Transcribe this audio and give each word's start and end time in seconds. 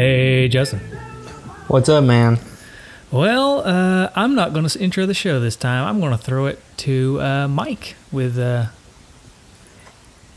Hey, 0.00 0.48
Justin. 0.48 0.78
What's 1.68 1.90
up, 1.90 2.04
man? 2.04 2.38
Well, 3.10 3.60
uh, 3.68 4.08
I'm 4.16 4.34
not 4.34 4.54
going 4.54 4.66
to 4.66 4.78
intro 4.80 5.04
the 5.04 5.12
show 5.12 5.40
this 5.40 5.56
time. 5.56 5.86
I'm 5.86 6.00
going 6.00 6.12
to 6.12 6.16
throw 6.16 6.46
it 6.46 6.58
to 6.78 7.20
uh, 7.20 7.48
Mike 7.48 7.96
with 8.10 8.38
uh, 8.38 8.68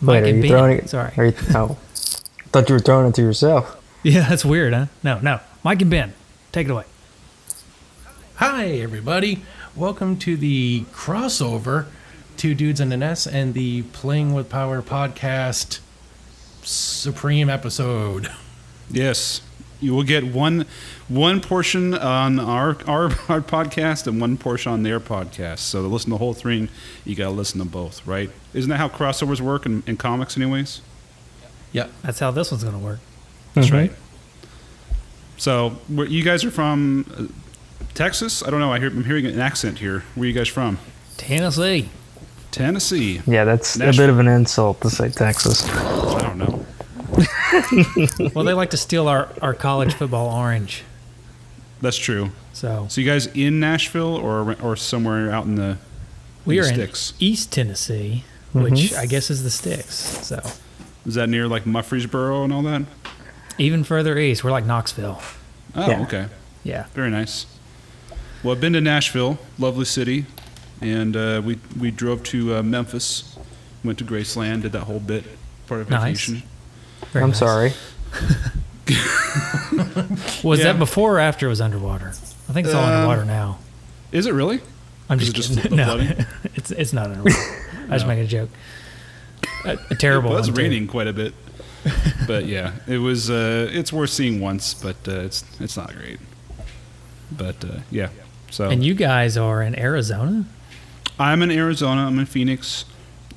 Mike 0.02 0.16
Wait, 0.16 0.24
are 0.24 0.26
and 0.26 0.36
you 0.36 0.42
Ben. 0.42 0.52
throwing 0.52 0.78
it? 0.80 0.90
Sorry. 0.90 1.14
Are 1.16 1.26
you, 1.28 1.34
oh, 1.56 1.78
thought 2.52 2.68
you 2.68 2.76
were 2.76 2.80
throwing 2.80 3.08
it 3.08 3.16
to 3.16 3.22
yourself. 3.22 3.82
Yeah, 4.04 4.28
that's 4.28 4.44
weird, 4.44 4.74
huh? 4.74 4.88
No, 5.02 5.20
no. 5.20 5.40
Mike 5.64 5.82
and 5.82 5.90
Ben, 5.90 6.14
take 6.52 6.68
it 6.68 6.72
away. 6.72 6.84
Hi, 8.36 8.66
everybody. 8.66 9.44
Welcome 9.78 10.18
to 10.18 10.36
the 10.36 10.84
crossover 10.92 11.86
Two 12.36 12.54
Dudes 12.54 12.82
and 12.82 12.92
an 12.92 13.02
Ass 13.02 13.26
and 13.26 13.54
the 13.54 13.84
Playing 13.94 14.34
with 14.34 14.50
Power 14.50 14.82
podcast 14.82 15.80
Supreme 16.64 17.50
episode. 17.50 18.30
Yes, 18.90 19.40
you 19.84 19.94
will 19.94 20.04
get 20.04 20.24
one 20.24 20.66
one 21.10 21.42
portion 21.42 21.94
on 21.94 22.40
our, 22.40 22.78
our 22.88 23.06
our 23.30 23.42
podcast 23.42 24.08
and 24.08 24.20
one 24.22 24.38
portion 24.38 24.72
on 24.72 24.84
their 24.84 25.00
podcast. 25.00 25.60
So 25.60 25.82
to 25.82 25.88
listen 25.88 26.10
to 26.10 26.16
the 26.16 26.18
whole 26.20 26.34
thing, 26.34 26.70
you 27.06 27.16
got 27.16 27.26
to 27.26 27.32
listen 27.32 27.60
to 27.60 27.66
both, 27.66 28.06
right? 28.08 28.30
Isn't 28.54 28.70
that 28.70 28.78
how 28.78 28.88
crossovers 28.90 29.42
work 29.42 29.66
in, 29.66 29.84
in 29.86 29.98
comics, 29.98 30.38
anyways? 30.38 30.82
Yeah, 31.72 31.88
That's 32.04 32.20
how 32.20 32.32
this 32.32 32.52
one's 32.52 32.64
going 32.64 32.78
to 32.78 32.84
work. 32.84 33.00
That's 33.56 33.70
Mhm. 33.70 33.74
right. 33.74 33.92
So 35.38 35.72
where, 35.88 36.08
you 36.08 36.24
guys 36.24 36.44
are 36.46 36.52
from 36.52 37.06
uh, 37.18 37.86
Texas? 37.94 38.44
I 38.44 38.50
don't 38.50 38.60
know. 38.60 38.72
I 38.72 38.80
hear, 38.80 38.90
I'm 38.90 39.04
hearing 39.04 39.26
an 39.26 39.40
accent 39.40 39.80
here. 39.80 40.04
Where 40.16 40.24
are 40.26 40.28
you 40.28 40.34
guys 40.34 40.48
from? 40.48 40.78
Tennessee. 41.18 41.90
Tennessee. 42.52 43.22
Yeah, 43.26 43.44
that's 43.46 43.76
a 43.78 43.92
bit 43.92 44.10
of 44.10 44.20
an 44.20 44.28
insult 44.28 44.82
to 44.82 44.90
say 44.90 45.10
Texas. 45.10 45.68
I 45.68 46.22
don't 46.22 46.38
know. 46.38 46.66
Well, 48.34 48.44
they 48.46 48.54
like 48.54 48.72
to 48.72 48.78
steal 48.78 49.08
our, 49.08 49.30
our 49.42 49.54
college 49.54 49.94
football 49.94 50.30
orange. 50.36 50.84
That's 51.82 51.98
true. 51.98 52.32
So 52.54 52.88
So 52.90 53.02
you 53.02 53.08
guys 53.08 53.28
in 53.28 53.60
Nashville 53.60 54.16
or 54.16 54.56
or 54.62 54.76
somewhere 54.76 55.32
out 55.32 55.46
in 55.46 55.56
the 55.56 55.78
we 56.46 56.60
are 56.60 56.64
the 56.66 56.84
in? 56.84 56.90
East 57.20 57.52
Tennessee, 57.52 58.24
which 58.54 58.94
I 58.94 59.06
guess 59.06 59.30
is 59.30 59.44
the 59.44 59.50
sticks. 59.50 59.94
So 60.26 60.40
Is 61.06 61.16
that 61.16 61.30
near 61.30 61.48
like 61.48 61.66
Murfreesboro 61.66 62.44
and 62.44 62.54
all 62.54 62.62
that? 62.64 62.84
even 63.60 63.84
further 63.84 64.18
east, 64.18 64.44
we're 64.44 64.50
like 64.52 64.66
Knoxville. 64.66 65.22
Oh, 65.76 65.88
Yeah. 65.90 66.02
okay. 66.04 66.26
Yeah. 66.64 66.86
Very 66.96 67.12
nice. 67.12 67.46
Well, 68.42 68.54
I've 68.56 68.62
been 68.62 68.74
to 68.74 68.82
Nashville, 68.82 69.38
lovely 69.60 69.86
city, 69.86 70.26
and 70.82 71.16
uh, 71.16 71.42
we 71.46 71.60
we 71.80 71.92
drove 71.92 72.24
to 72.24 72.56
uh, 72.56 72.64
Memphis, 72.64 73.38
went 73.84 73.98
to 74.00 74.06
Graceland, 74.06 74.62
did 74.64 74.72
that 74.72 74.84
whole 74.84 75.00
bit, 75.00 75.24
part 75.68 75.82
of 75.82 75.90
Nice. 75.90 76.28
vacation. 76.28 76.50
Very 77.14 77.24
I'm 77.24 77.30
nice. 77.30 77.40
sorry. 77.40 77.74
Was 80.44 80.60
Yeah. 80.60 80.66
that 80.74 80.80
before 80.80 81.16
or 81.16 81.20
after 81.20 81.46
it 81.46 81.50
was 81.50 81.62
underwater? 81.62 82.10
I 82.50 82.54
think 82.54 82.68
it's 82.68 82.76
all 82.76 82.84
Uh, 82.84 82.94
underwater 82.96 83.26
now. 83.26 83.60
Is 84.12 84.26
it 84.26 84.34
really? 84.34 84.62
I'm 85.10 85.20
just 85.20 85.36
just 85.36 85.56
kidding. 85.60 85.78
no, 85.78 85.86
flooding? 85.86 86.26
it's 86.56 86.72
it's 86.72 86.94
not 86.94 87.08
underwater. 87.12 87.36
I 87.90 87.94
was 87.94 88.06
making 88.06 88.26
a 88.26 88.28
joke. 88.28 88.50
A, 89.66 89.78
a 89.90 89.96
terrible. 89.96 90.32
It 90.34 90.40
was 90.40 90.48
one, 90.48 90.56
too. 90.56 90.62
raining 90.62 90.88
quite 90.88 91.08
a 91.08 91.14
bit, 91.14 91.34
but 92.28 92.46
yeah, 92.46 92.74
it 92.88 92.98
was. 93.00 93.30
Uh, 93.30 93.70
it's 93.72 93.92
worth 93.94 94.10
seeing 94.10 94.40
once, 94.42 94.74
but 94.74 94.96
uh, 95.08 95.22
it's 95.22 95.44
it's 95.60 95.78
not 95.78 95.94
great. 95.96 96.20
But 97.32 97.64
uh, 97.66 97.80
yeah, 97.90 98.10
so 98.52 98.70
And 98.70 98.84
you 98.84 98.94
guys 98.94 99.38
are 99.38 99.62
in 99.64 99.78
Arizona. 99.80 100.46
I'm 101.20 101.42
in 101.42 101.52
Arizona. 101.52 102.06
I'm 102.08 102.20
in 102.20 102.26
Phoenix. 102.26 102.86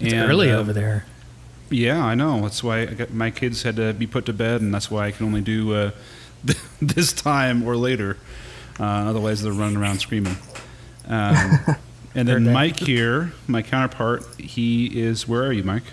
It's 0.01 0.13
and, 0.13 0.31
early 0.31 0.51
uh, 0.51 0.59
over 0.59 0.73
there. 0.73 1.05
Yeah, 1.71 2.05
I 2.05 2.15
know. 2.15 2.41
That's 2.43 2.63
why 2.63 2.83
I 2.83 2.87
got, 2.87 3.11
my 3.13 3.31
kids 3.31 3.63
had 3.63 3.77
to 3.77 3.93
be 3.93 4.07
put 4.07 4.27
to 4.27 4.33
bed, 4.33 4.61
and 4.61 4.73
that's 4.73 4.91
why 4.91 5.07
I 5.07 5.11
can 5.11 5.27
only 5.27 5.41
do 5.41 5.75
uh, 5.75 5.91
this 6.81 7.13
time 7.13 7.63
or 7.65 7.77
later. 7.77 8.17
Uh, 8.79 8.85
otherwise, 8.85 9.43
they're 9.43 9.53
running 9.53 9.77
around 9.77 10.01
screaming. 10.01 10.37
Um, 11.09 11.59
and 12.15 12.29
then. 12.29 12.53
Mike 12.53 12.79
here, 12.79 13.33
my 13.49 13.63
counterpart, 13.63 14.25
he 14.39 14.87
is. 15.01 15.27
Where 15.27 15.45
are 15.45 15.53
you, 15.53 15.65
Mike? 15.65 15.85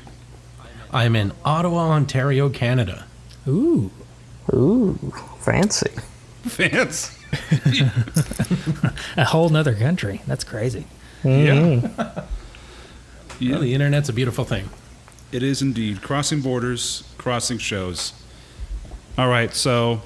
I'm 0.91 1.15
in 1.15 1.31
Ottawa, 1.43 1.89
Ontario, 1.89 2.49
Canada. 2.49 3.05
Ooh, 3.47 3.89
Ooh, 4.53 4.93
fancy. 5.39 5.89
Fancy. 6.43 7.17
a 9.17 9.23
whole 9.25 9.49
nother 9.49 9.73
country. 9.73 10.21
That's 10.27 10.43
crazy. 10.43 10.85
Mhm. 11.23 12.25
Yeah, 13.39 13.51
Well, 13.53 13.61
the 13.61 13.73
internet's 13.73 14.09
a 14.09 14.13
beautiful 14.13 14.43
thing. 14.45 14.69
It 15.33 15.43
is 15.43 15.61
indeed 15.61 16.01
crossing 16.01 16.41
borders, 16.41 17.03
crossing 17.17 17.57
shows. 17.57 18.13
All 19.17 19.27
right, 19.27 19.53
so 19.53 20.01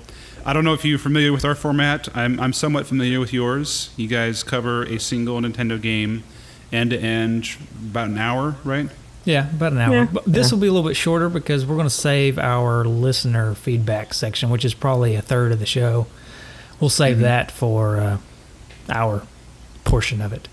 I 0.45 0.53
don't 0.53 0.63
know 0.63 0.73
if 0.73 0.83
you're 0.85 0.97
familiar 0.99 1.31
with 1.33 1.45
our 1.45 1.55
format. 1.55 2.07
I'm, 2.15 2.39
I'm 2.39 2.53
somewhat 2.53 2.85
familiar 2.87 3.19
with 3.19 3.33
yours. 3.33 3.89
You 3.97 4.07
guys 4.07 4.43
cover 4.43 4.83
a 4.83 4.99
single 4.99 5.39
Nintendo 5.41 5.81
game, 5.81 6.23
end 6.71 6.91
to 6.91 6.97
end, 6.99 7.49
about 7.81 8.09
an 8.09 8.17
hour, 8.17 8.55
right? 8.63 8.89
Yeah, 9.25 9.49
about 9.49 9.73
an 9.73 9.79
hour. 9.79 9.93
Yeah. 9.93 10.07
But 10.11 10.25
this 10.25 10.47
Yeah. 10.49 10.55
will 10.55 10.61
be 10.61 10.67
a 10.67 10.71
little 10.73 10.87
bit 10.89 10.95
shorter 10.95 11.27
because 11.29 11.65
we're 11.65 11.75
going 11.75 11.87
to 11.87 11.93
save 11.93 12.39
our 12.39 12.85
listener 12.85 13.55
feedback 13.55 14.13
section, 14.13 14.49
which 14.49 14.63
is 14.63 14.73
probably 14.73 15.15
a 15.15 15.21
third 15.21 15.51
of 15.51 15.59
the 15.59 15.65
show. 15.65 16.07
We'll 16.79 16.89
save 16.89 17.15
Mm-hmm. 17.15 17.23
that 17.23 17.51
for 17.51 17.97
uh, 17.97 18.17
our 18.89 19.23
portion 19.83 20.21
of 20.21 20.31
it. 20.31 20.47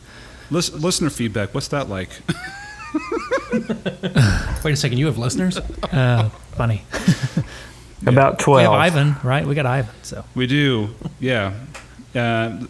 Lis- 0.50 0.72
listener 0.72 1.10
feedback, 1.10 1.54
what's 1.54 1.68
that 1.68 1.88
like? 1.88 2.10
Wait 4.64 4.72
a 4.72 4.76
second, 4.76 4.98
you 4.98 5.06
have 5.06 5.18
listeners? 5.18 5.56
Uh, 5.58 6.28
funny. 6.52 6.82
About 8.06 8.38
twelve. 8.38 8.58
We 8.58 8.62
have 8.64 8.72
Ivan, 8.72 9.16
right? 9.22 9.46
We 9.46 9.54
got 9.54 9.66
Ivan. 9.66 9.94
So 10.02 10.24
we 10.34 10.46
do, 10.46 10.90
yeah. 11.20 11.54
Uh, 12.14 12.66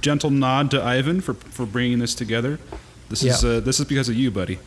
gentle 0.00 0.30
nod 0.30 0.70
to 0.72 0.82
Ivan 0.82 1.20
for, 1.20 1.34
for 1.34 1.66
bringing 1.66 1.98
this 1.98 2.14
together. 2.14 2.58
This 3.08 3.22
is 3.24 3.44
uh, 3.44 3.60
this 3.60 3.80
is 3.80 3.86
because 3.86 4.08
of 4.08 4.14
you, 4.16 4.30
buddy. 4.30 4.58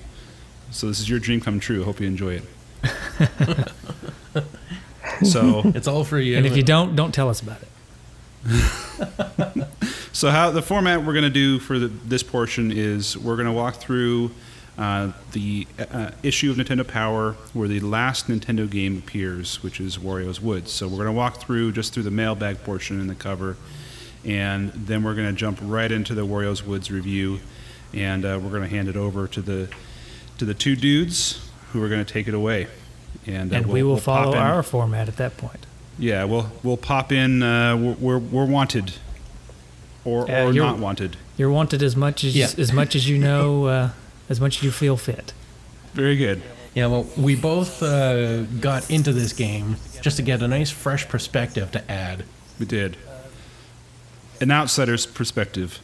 So 0.72 0.88
this 0.88 0.99
is 0.99 1.09
your 1.09 1.19
dream 1.19 1.39
come 1.39 1.59
true. 1.59 1.83
Hope 1.83 1.99
you 1.99 2.07
enjoy 2.07 2.41
it. 2.41 2.43
so 5.23 5.61
It's 5.66 5.88
all 5.88 6.03
for 6.03 6.19
you. 6.19 6.38
and 6.38 6.45
if 6.45 6.57
you 6.57 6.63
don't, 6.63 6.95
don't 6.95 7.13
tell 7.13 7.29
us 7.29 7.41
about 7.41 7.59
it. 7.61 7.67
So 10.11 10.29
how 10.29 10.51
the 10.51 10.61
format 10.61 11.03
we're 11.03 11.13
going 11.13 11.23
to 11.23 11.29
do 11.29 11.59
for 11.59 11.79
the, 11.79 11.88
this 11.88 12.23
portion 12.23 12.72
is 12.72 13.17
we're 13.17 13.35
going 13.35 13.47
to 13.47 13.51
walk 13.53 13.75
through 13.75 14.31
uh, 14.78 15.11
the 15.34 15.67
uh, 15.91 16.09
issue 16.23 16.50
of 16.51 16.57
Nintendo 16.57 16.88
Power 16.88 17.34
where 17.53 17.67
the 17.67 17.79
last 17.79 18.28
Nintendo 18.28 18.69
game 18.69 18.97
appears, 18.97 19.61
which 19.61 19.79
is 19.79 19.97
Wario's 19.97 20.41
Woods. 20.41 20.72
So 20.72 20.88
we're 20.88 20.97
going 20.97 21.07
to 21.07 21.11
walk 21.13 21.38
through 21.38 21.73
just 21.73 21.94
through 21.94 22.03
the 22.03 22.11
mailbag 22.11 22.63
portion 22.63 23.00
and 23.00 23.09
the 23.09 23.16
cover, 23.16 23.56
and 24.25 24.72
then 24.73 25.03
we're 25.03 25.13
going 25.16 25.28
to 25.28 25.34
jump 25.35 25.59
right 25.61 25.91
into 25.91 26.16
the 26.16 26.25
Wario's 26.25 26.63
Woods 26.66 26.89
review, 26.89 27.39
and 27.94 28.25
uh, 28.25 28.39
we're 28.41 28.50
going 28.50 28.63
to 28.63 28.69
hand 28.75 28.88
it 28.88 28.95
over 28.95 29.28
to 29.28 29.41
the 29.41 29.69
to 30.39 30.45
the 30.45 30.53
two 30.56 30.75
dudes 30.75 31.47
who 31.72 31.84
are 31.84 31.90
going 31.90 32.03
to 32.03 32.11
take 32.13 32.28
it 32.28 32.34
away. 32.34 32.67
And, 33.28 33.53
uh, 33.53 33.57
And 33.57 33.66
we'll- 33.67 33.73
we 33.75 33.84
will 33.84 33.90
we'll 33.91 34.00
follow 34.01 34.35
our 34.35 34.63
format 34.63 35.07
at 35.07 35.17
that 35.17 35.38
point. 35.38 35.66
yeah, 36.00 36.23
we'll 36.23 36.51
we'll 36.63 36.78
pop 36.78 37.11
in. 37.11 37.44
Uh, 37.44 37.78
we're, 37.78 37.94
we're 37.94 38.17
we're 38.17 38.45
wanted, 38.45 38.94
or 40.03 40.23
Uh, 40.29 40.45
or 40.45 40.51
you're- 40.53 40.66
not 40.67 40.79
wanted. 40.79 41.17
You're 41.38 41.51
wanted 41.51 41.81
as 41.84 41.95
much 41.95 42.23
as 42.23 42.35
Yeah. 42.35 42.50
as 42.57 42.72
much 42.73 42.95
as 42.95 43.07
you 43.07 43.17
know, 43.19 43.66
uh, 43.66 43.90
as 44.29 44.39
much 44.39 44.57
as 44.57 44.63
you 44.63 44.72
feel 44.72 44.97
fit. 44.97 45.34
Very 45.94 46.16
good. 46.16 46.41
Yeah, 46.73 46.88
well, 46.88 47.07
we 47.16 47.35
both 47.35 47.84
uh, 47.84 48.44
got 48.44 48.89
into 48.89 49.13
this 49.13 49.31
game 49.31 49.75
just 50.01 50.17
to 50.17 50.23
get 50.23 50.41
a 50.41 50.47
nice, 50.47 50.72
fresh 50.72 51.07
perspective 51.07 51.72
to 51.72 51.91
add. 51.91 52.25
We 52.59 52.66
did. 52.66 52.97
An 54.41 54.50
outsider's 54.51 55.06
perspective. 55.06 55.79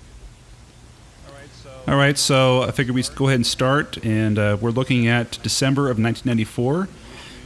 All 1.87 1.95
right, 1.95 2.17
so 2.17 2.63
I 2.63 2.71
figured 2.71 2.93
we'd 2.93 3.09
go 3.15 3.27
ahead 3.27 3.37
and 3.37 3.47
start, 3.47 3.97
and 4.03 4.37
uh, 4.37 4.57
we're 4.59 4.69
looking 4.71 5.07
at 5.07 5.39
December 5.41 5.83
of 5.89 5.97
1994. 5.97 6.87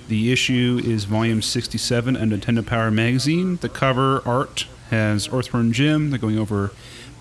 The 0.07 0.33
issue 0.33 0.81
is 0.83 1.05
volume 1.05 1.41
67 1.41 2.15
of 2.15 2.21
Nintendo 2.21 2.65
Power 2.65 2.91
magazine. 2.91 3.57
The 3.57 3.69
cover 3.69 4.21
art 4.25 4.67
has 4.89 5.31
Earthworm 5.31 5.71
Jim. 5.71 6.09
They're 6.09 6.19
going 6.19 6.37
over 6.37 6.71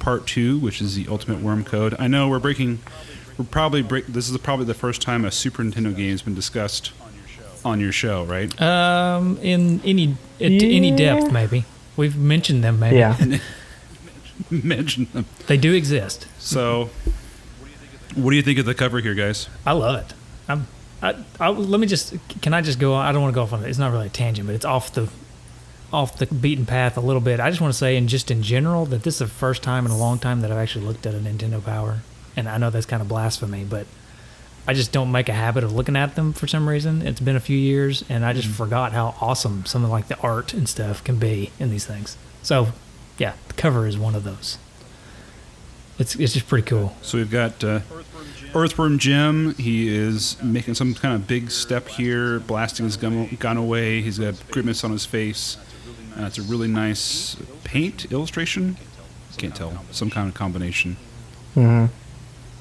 part 0.01 0.27
two, 0.27 0.59
which 0.59 0.83
is 0.83 0.97
the 0.97 1.07
Ultimate 1.09 1.41
Worm 1.41 1.63
Code. 1.65 1.95
I 1.99 2.09
know 2.09 2.29
we're 2.29 2.41
breaking. 2.41 2.81
We're 3.39 3.45
probably 3.47 3.83
break. 3.83 4.07
This 4.07 4.29
is 4.29 4.37
probably 4.39 4.67
the 4.67 4.75
first 4.75 5.01
time 5.03 5.25
a 5.25 5.31
Super 5.31 5.63
Nintendo 5.63 5.95
game 5.97 6.11
has 6.11 6.23
been 6.23 6.35
discussed 6.35 6.93
on 7.65 7.81
your 7.81 7.93
show, 7.93 8.25
right? 8.25 8.61
Um, 8.61 9.39
in 9.39 9.81
any 9.85 10.17
at 10.41 10.51
any 10.51 10.91
depth, 10.91 11.33
maybe 11.33 11.65
we've 11.97 12.17
mentioned 12.17 12.63
them. 12.65 12.79
Maybe 12.81 12.97
Yeah. 12.99 13.17
Mention 14.51 15.07
them. 15.13 15.27
they 15.47 15.57
do 15.57 15.73
exist. 15.73 16.27
So, 16.39 16.91
what 18.15 18.31
do 18.31 18.37
you 18.37 18.43
think 18.43 18.59
of 18.59 18.67
the 18.67 18.75
cover 18.75 18.99
here, 19.01 19.15
guys? 19.15 19.49
I 19.65 19.73
love 19.73 20.01
it. 20.01 20.15
I'm. 20.49 20.67
I, 21.03 21.15
I, 21.41 21.49
let 21.51 21.81
me 21.81 21.87
just. 21.87 22.15
Can 22.43 22.53
I 22.55 22.61
just 22.61 22.79
go? 22.79 22.95
on? 22.95 23.07
I 23.07 23.13
don't 23.13 23.23
want 23.23 23.33
to 23.33 23.37
go 23.37 23.43
off 23.43 23.53
on 23.53 23.65
it. 23.65 23.69
It's 23.69 23.79
not 23.79 23.93
really 23.93 24.07
a 24.07 24.11
tangent, 24.11 24.47
but 24.47 24.55
it's 24.55 24.65
off 24.65 24.93
the, 24.95 25.09
off 25.93 26.19
the 26.19 26.27
beaten 26.27 26.67
path 26.67 26.97
a 26.97 27.01
little 27.01 27.21
bit. 27.21 27.41
I 27.41 27.51
just 27.51 27.61
want 27.61 27.73
to 27.73 27.79
say, 27.79 27.97
and 27.97 28.09
just 28.09 28.31
in 28.31 28.43
general, 28.43 28.85
that 28.87 29.03
this 29.05 29.15
is 29.15 29.19
the 29.21 29.27
first 29.29 29.63
time 29.63 29.85
in 29.87 29.93
a 29.93 29.97
long 29.97 30.19
time 30.19 30.41
that 30.41 30.51
I've 30.51 30.59
actually 30.59 30.87
looked 30.87 31.07
at 31.07 31.15
a 31.15 31.19
Nintendo 31.19 31.63
Power, 31.65 31.99
and 32.37 32.49
I 32.49 32.59
know 32.59 32.71
that's 32.71 32.87
kind 32.87 33.03
of 33.03 33.09
blasphemy, 33.09 33.65
but 33.65 33.87
I 34.67 34.75
just 34.75 34.93
don't 34.93 35.11
make 35.11 35.29
a 35.29 35.33
habit 35.33 35.65
of 35.65 35.73
looking 35.73 35.97
at 35.97 36.15
them 36.15 36.33
for 36.33 36.47
some 36.47 36.69
reason. 36.69 37.03
It's 37.07 37.21
been 37.21 37.37
a 37.37 37.41
few 37.41 37.59
years, 37.59 38.05
and 38.09 38.25
I 38.25 38.33
just 38.33 38.47
Mm-hmm. 38.49 38.57
forgot 38.57 38.93
how 38.93 39.15
awesome 39.21 39.65
some 39.67 39.85
of 39.85 39.91
like 39.91 40.09
the 40.09 40.19
art 40.21 40.55
and 40.55 40.69
stuff 40.69 41.03
can 41.03 41.17
be 41.17 41.51
in 41.59 41.71
these 41.71 41.85
things. 41.87 42.17
So, 42.43 42.69
yeah, 43.19 43.35
the 43.49 43.55
cover 43.55 43.87
is 43.87 43.99
one 43.99 44.15
of 44.15 44.25
those. 44.25 44.59
It's 45.99 46.15
it's 46.17 46.33
just 46.33 46.49
pretty 46.49 46.67
cool. 46.67 46.97
So 47.03 47.19
we've 47.19 47.31
got 47.31 47.63
uh, 47.63 47.81
Earthworm 48.55 48.99
Jim. 48.99 49.55
He 49.55 49.89
is 49.95 50.43
making 50.43 50.75
some 50.75 50.95
kind 50.95 51.15
of 51.15 51.27
big 51.27 51.51
step 51.51 51.87
here, 51.89 52.41
blasting 52.41 52.87
his 52.87 52.97
gun, 52.97 53.37
gun 53.39 53.57
away. 53.57 54.01
He's 54.01 54.19
got 54.19 54.35
grimace 54.51 54.85
on 54.85 54.91
his 54.91 55.05
face. 55.07 55.59
Uh, 56.19 56.25
it's 56.25 56.39
a 56.39 56.43
really 56.43 56.69
nice 56.69 57.37
paint 57.65 58.11
illustration. 58.11 58.77
Can't 59.37 59.55
tell. 59.55 59.85
Some 59.91 60.11
kind 60.11 60.29
of 60.29 60.35
combination. 60.35 60.97
hmm 61.55 61.87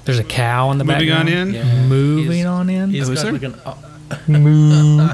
There's 0.05 0.19
a 0.19 0.23
cow 0.23 0.71
in 0.71 0.77
the 0.77 0.83
Moving 0.83 1.11
on 1.11 1.25
background. 1.27 1.55
in. 1.55 1.87
Moving 1.89 2.31
He's- 2.31 2.45
on 2.45 2.69
in. 2.69 2.89
He's 2.89 3.09
Oh, 3.09 3.13
got 3.15 3.23
there? 3.23 3.31
like 3.33 3.43
an. 3.43 3.55
Uh, 3.65 3.75
Moo. 4.27 5.07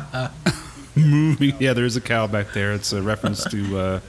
Moving. 0.96 1.54
Yeah, 1.60 1.74
there 1.74 1.86
is 1.86 1.96
a 1.96 2.02
cow 2.02 2.26
back 2.28 2.54
there. 2.54 2.74
It's 2.74 2.92
a 2.94 3.02
reference 3.02 3.44
to 3.52 3.78
uh, 3.80 4.00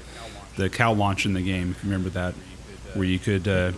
the 0.56 0.70
cow 0.70 0.92
launch 0.92 1.26
in 1.26 1.34
the 1.34 1.42
game. 1.42 1.72
If 1.72 1.84
you 1.84 1.90
remember 1.90 2.08
that, 2.10 2.34
where 2.94 3.04
you 3.04 3.18
could. 3.18 3.46
Uh, 3.46 3.72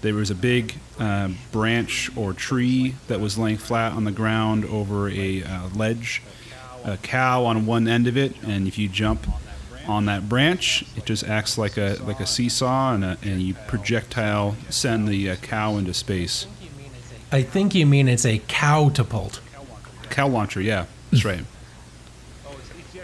there 0.00 0.14
was 0.14 0.30
a 0.30 0.34
big 0.34 0.74
uh, 0.98 1.28
branch 1.52 2.10
or 2.16 2.32
tree 2.32 2.94
that 3.08 3.20
was 3.20 3.38
laying 3.38 3.58
flat 3.58 3.92
on 3.92 4.04
the 4.04 4.10
ground 4.12 4.64
over 4.64 5.08
a 5.08 5.42
uh, 5.44 5.68
ledge. 5.74 6.22
A 6.84 6.96
cow 6.96 7.44
on 7.44 7.66
one 7.66 7.86
end 7.88 8.06
of 8.06 8.16
it, 8.16 8.34
and 8.44 8.66
if 8.68 8.78
you 8.78 8.88
jump 8.88 9.26
on 9.88 10.06
that 10.06 10.28
branch, 10.28 10.84
it 10.96 11.04
just 11.04 11.24
acts 11.24 11.56
like 11.58 11.76
a 11.76 11.98
like 12.04 12.20
a 12.20 12.26
seesaw, 12.26 12.94
and, 12.94 13.04
a, 13.04 13.18
and 13.22 13.42
you 13.42 13.54
projectile 13.66 14.56
send 14.68 15.08
the 15.08 15.30
uh, 15.30 15.36
cow 15.36 15.76
into 15.76 15.94
space. 15.94 16.46
I 17.32 17.42
think 17.42 17.74
you 17.74 17.86
mean 17.86 18.08
it's 18.08 18.24
a 18.24 18.38
cow 18.46 18.88
catapult. 18.88 19.40
Cow 20.10 20.28
launcher, 20.28 20.60
yeah, 20.60 20.86
that's 21.10 21.24
right. 21.24 21.44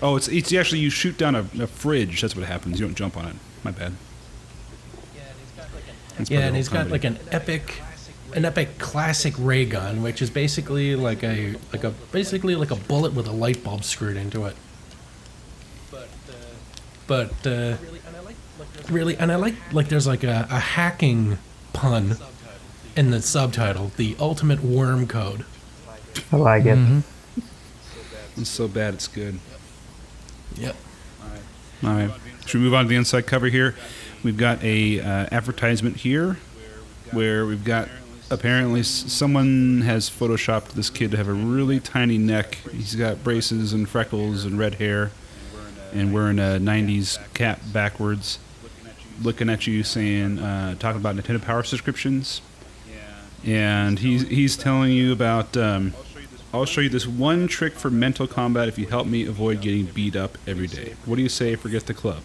Oh, 0.01 0.17
it's 0.17 0.29
it's 0.29 0.53
actually 0.53 0.81
you 0.81 0.91
shoot 0.91 1.17
down 1.17 1.35
a, 1.35 1.47
a 1.61 1.67
fridge. 1.67 2.21
That's 2.21 2.35
what 2.35 2.45
happens. 2.47 2.81
You 2.81 2.87
don't 2.87 2.97
jump 2.97 3.17
on 3.17 3.27
it. 3.29 3.37
My 3.63 3.71
bad. 3.71 3.93
That's 6.17 6.31
Yeah, 6.31 6.41
and 6.41 6.57
he's 6.57 6.69
got 6.69 6.91
like 6.91 7.05
an 7.05 7.19
epic, 7.31 7.81
an 8.35 8.45
epic 8.45 8.79
classic 8.79 9.35
ray 9.39 9.65
gun, 9.65 10.03
which 10.03 10.21
is 10.21 10.31
basically 10.31 10.97
like 10.97 11.23
a 11.23 11.55
like 11.73 11.85
a 11.85 11.91
basically 12.11 12.57
like 12.57 12.71
a 12.71 12.77
bullet 12.77 13.15
with 13.15 13.27
a 13.27 13.33
light 13.33 13.63
bulb 13.63 13.85
screwed 13.85 14.17
into 14.17 14.45
it. 14.47 14.57
But 17.07 17.47
uh, 17.47 17.77
really, 18.89 19.17
and 19.17 19.33
I 19.33 19.37
like 19.37 19.55
like 19.73 19.89
there's 19.89 20.07
like 20.07 20.25
a, 20.25 20.47
a 20.51 20.59
hacking 20.59 21.39
pun 21.73 22.17
in 22.97 23.11
the 23.11 23.21
subtitle, 23.23 23.93
the 23.97 24.17
ultimate 24.19 24.63
worm 24.63 25.07
code. 25.07 25.45
I 26.31 26.37
like 26.37 26.67
it. 26.67 27.03
It's 28.37 28.49
so 28.49 28.69
bad, 28.69 28.95
it's 28.95 29.09
good. 29.09 29.39
Yep. 30.57 30.77
All 31.85 31.91
right. 31.91 32.11
Should 32.47 32.61
we 32.61 32.65
move 32.65 32.75
on 32.75 32.85
to 32.85 32.89
the 32.89 32.97
inside 32.97 33.27
cover 33.27 33.47
here? 33.47 33.75
We've 34.23 34.37
got 34.37 34.63
a 34.63 35.01
uh, 35.01 35.27
advertisement 35.33 35.99
here, 35.99 36.39
where 37.11 37.45
we've 37.47 37.65
got 37.65 37.89
apparently 38.31 38.83
someone 38.83 39.83
has 39.83 40.09
photoshopped 40.09 40.71
this 40.71 40.91
kid 40.91 41.11
to 41.11 41.17
have 41.17 41.29
a 41.29 41.33
really 41.33 41.81
tiny 41.81 42.19
neck. 42.19 42.59
He's 42.73 42.95
got 42.95 43.23
braces 43.25 43.73
and 43.73 43.89
freckles 43.89 44.45
and 44.45 44.59
red 44.59 44.77
hair, 44.77 45.11
and 45.93 46.13
wearing 46.13 46.39
a 46.39 46.59
'90s 46.61 47.19
cap 47.35 47.61
backwards, 47.73 48.39
looking 49.23 49.49
at 49.49 49.67
you 49.67 49.83
saying, 49.83 50.39
uh, 50.39 50.75
talking 50.77 51.01
about 51.01 51.17
Nintendo 51.17 51.41
Power 51.43 51.63
subscriptions, 51.63 52.41
and 53.45 53.99
he's 53.99 54.27
he's 54.29 54.57
telling 54.57 54.93
you 54.93 55.13
about. 55.13 55.57
Um, 55.57 55.95
I'll 56.55 56.67
show 56.67 56.83
you 56.83 56.91
this 56.91 57.07
one 57.07 57.49
trick 57.49 57.73
for 57.73 57.91
mental 57.91 58.27
combat 58.27 58.69
if 58.69 58.79
you 58.79 58.87
help 58.87 59.07
me 59.07 59.25
avoid 59.27 59.63
getting 59.63 59.87
beat 59.87 60.15
up 60.15 60.37
every 60.47 60.67
day. 60.67 60.95
What 61.07 61.17
do 61.17 61.23
you 61.23 61.31
say 61.31 61.57
forget 61.57 61.87
the 61.87 61.95
Club? 61.95 62.23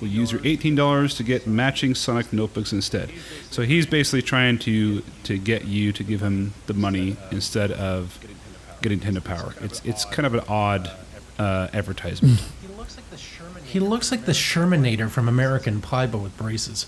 We'll 0.00 0.10
use 0.10 0.30
your 0.32 0.40
$18 0.42 1.16
to 1.16 1.22
get 1.22 1.46
matching 1.46 1.94
Sonic 1.94 2.32
notebooks 2.32 2.72
instead. 2.72 3.10
So 3.50 3.62
he's 3.62 3.84
basically 3.84 4.22
trying 4.22 4.58
to 4.60 5.02
to 5.24 5.36
get 5.38 5.64
you 5.66 5.92
to 5.92 6.02
give 6.04 6.22
him 6.22 6.54
the 6.66 6.74
money 6.74 7.16
instead 7.30 7.72
of 7.72 8.18
getting 8.80 9.00
Nintendo 9.00 9.22
Power. 9.22 9.54
It's 9.60 9.84
it's 9.84 10.04
kind 10.04 10.26
of 10.26 10.34
an 10.34 10.40
odd 10.48 10.90
uh, 11.38 11.68
advertisement. 11.72 12.40
He 13.68 13.80
looks 13.80 14.10
like 14.10 14.24
the 14.24 14.32
Shermanator 14.32 15.10
from 15.10 15.28
American 15.28 15.80
Pie, 15.80 16.06
but 16.06 16.18
with 16.18 16.36
braces. 16.38 16.86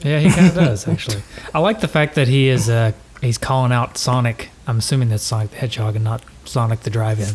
Yeah, 0.00 0.18
he 0.18 0.30
kind 0.30 0.48
of 0.48 0.54
does 0.54 0.88
actually. 0.94 1.22
I 1.54 1.60
like 1.60 1.80
the 1.80 1.88
fact 1.88 2.14
that 2.16 2.28
he 2.28 2.48
is 2.48 2.68
uh, 2.68 2.92
he's 3.20 3.38
calling 3.38 3.72
out 3.72 3.96
Sonic. 3.96 4.50
I'm 4.66 4.78
assuming 4.78 5.10
that's 5.10 5.22
Sonic 5.22 5.50
the 5.50 5.56
Hedgehog 5.58 5.94
and 5.94 6.04
not 6.04 6.24
Sonic 6.44 6.80
the 6.80 6.90
Drive-In. 6.90 7.34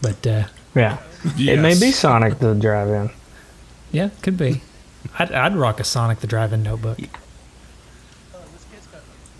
But 0.00 0.26
uh, 0.26 0.44
Yeah. 0.74 0.98
It 1.36 1.58
may 1.60 1.78
be 1.78 1.90
Sonic 1.90 2.38
the 2.38 2.54
drive-in. 2.54 3.10
yeah, 3.90 4.10
could 4.22 4.36
be. 4.36 4.62
I'd, 5.18 5.32
I'd 5.32 5.56
rock 5.56 5.80
a 5.80 5.84
Sonic 5.84 6.20
the 6.20 6.26
Drive-In 6.28 6.62
notebook. 6.62 6.98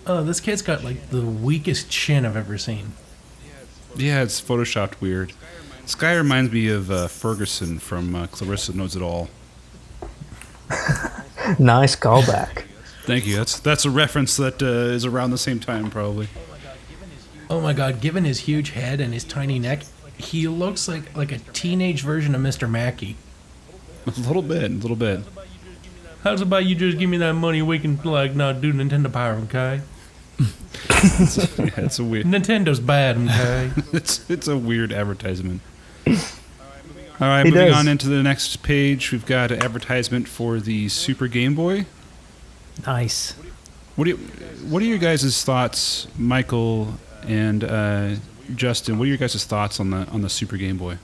Oh, 0.05 0.23
this 0.23 0.39
kid's 0.39 0.61
got 0.61 0.83
like 0.83 1.09
the 1.09 1.21
weakest 1.21 1.89
chin 1.89 2.25
I've 2.25 2.35
ever 2.37 2.57
seen. 2.57 2.93
Yeah, 3.95 4.21
it's 4.21 4.39
photoshopped 4.41 4.99
weird. 5.01 5.33
This 5.87 5.95
guy 5.95 6.15
reminds 6.15 6.51
me 6.51 6.67
of 6.67 6.91
uh, 6.91 7.07
Ferguson 7.07 7.79
from 7.79 8.13
uh, 8.13 8.27
Clarissa 8.27 8.75
Knows 8.75 8.97
It 8.97 9.01
All. 9.01 9.29
Nice 11.59 11.95
callback. 11.95 12.65
Thank 13.05 13.25
you. 13.25 13.37
That's 13.37 13.57
that's 13.61 13.85
a 13.85 13.89
reference 13.89 14.35
that 14.35 14.61
uh, 14.61 14.65
is 14.65 15.05
around 15.05 15.31
the 15.31 15.37
same 15.37 15.61
time, 15.61 15.89
probably. 15.89 16.27
Oh 17.49 17.61
my 17.61 17.71
god, 17.71 18.01
given 18.01 18.25
his 18.25 18.39
huge 18.41 18.71
head 18.71 18.99
and 18.99 19.13
his 19.13 19.23
tiny 19.23 19.59
neck, 19.59 19.83
he 20.17 20.49
looks 20.49 20.89
like 20.89 21.15
like 21.15 21.31
a 21.31 21.37
teenage 21.37 22.01
version 22.01 22.35
of 22.35 22.41
Mr. 22.41 22.69
Mackey. 22.69 23.15
A 24.07 24.19
little 24.19 24.41
bit, 24.41 24.63
a 24.71 24.73
little 24.73 24.97
bit. 24.97 25.21
How's 26.25 26.41
about 26.41 26.65
you 26.65 26.75
just 26.75 26.97
give 26.97 27.09
me 27.09 27.15
that 27.19 27.31
money 27.31 27.61
we 27.61 27.79
can 27.79 27.95
like 28.03 28.35
not 28.35 28.59
do 28.59 28.73
Nintendo 28.73 29.11
Power, 29.11 29.35
okay? 29.45 29.79
Yeah, 31.57 31.85
it's 31.85 31.99
a 31.99 32.03
weird. 32.03 32.25
Nintendo's 32.25 32.81
bad, 32.81 33.17
okay? 33.17 33.71
It's 33.93 34.29
it's 34.29 34.49
a 34.49 34.57
weird 34.57 34.91
advertisement. 34.91 35.61
All 37.19 37.27
right, 37.27 37.45
He 37.45 37.51
moving 37.51 37.67
does. 37.69 37.75
on 37.77 37.87
into 37.87 38.07
the 38.09 38.21
next 38.21 38.57
page, 38.63 39.11
we've 39.11 39.25
got 39.25 39.51
an 39.51 39.63
advertisement 39.63 40.27
for 40.27 40.59
the 40.59 40.87
Super 40.89 41.27
Game 41.27 41.55
Boy. 41.55 41.85
Nice. 42.85 43.31
What 43.95 44.05
do 44.05 44.11
you, 44.11 44.17
what 44.69 44.81
are 44.83 44.85
your 44.85 44.99
guys' 44.99 45.43
thoughts, 45.43 46.07
Michael 46.17 46.93
and 47.27 47.63
uh, 47.63 48.15
Justin? 48.55 48.99
What 48.99 49.05
are 49.05 49.07
your 49.07 49.17
guys' 49.17 49.43
thoughts 49.45 49.79
on 49.79 49.89
the 49.89 50.05
on 50.09 50.21
the 50.21 50.29
Super 50.29 50.57
Game 50.57 50.77
Boy? 50.77 50.99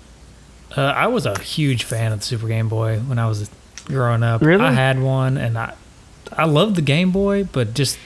Uh, 0.78 0.82
I 0.82 1.08
was 1.08 1.26
a 1.26 1.40
huge 1.40 1.84
fan 1.84 2.12
of 2.12 2.20
the 2.20 2.26
Super 2.26 2.48
Game 2.48 2.70
Boy 2.70 3.00
when 3.00 3.18
I 3.18 3.28
was 3.28 3.50
growing 3.86 4.22
up. 4.22 4.42
Really? 4.42 4.64
I 4.64 4.72
had 4.72 5.02
one, 5.02 5.38
and 5.38 5.58
I 5.58 5.74
I 6.32 6.46
loved 6.46 6.76
the 6.76 6.82
Game 6.84 7.10
Boy, 7.12 7.44
but 7.46 7.74
just 7.74 7.98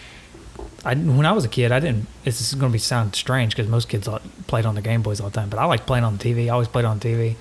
I 0.88 0.96
when 0.96 1.25
I 1.25 1.34
was 1.34 1.44
a 1.46 1.50
kid, 1.50 1.72
I 1.72 1.79
didn't. 1.79 2.08
This 2.24 2.39
is 2.41 2.53
going 2.53 2.72
to 2.72 2.74
be 2.74 2.79
sound 2.79 3.15
strange 3.15 3.56
because 3.56 3.70
most 3.70 3.89
kids 3.89 4.08
played 4.48 4.65
on 4.65 4.75
the 4.75 4.82
Game 4.82 5.01
Boys 5.01 5.20
all 5.20 5.29
the 5.29 5.36
time, 5.36 5.50
but 5.50 5.60
I 5.60 5.65
liked 5.65 5.86
playing 5.86 6.03
on 6.06 6.17
the 6.17 6.24
TV. 6.24 6.46
I 6.46 6.50
always 6.50 6.67
played 6.67 6.86
on 6.86 7.00
TV. 7.00 7.36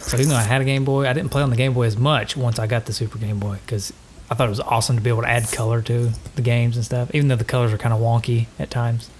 So 0.00 0.16
even 0.16 0.28
though 0.30 0.36
I 0.36 0.42
had 0.42 0.60
a 0.60 0.64
Game 0.64 0.84
Boy, 0.84 1.08
I 1.08 1.12
didn't 1.12 1.30
play 1.30 1.42
on 1.42 1.50
the 1.50 1.56
Game 1.56 1.72
Boy 1.72 1.86
as 1.86 1.96
much 1.96 2.36
once 2.36 2.58
I 2.58 2.66
got 2.66 2.86
the 2.86 2.92
Super 2.92 3.18
Game 3.18 3.38
Boy 3.38 3.58
because 3.64 3.92
I 4.30 4.34
thought 4.34 4.46
it 4.46 4.50
was 4.50 4.60
awesome 4.60 4.96
to 4.96 5.02
be 5.02 5.10
able 5.10 5.22
to 5.22 5.28
add 5.28 5.50
color 5.50 5.82
to 5.82 6.12
the 6.36 6.42
games 6.42 6.76
and 6.76 6.84
stuff, 6.84 7.10
even 7.14 7.28
though 7.28 7.36
the 7.36 7.44
colors 7.44 7.72
are 7.72 7.78
kind 7.78 7.92
of 7.92 8.00
wonky 8.00 8.46
at 8.58 8.70
times. 8.70 9.10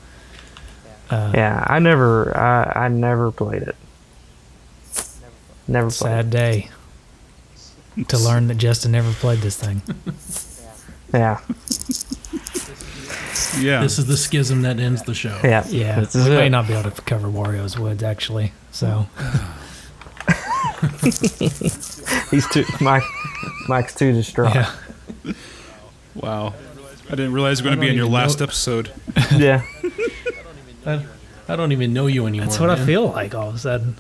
Uh, 1.11 1.33
Yeah, 1.35 1.65
I 1.67 1.79
never, 1.81 2.37
I, 2.37 2.85
I 2.85 2.89
never 2.89 3.33
played 3.33 3.63
it. 3.63 3.77
Never 5.67 5.91
played. 5.91 5.93
Sad 5.93 6.31
day 6.31 6.71
to 8.09 8.19
learn 8.19 8.47
that 8.49 8.57
Justin 8.57 8.93
never 8.93 9.13
played 9.13 9.41
this 9.41 9.57
thing. 9.57 9.83
Yeah, 11.13 11.41
Yeah, 13.59 13.81
this 13.83 13.99
is 13.99 14.07
the 14.07 14.17
schism 14.17 14.63
that 14.63 14.79
ends 14.79 15.03
the 15.03 15.15
show. 15.15 15.39
yeah, 15.43 15.67
Yeah, 15.69 16.01
This 16.01 16.15
we 16.15 16.31
may 16.31 16.47
it. 16.47 16.51
not 16.51 16.67
be 16.69 16.75
able 16.75 16.91
to 16.91 17.03
cover 17.03 17.29
Wario's 17.29 17.79
Woods 17.79 18.03
actually. 18.03 18.53
So 18.71 19.07
He's 22.31 22.49
too 22.51 22.65
Mike. 22.81 23.03
Mike's 23.69 23.95
too 23.95 24.13
distraught. 24.13 24.55
yeah, 24.55 24.73
wow. 26.15 26.55
I 27.09 27.11
didn't 27.11 27.33
realize 27.33 27.61
we 27.63 27.69
are 27.69 27.71
going 27.75 27.79
to 27.81 27.85
be 27.87 27.89
in 27.91 27.97
your 27.97 28.07
last 28.09 28.39
know- 28.39 28.45
episode. 28.45 28.93
yeah. 29.37 29.63
I, 30.87 31.05
I 31.49 31.57
don't 31.57 31.73
even 31.73 31.93
know 31.93 32.07
you 32.07 32.27
anymore. 32.27 32.47
that's 32.47 32.61
what 32.61 32.71
I 32.71 32.77
feel 32.87 33.09
like 33.09 33.35
all 33.35 33.49
of 33.49 33.57
a 33.57 33.59
sudden. 33.59 33.97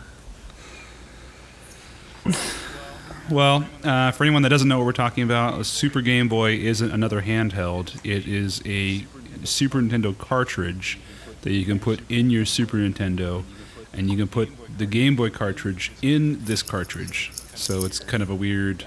Well, 3.31 3.65
uh, 3.85 4.11
for 4.13 4.25
anyone 4.25 4.43
that 4.43 4.49
doesn't 4.49 4.69
know 4.69 4.79
what 4.79 4.87
we're 4.87 4.93
talking 4.93 5.23
about, 5.23 5.61
a 5.61 5.65
Super 5.65 6.01
Game 6.01 6.29
Boy 6.29 6.55
isn't 6.55 6.91
another 6.91 7.23
handheld. 7.23 7.95
It 8.05 8.27
is 8.27 8.61
a 8.65 9.05
Super 9.47 9.79
Nintendo 9.81 10.17
cartridge 10.17 10.99
that 11.43 11.53
you 11.53 11.65
can 11.65 11.79
put 11.79 12.01
in 12.11 12.31
your 12.31 12.45
Super 12.45 12.77
Nintendo, 12.77 13.45
and 13.93 14.11
you 14.11 14.17
can 14.17 14.29
put 14.29 14.51
the 14.79 14.87
Game 14.87 15.17
Boy 15.17 15.31
cartridge 15.31 15.93
in 16.03 16.45
this 16.45 16.63
cartridge. 16.63 17.31
So 17.55 17.85
it's 17.85 17.99
kind 17.99 18.23
of 18.23 18.31
a 18.31 18.35
weird, 18.35 18.85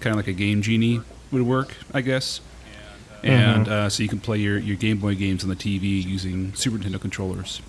kind 0.00 0.12
of 0.12 0.16
like 0.16 0.28
a 0.28 0.32
Game 0.32 0.62
Genie 0.62 1.00
would 1.32 1.42
work, 1.42 1.74
I 1.92 2.00
guess. 2.00 2.40
and 3.22 3.68
uh, 3.68 3.88
so 3.88 4.02
you 4.02 4.08
can 4.08 4.20
play 4.20 4.38
your, 4.38 4.58
your 4.58 4.76
Game 4.76 4.98
Boy 4.98 5.14
games 5.14 5.42
on 5.42 5.50
the 5.50 5.56
TV 5.56 6.02
using 6.04 6.54
Super 6.54 6.78
Nintendo 6.78 7.00
controllers. 7.00 7.60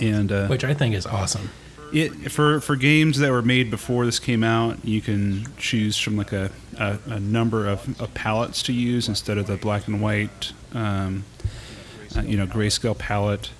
And 0.00 0.32
uh, 0.32 0.48
which 0.48 0.64
I 0.64 0.74
think 0.74 0.94
is 0.94 1.06
awesome. 1.06 1.50
It 1.92 2.32
for 2.32 2.60
for 2.60 2.76
games 2.76 3.18
that 3.18 3.30
were 3.30 3.42
made 3.42 3.70
before 3.70 4.04
this 4.04 4.18
came 4.18 4.42
out, 4.42 4.84
you 4.84 5.00
can 5.00 5.46
choose 5.56 5.98
from 5.98 6.16
like 6.16 6.32
a, 6.32 6.50
a, 6.78 6.98
a 7.06 7.20
number 7.20 7.68
of, 7.68 8.00
of 8.00 8.12
palettes 8.14 8.62
to 8.64 8.72
use 8.72 9.08
instead 9.08 9.38
of 9.38 9.46
the 9.46 9.56
black 9.56 9.86
and 9.86 10.00
white, 10.00 10.52
um, 10.72 11.24
uh, 12.16 12.22
you 12.22 12.36
know, 12.36 12.46
grayscale 12.46 12.96
palette. 12.96 13.50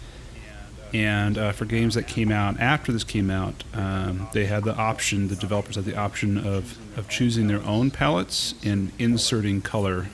And 0.95 1.39
uh, 1.39 1.53
for 1.53 1.65
games 1.65 1.95
that 1.95 2.07
came 2.07 2.31
out 2.31 2.61
after 2.61 2.93
this 2.93 3.03
came 3.03 3.31
out, 3.31 3.65
um, 3.73 4.29
they 4.35 4.45
had 4.45 4.65
the 4.65 4.75
option. 4.75 5.29
The 5.29 5.37
developers 5.37 5.77
had 5.77 5.85
the 5.85 5.97
option 5.97 6.39
of 6.39 6.79
of 6.99 7.09
choosing 7.09 7.47
their 7.47 7.62
own 7.62 7.91
palettes 7.91 8.55
and 8.65 8.93
inserting 8.99 9.62
color 9.62 10.09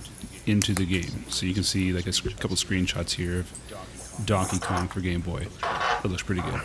into 0.47 0.75
the 0.75 0.87
game. 0.87 1.25
So 1.29 1.47
you 1.47 1.55
can 1.55 1.65
see 1.65 1.93
like 1.93 2.07
a 2.07 2.13
sc- 2.13 2.39
couple 2.39 2.57
screenshots 2.57 3.13
here 3.13 3.41
of 3.41 4.25
Donkey 4.25 4.59
Kong 4.59 4.89
for 4.89 5.01
Game 5.01 5.21
Boy. 5.21 5.47
That 5.63 6.07
looks 6.07 6.23
pretty 6.23 6.43
good. 6.43 6.61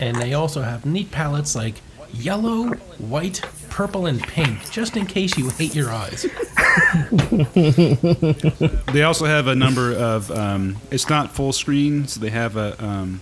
And 0.00 0.16
they 0.16 0.34
also 0.34 0.62
have 0.62 0.84
neat 0.84 1.10
palettes 1.10 1.54
like 1.56 1.80
yellow, 2.12 2.68
white, 2.98 3.42
purple, 3.70 4.06
and 4.06 4.22
pink, 4.22 4.70
just 4.70 4.96
in 4.96 5.06
case 5.06 5.36
you 5.36 5.50
hate 5.50 5.74
your 5.74 5.90
eyes. 5.90 6.26
They 8.92 9.02
also 9.02 9.24
have 9.26 9.46
a 9.46 9.54
number 9.54 9.94
of. 9.94 10.30
Um, 10.30 10.76
it's 10.90 11.08
not 11.08 11.32
full 11.32 11.52
screen, 11.52 12.06
so 12.06 12.20
they 12.20 12.30
have 12.30 12.56
a 12.56 12.82
um, 12.82 13.20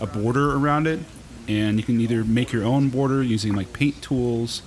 a 0.00 0.06
border 0.06 0.54
around 0.56 0.86
it, 0.86 1.00
and 1.48 1.78
you 1.78 1.84
can 1.84 2.00
either 2.00 2.24
make 2.24 2.52
your 2.52 2.64
own 2.64 2.88
border 2.88 3.22
using 3.22 3.54
like 3.54 3.72
paint 3.72 4.00
tools, 4.02 4.62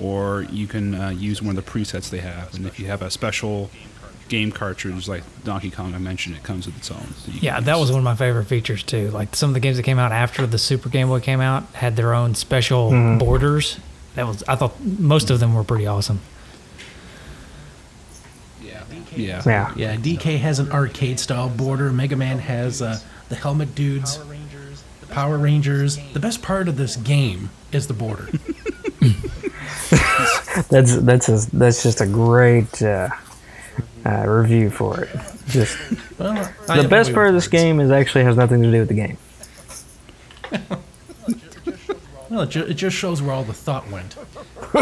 or 0.00 0.42
you 0.50 0.66
can 0.66 0.94
uh, 0.94 1.08
use 1.10 1.42
one 1.42 1.56
of 1.56 1.64
the 1.64 1.70
presets 1.70 2.10
they 2.10 2.18
have. 2.18 2.54
And 2.54 2.66
if 2.66 2.78
you 2.78 2.86
have 2.86 3.02
a 3.02 3.10
special 3.10 3.70
game 4.28 4.50
cartridge 4.52 5.06
like 5.08 5.22
Donkey 5.44 5.70
Kong, 5.70 5.94
I 5.94 5.98
mentioned, 5.98 6.36
it 6.36 6.42
comes 6.42 6.66
with 6.66 6.76
its 6.76 6.90
own. 6.90 7.06
So 7.18 7.32
Yeah, 7.40 7.60
that 7.60 7.78
was 7.78 7.90
one 7.90 7.98
of 7.98 8.04
my 8.04 8.14
favorite 8.14 8.46
features 8.46 8.82
too. 8.82 9.10
Like 9.10 9.34
some 9.36 9.50
of 9.50 9.54
the 9.54 9.60
games 9.60 9.76
that 9.76 9.82
came 9.82 9.98
out 9.98 10.12
after 10.12 10.46
the 10.46 10.58
Super 10.58 10.88
Game 10.88 11.08
Boy 11.08 11.20
came 11.20 11.40
out 11.40 11.64
had 11.74 11.96
their 11.96 12.14
own 12.14 12.34
special 12.34 12.90
borders. 13.18 13.78
That 14.14 14.26
was 14.26 14.42
I 14.48 14.56
thought 14.56 14.80
most 14.80 15.30
of 15.30 15.40
them 15.40 15.54
were 15.54 15.64
pretty 15.64 15.86
awesome. 15.86 16.20
Yeah. 19.16 19.42
Yeah. 19.46 19.72
Yeah, 19.76 19.96
DK 19.96 20.38
has 20.38 20.58
an 20.58 20.72
arcade 20.72 21.20
style 21.20 21.48
border. 21.48 21.92
Mega 21.92 22.16
Man 22.16 22.38
has 22.38 22.82
uh, 22.82 22.98
the 23.28 23.36
Helmet 23.36 23.74
Dudes, 23.74 24.18
the 25.00 25.06
Power 25.06 25.38
Rangers. 25.38 25.98
The 26.12 26.20
best 26.20 26.42
part 26.42 26.68
of 26.68 26.76
this 26.76 26.96
game 26.96 27.50
is 27.72 27.86
the 27.86 27.94
border. 27.94 28.28
That's 30.70 30.96
that's 30.98 31.28
a, 31.28 31.56
that's 31.56 31.82
just 31.82 32.00
a 32.00 32.06
great 32.06 32.80
uh, 32.80 33.08
uh, 34.04 34.24
review 34.26 34.70
for 34.70 35.02
it. 35.04 35.08
Just 35.48 35.78
Well, 36.18 36.34
the 36.68 36.86
best 36.88 37.12
part 37.14 37.28
of 37.28 37.34
this 37.34 37.44
words. 37.44 37.48
game 37.62 37.80
is 37.80 37.90
actually 37.90 38.24
has 38.24 38.36
nothing 38.36 38.62
to 38.62 38.70
do 38.70 38.80
with 38.80 38.88
the 38.88 38.94
game. 38.94 39.16
Well, 42.30 42.40
it, 42.42 42.50
ju- 42.50 42.64
it 42.64 42.74
just 42.74 42.96
shows 42.96 43.22
where 43.22 43.32
all 43.32 43.44
the 43.44 43.52
thought 43.52 43.88
went. 43.90 44.16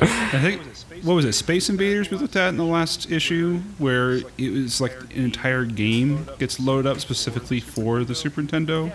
I 0.00 0.40
think 0.40 0.62
what 1.04 1.14
was 1.14 1.24
it? 1.24 1.32
Space 1.34 1.68
Invaders 1.68 2.10
we 2.10 2.16
looked 2.16 2.34
at 2.36 2.48
in 2.48 2.56
the 2.56 2.64
last 2.64 3.10
issue, 3.10 3.58
where 3.78 4.14
it 4.38 4.50
was 4.52 4.80
like 4.80 4.92
an 5.14 5.22
entire 5.24 5.64
game 5.64 6.26
gets 6.38 6.58
loaded 6.58 6.88
up 6.90 6.98
specifically 7.00 7.60
for 7.60 8.02
the 8.04 8.14
Super 8.14 8.42
Nintendo. 8.42 8.92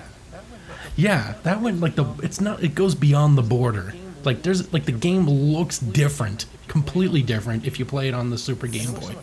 Yeah, 0.96 1.36
that 1.44 1.62
one 1.62 1.80
like 1.80 1.96
the 1.96 2.06
it's 2.22 2.42
not 2.42 2.62
it 2.64 2.76
goes 2.76 2.96
beyond 2.96 3.38
the 3.38 3.42
border. 3.44 3.94
Like 4.24 4.44
there's 4.44 4.72
like 4.74 4.86
the 4.86 4.92
game 4.92 5.28
looks 5.28 5.80
different, 5.80 6.46
completely 6.68 7.22
different 7.22 7.66
if 7.66 7.80
you 7.80 7.86
play 7.86 8.08
it 8.08 8.14
on 8.14 8.30
the 8.30 8.38
Super 8.38 8.68
Game 8.68 8.94
Boy. 8.94 9.16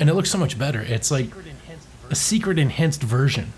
And 0.00 0.08
it 0.08 0.14
looks 0.14 0.30
so 0.30 0.38
much 0.38 0.58
better. 0.58 0.80
It's 0.80 1.10
like 1.10 1.26
a 2.10 2.14
secret 2.14 2.58
enhanced 2.58 3.02
version. 3.02 3.52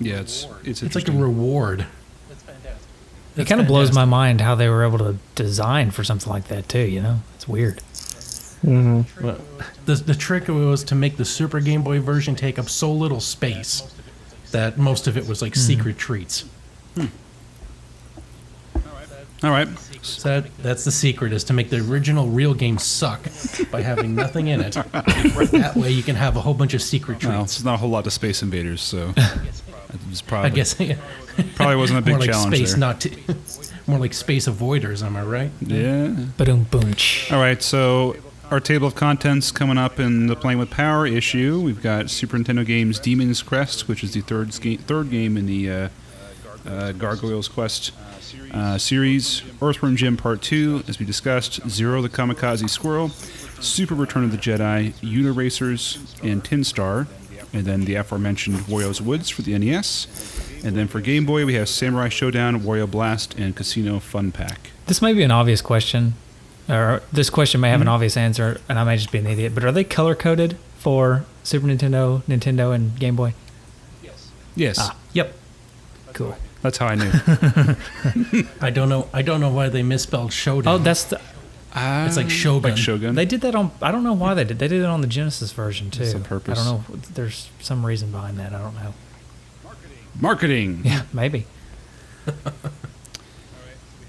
Yeah, 0.00 0.20
it's 0.20 0.46
it's 0.64 0.82
It's 0.82 0.94
like 0.94 1.08
a 1.08 1.12
interesting. 1.12 1.20
reward. 1.20 1.86
It 3.36 3.46
kind 3.46 3.60
of 3.60 3.68
blows 3.68 3.92
my 3.92 4.04
mind 4.04 4.40
how 4.40 4.56
they 4.56 4.68
were 4.68 4.84
able 4.84 4.98
to 4.98 5.16
design 5.36 5.92
for 5.92 6.02
something 6.02 6.32
like 6.32 6.48
that 6.48 6.68
too. 6.68 6.80
You 6.80 7.00
know, 7.00 7.20
it's 7.36 7.46
weird. 7.46 7.78
Mm-hmm. 8.64 9.24
Well, 9.24 9.38
the 9.86 9.94
the 9.94 10.14
trick 10.14 10.48
was 10.48 10.82
to 10.84 10.94
make 10.96 11.16
the 11.16 11.24
Super 11.24 11.60
Game 11.60 11.82
Boy 11.82 12.00
version 12.00 12.34
take 12.34 12.58
up 12.58 12.68
so 12.68 12.92
little 12.92 13.20
space 13.20 13.82
that 14.50 14.78
most 14.78 15.06
of 15.06 15.16
it 15.16 15.28
was 15.28 15.40
like 15.42 15.52
mm-hmm. 15.52 15.60
secret 15.60 15.98
treats. 15.98 16.44
All 19.42 19.50
right. 19.50 19.68
So 20.02 20.40
that, 20.40 20.56
that's 20.58 20.84
the 20.84 20.90
secret 20.90 21.32
is 21.32 21.44
to 21.44 21.52
make 21.52 21.70
the 21.70 21.80
original 21.80 22.28
real 22.28 22.54
game 22.54 22.78
suck 22.78 23.22
by 23.70 23.82
having 23.82 24.14
nothing 24.14 24.48
in 24.48 24.60
it. 24.60 24.72
that 24.92 25.72
way 25.76 25.90
you 25.90 26.02
can 26.02 26.16
have 26.16 26.36
a 26.36 26.40
whole 26.40 26.54
bunch 26.54 26.74
of 26.74 26.82
secret 26.82 27.24
Well, 27.24 27.44
it's 27.44 27.62
not 27.62 27.74
a 27.74 27.76
whole 27.76 27.90
lot 27.90 28.04
to 28.04 28.10
Space 28.10 28.42
Invaders, 28.42 28.80
so 28.80 29.12
it's 29.16 30.22
I 30.22 30.26
probably 30.26 30.50
guess 30.50 30.74
probably 31.54 31.76
wasn't 31.76 32.00
a 32.00 32.02
big 32.02 32.14
more 32.14 32.20
like 32.20 32.30
challenge 32.30 32.56
space 32.56 32.70
there. 32.70 32.80
not 32.80 33.00
to, 33.02 33.36
more 33.86 33.98
like 33.98 34.12
space 34.12 34.48
avoiders, 34.48 35.04
am 35.04 35.16
I 35.16 35.22
right? 35.22 35.50
yeah. 35.60 36.08
Boom, 36.36 36.64
boom. 36.64 36.94
All 37.30 37.38
right, 37.38 37.62
so 37.62 38.16
our 38.50 38.60
table 38.60 38.88
of 38.88 38.94
contents 38.94 39.52
coming 39.52 39.78
up 39.78 40.00
in 40.00 40.26
the 40.26 40.36
Playing 40.36 40.58
with 40.58 40.70
Power 40.70 41.06
issue. 41.06 41.60
We've 41.60 41.82
got 41.82 42.10
Super 42.10 42.38
Nintendo 42.38 42.64
games 42.64 42.98
Demon's 42.98 43.42
Crest, 43.42 43.88
which 43.88 44.02
is 44.02 44.14
the 44.14 44.20
third 44.20 44.52
third 44.52 45.10
game 45.10 45.36
in 45.36 45.46
the 45.46 45.70
uh, 45.70 45.88
uh, 46.66 46.92
Gargoyles 46.92 47.48
Quest 47.48 47.92
uh, 48.52 48.78
series. 48.78 49.42
Earthworm 49.62 49.96
Jim 49.96 50.16
Part 50.16 50.42
2, 50.42 50.84
as 50.88 50.98
we 50.98 51.06
discussed. 51.06 51.60
Zero 51.68 52.02
the 52.02 52.08
Kamikaze 52.08 52.68
Squirrel. 52.68 53.08
Super 53.60 53.94
Return 53.94 54.24
of 54.24 54.30
the 54.30 54.38
Jedi, 54.38 54.92
Uniracers, 55.02 55.98
and 56.22 56.44
Tin 56.44 56.64
Star. 56.64 57.06
And 57.52 57.64
then 57.64 57.84
the 57.86 57.94
aforementioned 57.94 58.58
Wario's 58.66 59.00
Woods 59.00 59.30
for 59.30 59.42
the 59.42 59.58
NES. 59.58 60.06
And 60.64 60.76
then 60.76 60.86
for 60.88 61.00
Game 61.00 61.24
Boy, 61.24 61.46
we 61.46 61.54
have 61.54 61.68
Samurai 61.68 62.08
Shodown, 62.08 62.60
Wario 62.60 62.90
Blast, 62.90 63.34
and 63.38 63.56
Casino 63.56 63.98
Fun 64.00 64.32
Pack. 64.32 64.70
This 64.86 65.00
may 65.00 65.12
be 65.14 65.22
an 65.22 65.30
obvious 65.30 65.60
question, 65.62 66.14
or 66.68 67.02
this 67.12 67.30
question 67.30 67.60
may 67.60 67.70
have 67.70 67.80
an 67.80 67.88
obvious 67.88 68.16
answer, 68.16 68.60
and 68.68 68.78
I 68.78 68.84
may 68.84 68.96
just 68.96 69.10
be 69.12 69.18
an 69.18 69.26
idiot. 69.26 69.54
But 69.54 69.64
are 69.64 69.72
they 69.72 69.84
color 69.84 70.14
coded 70.14 70.56
for 70.78 71.24
Super 71.42 71.66
Nintendo, 71.66 72.22
Nintendo, 72.22 72.74
and 72.74 72.98
Game 72.98 73.16
Boy? 73.16 73.34
Yes. 74.02 74.30
Yes, 74.54 74.76
Ah. 74.78 74.96
Yep. 75.14 75.34
Cool. 76.12 76.36
That's 76.62 76.78
how 76.78 76.86
I 76.86 76.94
knew. 76.96 77.10
I 78.60 78.70
don't 78.70 78.88
know. 78.88 79.08
I 79.12 79.22
don't 79.22 79.40
know 79.40 79.50
why 79.50 79.68
they 79.68 79.82
misspelled 79.82 80.32
showdown. 80.32 80.74
Oh, 80.74 80.78
that's 80.78 81.04
the. 81.04 81.20
it's 81.76 82.16
like 82.16 82.30
Shogun. 82.30 82.70
like 82.70 82.78
Shogun. 82.78 83.14
They 83.14 83.24
did 83.26 83.42
that 83.42 83.54
on. 83.54 83.70
I 83.80 83.92
don't 83.92 84.02
know 84.02 84.12
why 84.14 84.34
they 84.34 84.44
did. 84.44 84.58
They 84.58 84.68
did 84.68 84.80
it 84.82 84.86
on 84.86 85.00
the 85.00 85.06
Genesis 85.06 85.52
version 85.52 85.90
too. 85.90 86.02
It's 86.02 86.14
on 86.14 86.24
purpose. 86.24 86.58
I 86.58 86.64
don't 86.64 86.88
know. 86.88 86.96
There's 87.14 87.48
some 87.60 87.86
reason 87.86 88.10
behind 88.10 88.38
that. 88.38 88.52
I 88.52 88.58
don't 88.58 88.74
know. 88.74 88.94
Marketing. 89.64 89.98
Marketing. 90.20 90.80
Yeah, 90.84 91.02
maybe. 91.12 91.46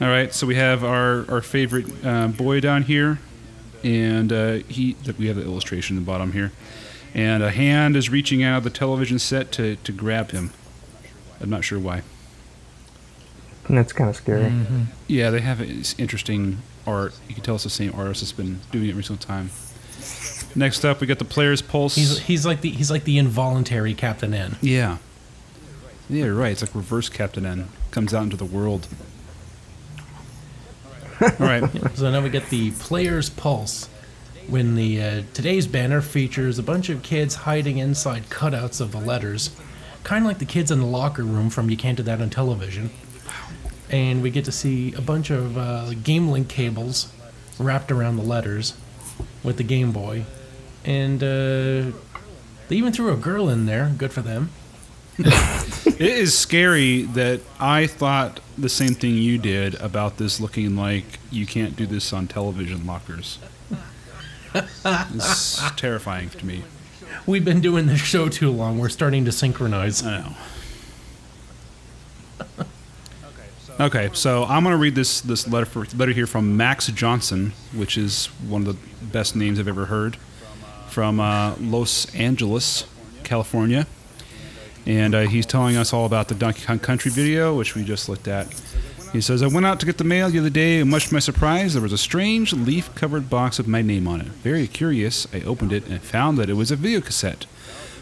All 0.02 0.08
right, 0.08 0.34
so 0.34 0.48
we 0.48 0.56
have 0.56 0.84
our 0.84 1.30
our 1.30 1.42
favorite 1.42 1.86
uh, 2.04 2.30
boy 2.30 2.62
down 2.62 2.84
here, 2.84 3.20
and 3.84 4.32
uh, 4.32 4.54
he. 4.68 4.96
We 5.18 5.28
have 5.28 5.36
the 5.36 5.44
illustration 5.44 5.98
in 5.98 6.04
the 6.04 6.08
bottom 6.08 6.32
here, 6.32 6.52
and 7.14 7.44
a 7.44 7.52
hand 7.52 7.96
is 7.96 8.10
reaching 8.10 8.42
out 8.42 8.60
of 8.60 8.64
the 8.64 8.70
television 8.70 9.20
set 9.20 9.52
to 9.54 9.76
to 9.76 9.92
grab 9.92 10.32
him. 10.32 10.52
I'm 11.42 11.50
not 11.50 11.64
sure 11.64 11.80
why. 11.80 12.02
And 13.70 13.78
that's 13.78 13.94
kind 13.94 14.10
of 14.10 14.16
scary. 14.16 14.46
Mm-hmm. 14.46 14.82
Yeah, 15.08 15.30
they 15.30 15.40
have 15.42 15.62
interesting 16.00 16.58
art. 16.86 17.14
You 17.28 17.36
can 17.36 17.44
tell 17.44 17.56
it's 17.56 17.64
the 17.64 17.70
same 17.70 17.94
artist 17.96 18.22
that's 18.22 18.32
been 18.32 18.60
doing 18.72 18.88
it 18.88 18.90
every 18.90 19.04
single 19.04 19.26
time. 19.26 19.52
Next 20.56 20.84
up, 20.84 21.00
we 21.00 21.08
got 21.08 21.20
the 21.20 21.26
player's 21.26 21.62
pulse. 21.62 21.96
He's 21.96 22.20
he's 22.20 22.46
like 22.46 22.62
the 22.62 22.72
he's 22.72 22.90
like 22.90 23.04
the 23.04 23.18
involuntary 23.18 23.94
Captain 23.94 24.34
N. 24.34 24.58
yeah. 24.62 24.98
Yeah, 26.10 26.26
you're 26.26 26.34
right. 26.34 26.52
It's 26.52 26.64
like 26.64 26.74
reverse 26.74 27.08
Captain 27.08 27.46
N 27.46 27.70
comes 27.92 28.16
out 28.16 28.24
into 28.24 28.36
the 28.36 28.44
world. 28.46 28.88
All 31.22 31.30
right. 31.38 31.64
So 31.94 32.10
now 32.10 32.22
we 32.22 32.30
get 32.32 32.50
the 32.50 32.72
player's 32.72 33.30
pulse. 33.30 33.88
When 34.48 34.74
the 34.74 35.00
uh, 35.00 35.22
today's 35.36 35.68
banner 35.68 36.02
features 36.02 36.58
a 36.58 36.64
bunch 36.64 36.90
of 36.90 37.04
kids 37.04 37.36
hiding 37.36 37.78
inside 37.78 38.24
cutouts 38.30 38.82
of 38.82 38.92
the 38.92 39.00
letters, 39.00 39.52
kind 40.04 40.24
of 40.26 40.28
like 40.28 40.40
the 40.40 40.46
kids 40.46 40.72
in 40.72 40.80
the 40.80 40.88
locker 40.88 41.24
room 41.24 41.52
from 41.52 41.70
You 41.70 41.78
Can't 41.78 41.98
Do 41.98 42.02
That 42.02 42.20
on 42.20 42.32
Television. 42.32 42.90
And 43.90 44.22
we 44.22 44.30
get 44.30 44.46
to 44.46 44.52
see 44.52 44.94
a 44.94 45.02
bunch 45.02 45.30
of 45.30 45.58
uh, 45.58 45.92
Game 46.04 46.30
Link 46.30 46.48
cables 46.48 47.12
wrapped 47.58 47.92
around 47.92 48.18
the 48.18 48.24
letters 48.24 48.76
with 49.44 49.58
the 49.58 49.64
Game 49.64 49.92
Boy, 49.92 50.26
and 50.86 51.24
uh, 51.24 51.92
they 52.68 52.76
even 52.76 52.94
threw 52.94 53.12
a 53.12 53.18
girl 53.18 53.50
in 53.50 53.66
there. 53.66 53.94
Good 53.98 54.12
for 54.12 54.22
them. 54.22 54.50
It 56.00 56.12
is 56.12 56.38
scary 56.38 57.02
that 57.02 57.42
I 57.60 57.86
thought 57.86 58.40
the 58.58 58.70
same 58.70 58.94
thing 58.94 59.16
you 59.16 59.38
did 59.38 59.76
about 59.82 60.16
this 60.16 60.40
looking 60.40 60.78
like 60.78 61.04
you 61.30 61.46
can't 61.46 61.76
do 61.76 61.86
this 61.86 62.14
on 62.14 62.28
television 62.28 62.86
lockers. 62.86 63.38
It's 64.56 65.72
terrifying 65.76 66.30
to 66.30 66.46
me. 66.46 66.64
We've 67.28 67.44
been 67.44 67.60
doing 67.60 67.86
this 67.88 68.00
show 68.00 68.30
too 68.30 68.50
long. 68.50 68.80
We're 68.80 68.88
starting 68.90 69.26
to 69.26 69.32
synchronize. 69.34 70.02
I 70.04 70.36
know. 72.40 72.66
Okay, 73.80 74.10
so 74.12 74.44
I'm 74.44 74.64
going 74.64 74.74
to 74.74 74.78
read 74.78 74.94
this 74.94 75.22
this 75.22 75.48
letter 75.48 75.66
for, 75.66 75.86
letter 75.96 76.12
here 76.12 76.28
from 76.28 76.58
Max 76.58 76.88
Johnson, 76.88 77.54
which 77.74 77.98
is 77.98 78.26
one 78.46 78.68
of 78.68 78.76
the 78.76 79.06
best 79.06 79.38
names 79.38 79.58
I've 79.58 79.70
ever 79.70 79.86
heard, 79.86 80.18
from 80.90 81.22
uh, 81.22 81.56
Los 81.62 82.14
Angeles, 82.14 82.86
California, 83.24 83.88
and 84.86 85.16
uh, 85.16 85.22
he's 85.22 85.46
telling 85.46 85.78
us 85.78 85.94
all 85.94 86.06
about 86.06 86.28
the 86.28 86.36
Donkey 86.36 86.66
Kong 86.66 86.80
Country 86.80 87.10
video, 87.10 87.56
which 87.56 87.74
we 87.74 87.86
just 87.86 88.10
looked 88.10 88.28
at. 88.28 88.48
He 89.14 89.22
says, 89.22 89.42
I 89.42 89.48
went 89.48 89.66
out 89.66 89.80
to 89.80 89.86
get 89.86 89.98
the 89.98 90.04
mail 90.04 90.30
the 90.30 90.40
other 90.40 90.50
day, 90.50 90.82
and 90.82 90.92
much 90.92 91.08
to 91.08 91.14
my 91.14 91.22
surprise, 91.22 91.72
there 91.72 91.82
was 91.82 91.94
a 91.94 91.98
strange 91.98 92.52
leaf 92.52 92.94
covered 92.96 93.30
box 93.30 93.60
with 93.60 93.68
my 93.68 93.82
name 93.82 94.10
on 94.10 94.20
it. 94.20 94.28
Very 94.28 94.68
curious, 94.68 95.26
I 95.34 95.40
opened 95.44 95.72
it 95.72 95.88
and 95.88 96.02
found 96.02 96.38
that 96.38 96.50
it 96.50 96.56
was 96.56 96.70
a 96.70 96.76
video 96.76 97.00
cassette. 97.00 97.46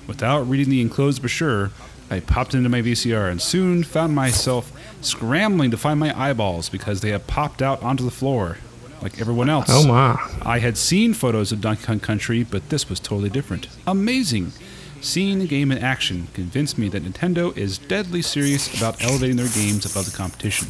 Without 0.08 0.42
reading 0.50 0.72
the 0.72 0.82
enclosed 0.82 1.22
brochure, 1.22 1.70
I 2.10 2.22
popped 2.22 2.56
into 2.56 2.68
my 2.68 2.82
VCR 2.82 3.30
and 3.30 3.40
soon 3.40 3.84
found 3.84 4.16
myself 4.16 4.72
scrambling 5.02 5.72
to 5.72 5.78
find 5.78 6.00
my 6.00 6.18
eyeballs 6.20 6.70
because 6.70 7.02
they 7.02 7.12
had 7.12 7.28
popped 7.28 7.62
out 7.62 7.82
onto 7.82 8.04
the 8.04 8.12
floor, 8.12 8.58
like 9.02 9.20
everyone 9.22 9.50
else. 9.50 9.68
Oh 9.70 9.88
my. 9.88 10.20
I 10.42 10.60
had 10.60 10.78
seen 10.78 11.14
photos 11.14 11.52
of 11.52 11.62
Donkey 11.62 11.86
Kong 11.86 12.00
Country, 12.00 12.44
but 12.44 12.70
this 12.70 12.90
was 12.90 13.00
totally 13.00 13.30
different. 13.30 13.68
Amazing! 13.86 14.52
Seeing 15.00 15.40
the 15.40 15.48
game 15.48 15.72
in 15.72 15.78
action 15.78 16.28
convinced 16.34 16.78
me 16.78 16.90
that 16.90 17.04
Nintendo 17.04 17.56
is 17.56 17.78
deadly 17.78 18.22
serious 18.22 18.76
about 18.76 19.02
elevating 19.04 19.38
their 19.38 19.48
games 19.48 19.86
above 19.86 20.06
the 20.06 20.18
competition. 20.18 20.70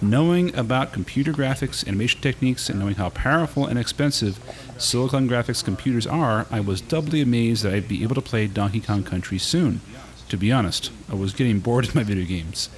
Knowing 0.00 0.54
about 0.54 0.92
computer 0.92 1.32
graphics, 1.32 1.86
animation 1.86 2.20
techniques, 2.20 2.70
and 2.70 2.78
knowing 2.78 2.94
how 2.94 3.10
powerful 3.10 3.66
and 3.66 3.76
expensive 3.76 4.38
Silicon 4.78 5.28
Graphics 5.28 5.64
computers 5.64 6.06
are, 6.06 6.46
I 6.52 6.60
was 6.60 6.80
doubly 6.80 7.20
amazed 7.20 7.64
that 7.64 7.74
I'd 7.74 7.88
be 7.88 8.04
able 8.04 8.14
to 8.14 8.22
play 8.22 8.46
Donkey 8.46 8.80
Kong 8.80 9.02
Country 9.02 9.38
soon. 9.38 9.80
To 10.28 10.36
be 10.36 10.52
honest, 10.52 10.92
I 11.10 11.16
was 11.16 11.32
getting 11.32 11.58
bored 11.58 11.88
of 11.88 11.96
my 11.96 12.04
video 12.04 12.26
games. 12.26 12.68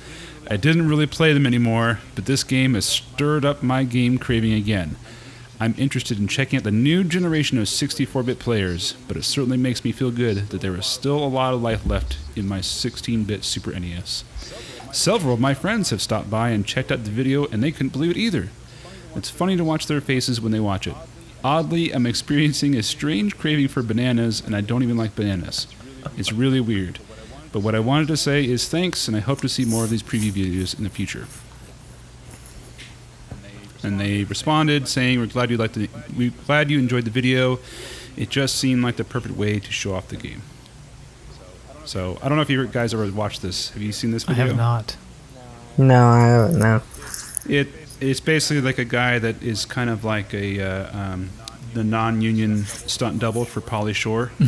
I 0.48 0.56
didn't 0.56 0.88
really 0.88 1.06
play 1.06 1.32
them 1.32 1.46
anymore, 1.46 2.00
but 2.14 2.26
this 2.26 2.44
game 2.44 2.74
has 2.74 2.84
stirred 2.84 3.44
up 3.44 3.62
my 3.62 3.84
game 3.84 4.18
craving 4.18 4.52
again. 4.52 4.96
I'm 5.62 5.74
interested 5.76 6.18
in 6.18 6.26
checking 6.26 6.56
out 6.56 6.64
the 6.64 6.70
new 6.70 7.04
generation 7.04 7.58
of 7.58 7.68
64 7.68 8.22
bit 8.22 8.38
players, 8.38 8.94
but 9.06 9.16
it 9.18 9.24
certainly 9.24 9.58
makes 9.58 9.84
me 9.84 9.92
feel 9.92 10.10
good 10.10 10.48
that 10.48 10.62
there 10.62 10.74
is 10.74 10.86
still 10.86 11.22
a 11.22 11.28
lot 11.28 11.52
of 11.52 11.62
life 11.62 11.84
left 11.84 12.16
in 12.34 12.48
my 12.48 12.62
16 12.62 13.24
bit 13.24 13.44
Super 13.44 13.78
NES. 13.78 14.24
Several 14.92 15.34
of 15.34 15.40
my 15.40 15.52
friends 15.52 15.90
have 15.90 16.00
stopped 16.00 16.30
by 16.30 16.48
and 16.48 16.66
checked 16.66 16.90
out 16.90 17.04
the 17.04 17.10
video, 17.10 17.46
and 17.48 17.62
they 17.62 17.70
couldn't 17.70 17.92
believe 17.92 18.12
it 18.12 18.16
either. 18.16 18.48
It's 19.14 19.28
funny 19.28 19.56
to 19.56 19.64
watch 19.64 19.86
their 19.86 20.00
faces 20.00 20.40
when 20.40 20.50
they 20.50 20.60
watch 20.60 20.86
it. 20.86 20.96
Oddly, 21.44 21.92
I'm 21.92 22.06
experiencing 22.08 22.74
a 22.74 22.82
strange 22.82 23.36
craving 23.36 23.68
for 23.68 23.82
bananas, 23.82 24.40
and 24.44 24.56
I 24.56 24.62
don't 24.62 24.82
even 24.82 24.96
like 24.96 25.14
bananas. 25.14 25.66
It's 26.16 26.32
really 26.32 26.60
weird. 26.60 26.98
But 27.52 27.60
what 27.60 27.74
I 27.74 27.80
wanted 27.80 28.08
to 28.08 28.16
say 28.16 28.44
is 28.44 28.68
thanks, 28.68 29.08
and 29.08 29.16
I 29.16 29.20
hope 29.20 29.40
to 29.40 29.48
see 29.48 29.64
more 29.64 29.84
of 29.84 29.90
these 29.90 30.02
preview 30.02 30.30
videos 30.30 30.76
in 30.76 30.84
the 30.84 30.90
future. 30.90 31.26
And 33.82 33.98
they 33.98 34.24
responded 34.24 34.88
saying, 34.88 35.18
"We're 35.18 35.26
glad 35.26 35.50
you 35.50 35.56
liked 35.56 35.74
the, 35.74 35.88
we're 36.16 36.32
glad 36.46 36.70
you 36.70 36.78
enjoyed 36.78 37.04
the 37.04 37.10
video. 37.10 37.58
It 38.16 38.28
just 38.28 38.56
seemed 38.56 38.82
like 38.82 38.96
the 38.96 39.04
perfect 39.04 39.36
way 39.36 39.58
to 39.58 39.72
show 39.72 39.94
off 39.94 40.08
the 40.08 40.16
game." 40.16 40.42
So 41.86 42.18
I 42.22 42.28
don't 42.28 42.36
know 42.36 42.42
if 42.42 42.50
you 42.50 42.66
guys 42.66 42.94
ever 42.94 43.10
watched 43.10 43.42
this. 43.42 43.70
Have 43.70 43.82
you 43.82 43.92
seen 43.92 44.10
this 44.10 44.24
before? 44.24 44.44
I 44.44 44.46
have 44.46 44.56
not. 44.56 44.96
No, 45.78 46.08
I 46.08 46.20
haven't. 46.20 46.58
No. 46.58 46.82
It 47.48 47.68
it's 48.00 48.20
basically 48.20 48.60
like 48.60 48.78
a 48.78 48.84
guy 48.84 49.18
that 49.18 49.42
is 49.42 49.64
kind 49.64 49.90
of 49.90 50.04
like 50.04 50.32
a 50.34 50.60
uh, 50.60 50.98
um, 50.98 51.30
the 51.74 51.84
non-union 51.84 52.64
stunt 52.64 53.18
double 53.18 53.44
for 53.44 53.60
Pauly 53.60 53.94
Shore, 53.94 54.32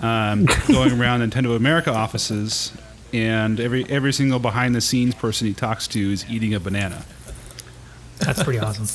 um, 0.00 0.46
going 0.68 1.00
around 1.00 1.20
Nintendo 1.20 1.56
America 1.56 1.92
offices, 1.92 2.72
and 3.12 3.60
every 3.60 3.84
every 3.88 4.12
single 4.12 4.38
behind-the-scenes 4.38 5.14
person 5.14 5.46
he 5.46 5.54
talks 5.54 5.86
to 5.88 6.12
is 6.12 6.28
eating 6.28 6.54
a 6.54 6.60
banana. 6.60 7.04
That's 8.18 8.42
pretty 8.42 8.58
awesome. 8.58 8.86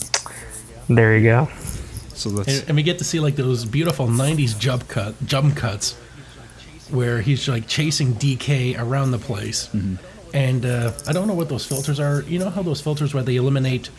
There 0.89 1.17
you 1.17 1.23
go. 1.23 1.49
So 2.13 2.29
that's 2.29 2.59
And, 2.59 2.69
and 2.69 2.75
we 2.75 2.83
get 2.83 2.97
to 2.99 3.03
see 3.03 3.19
like 3.19 3.35
those 3.35 3.65
beautiful 3.65 4.07
'90s 4.07 4.57
jump 4.57 4.87
cut 4.87 5.15
jump 5.25 5.55
cuts, 5.55 5.93
where 6.89 7.21
he's 7.21 7.47
like 7.47 7.67
chasing 7.67 8.13
DK 8.13 8.79
around 8.79 9.11
the 9.11 9.19
place. 9.19 9.69
And 10.33 10.65
uh, 10.65 10.91
I 11.07 11.13
don't 11.13 11.27
know 11.27 11.35
what 11.35 11.49
those 11.49 11.65
filters 11.65 11.99
are. 11.99 12.21
You 12.23 12.39
know 12.39 12.49
how 12.49 12.63
those 12.63 12.81
filters 12.81 13.13
where 13.13 13.23
they 13.23 13.35
eliminate 13.35 13.89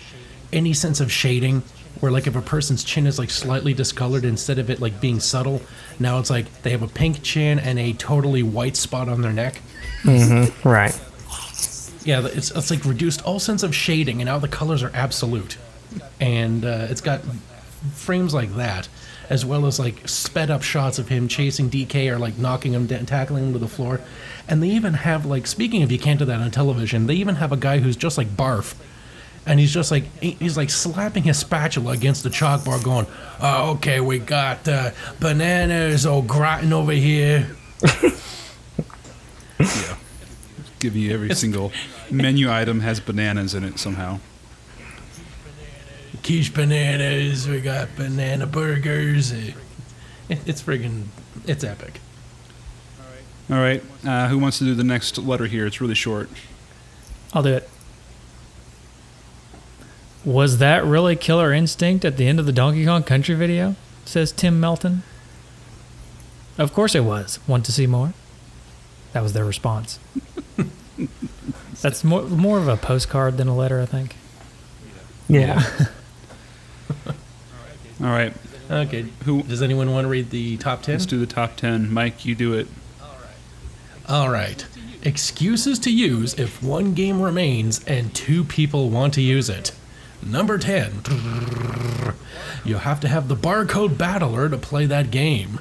any 0.53 0.73
sense 0.73 1.01
of 1.01 1.11
shading, 1.11 1.63
where 2.01 2.11
like 2.13 2.27
if 2.27 2.37
a 2.37 2.43
person's 2.43 2.85
chin 2.85 3.07
is 3.07 3.19
like 3.19 3.31
slightly 3.31 3.73
discolored 3.75 4.25
instead 4.25 4.59
of 4.59 4.71
it 4.71 4.81
like 4.81 5.01
being 5.01 5.21
subtle, 5.21 5.63
now 6.01 6.19
it's 6.19 6.31
like 6.31 6.63
they 6.63 6.71
have 6.71 6.83
a 6.83 6.89
pink 6.89 7.23
chin 7.23 7.59
and 7.59 7.79
a 7.79 7.93
totally 7.95 8.43
white 8.43 8.77
spot 8.77 9.09
on 9.09 9.23
their 9.23 9.33
neck. 9.33 9.61
Right. 10.65 10.99
Yeah, 12.05 12.27
it's, 12.27 12.51
it's 12.51 12.71
like 12.71 12.85
reduced 12.85 13.23
all 13.25 13.41
sense 13.41 13.63
of 13.63 13.75
shading, 13.75 14.21
and 14.21 14.27
now 14.27 14.39
the 14.39 14.49
colors 14.49 14.83
are 14.83 14.91
absolute. 14.93 15.57
And 16.21 16.65
uh, 16.65 16.89
it's 16.91 17.01
got 17.01 17.23
frames 17.95 18.35
like 18.35 18.55
that, 18.57 18.89
as 19.31 19.45
well 19.47 19.65
as 19.67 19.79
like 19.79 20.07
sped 20.07 20.51
up 20.51 20.63
shots 20.63 20.99
of 20.99 21.09
him 21.09 21.29
chasing 21.29 21.71
DK 21.71 22.11
or 22.11 22.19
like 22.19 22.37
knocking 22.37 22.73
him 22.75 22.87
down, 22.87 23.07
tackling 23.07 23.45
him 23.47 23.53
to 23.55 23.59
the 23.59 23.69
floor. 23.69 24.01
And 24.49 24.63
they 24.63 24.69
even 24.69 24.93
have 24.95 25.25
like, 25.25 25.47
speaking 25.47 25.83
of 25.83 25.91
you 25.91 25.99
can't 25.99 26.19
do 26.19 26.27
that 26.27 26.41
on 26.41 26.51
television, 26.51 27.07
they 27.07 27.15
even 27.15 27.37
have 27.37 27.53
a 27.53 27.57
guy 27.57 27.79
who's 27.79 27.97
just 27.97 28.19
like 28.19 28.29
barf. 28.29 28.75
And 29.47 29.61
he's 29.61 29.73
just 29.73 29.91
like 29.91 30.05
he's 30.21 30.57
like 30.57 30.71
slapping 30.71 31.25
his 31.25 31.39
spatula 31.39 31.93
against 31.93 32.23
the 32.23 32.31
chalkboard, 32.31 32.83
going, 32.83 33.07
oh, 33.43 33.73
"Okay, 33.73 34.01
we 34.01 34.19
got 34.19 34.67
uh, 34.67 34.93
bananas 35.21 36.07
au 36.07 36.23
gratin 36.23 36.73
over 36.73 36.93
here." 36.93 37.55
yeah, 39.61 39.97
give 40.81 40.97
you 40.97 41.13
every 41.13 41.35
single 41.35 41.73
menu 42.11 42.51
item 42.51 42.81
has 42.81 43.01
bananas 43.01 43.55
in 43.55 43.65
it 43.65 43.79
somehow. 43.79 44.19
quiche 46.23 46.53
bananas. 46.55 47.47
We 47.47 47.61
got 47.61 47.95
banana 47.97 48.47
burgers. 48.47 49.31
It's 50.31 50.63
friggin' 50.63 51.05
it's 51.47 51.65
epic. 51.65 52.01
All 53.51 53.59
right, 53.59 53.83
uh, 54.07 54.29
who 54.29 54.39
wants 54.39 54.57
to 54.59 54.65
do 54.65 54.75
the 54.75 54.85
next 54.85 55.19
letter 55.19 55.45
here? 55.47 55.67
It's 55.67 55.83
really 55.83 55.95
short. 55.95 56.31
I'll 57.35 57.43
do 57.43 57.53
it. 57.53 57.69
Was 60.25 60.59
that 60.59 60.85
really 60.85 61.17
Killer 61.17 61.53
Instinct 61.53 62.05
at 62.05 62.17
the 62.17 62.27
end 62.27 62.41
of 62.41 62.47
the 62.47 62.53
Donkey 62.53 62.85
Kong 62.85 63.03
Country 63.03 63.35
video? 63.35 63.77
Says 64.05 64.33
Tim 64.33 64.59
Melton. 64.61 65.03
Of 66.57 66.73
course 66.73 66.95
it 66.95 67.05
was. 67.05 67.39
Want 67.49 67.65
to 67.67 67.73
see 67.73 67.87
more? 67.87 68.15
That 69.13 69.23
was 69.23 69.33
their 69.33 69.45
response. 69.45 69.99
That's 71.83 72.03
more 72.05 72.23
more 72.23 72.59
of 72.59 72.69
a 72.69 72.77
postcard 72.77 73.37
than 73.37 73.49
a 73.49 73.55
letter, 73.57 73.81
I 73.81 73.87
think. 73.87 74.17
Yeah. 75.29 75.63
All 78.03 78.11
right, 78.11 78.33
Okay. 78.71 79.07
Who- 79.25 79.43
does 79.43 79.63
anyone 79.63 79.91
want 79.93 80.05
to 80.05 80.09
read 80.09 80.31
the 80.31 80.57
top 80.57 80.83
ten? 80.83 80.95
let's 80.95 81.07
do 81.07 81.19
the 81.19 81.27
top 81.27 81.57
ten. 81.57 81.93
Mike, 81.93 82.25
you 82.25 82.35
do 82.35 82.53
it. 82.55 82.67
All 84.09 84.31
right. 84.31 84.67
Excuses 85.03 85.79
to 85.81 85.93
use 85.93 86.35
if 86.35 86.63
one 86.63 86.95
game 86.95 87.21
remains 87.21 87.85
and 87.85 88.15
two 88.15 88.43
people 88.45 88.91
want 88.91 89.15
to 89.15 89.21
use 89.23 89.49
it. 89.49 89.73
Number 90.27 90.59
10. 90.59 91.03
You 92.65 92.77
have 92.77 93.01
to 93.01 93.09
have 93.09 93.29
the 93.29 93.37
barcode 93.37 93.99
battler 93.99 94.49
to 94.49 94.57
play 94.57 94.87
that 94.87 95.11
game. 95.11 95.61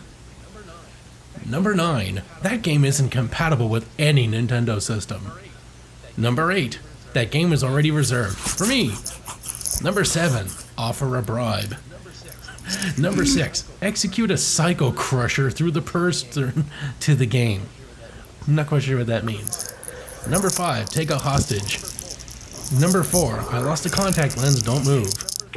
Number 1.46 1.74
9. 1.74 2.22
That 2.42 2.62
game 2.62 2.86
isn't 2.86 3.10
compatible 3.10 3.68
with 3.68 3.90
any 4.00 4.28
Nintendo 4.28 4.82
system. 4.82 5.32
Number 6.16 6.52
8. 6.52 6.80
That 7.14 7.32
game 7.32 7.52
is 7.52 7.64
already 7.64 7.92
reserved 7.92 8.38
for 8.38 8.66
me. 8.66 8.94
Number 9.84 10.04
7. 10.04 10.48
Offer 10.78 11.18
a 11.18 11.22
bribe. 11.22 11.76
Number 12.98 13.26
6. 13.26 13.70
Execute 13.82 14.32
a 14.32 14.38
psycho 14.38 14.92
crusher 14.92 15.52
through 15.52 15.72
the 15.72 15.82
person 15.82 16.66
to 17.02 17.16
the 17.16 17.26
game. 17.26 17.64
I'm 18.48 18.56
not 18.56 18.68
quite 18.68 18.84
sure 18.84 18.98
what 18.98 19.08
that 19.08 19.26
means. 19.26 19.74
Number 20.28 20.50
five, 20.50 20.90
take 20.90 21.10
a 21.10 21.18
hostage. 21.18 21.80
Number 22.80 23.04
four, 23.04 23.40
I 23.52 23.60
lost 23.60 23.86
a 23.86 23.90
contact 23.90 24.38
lens, 24.38 24.62
don't 24.62 24.86
move. 24.86 25.14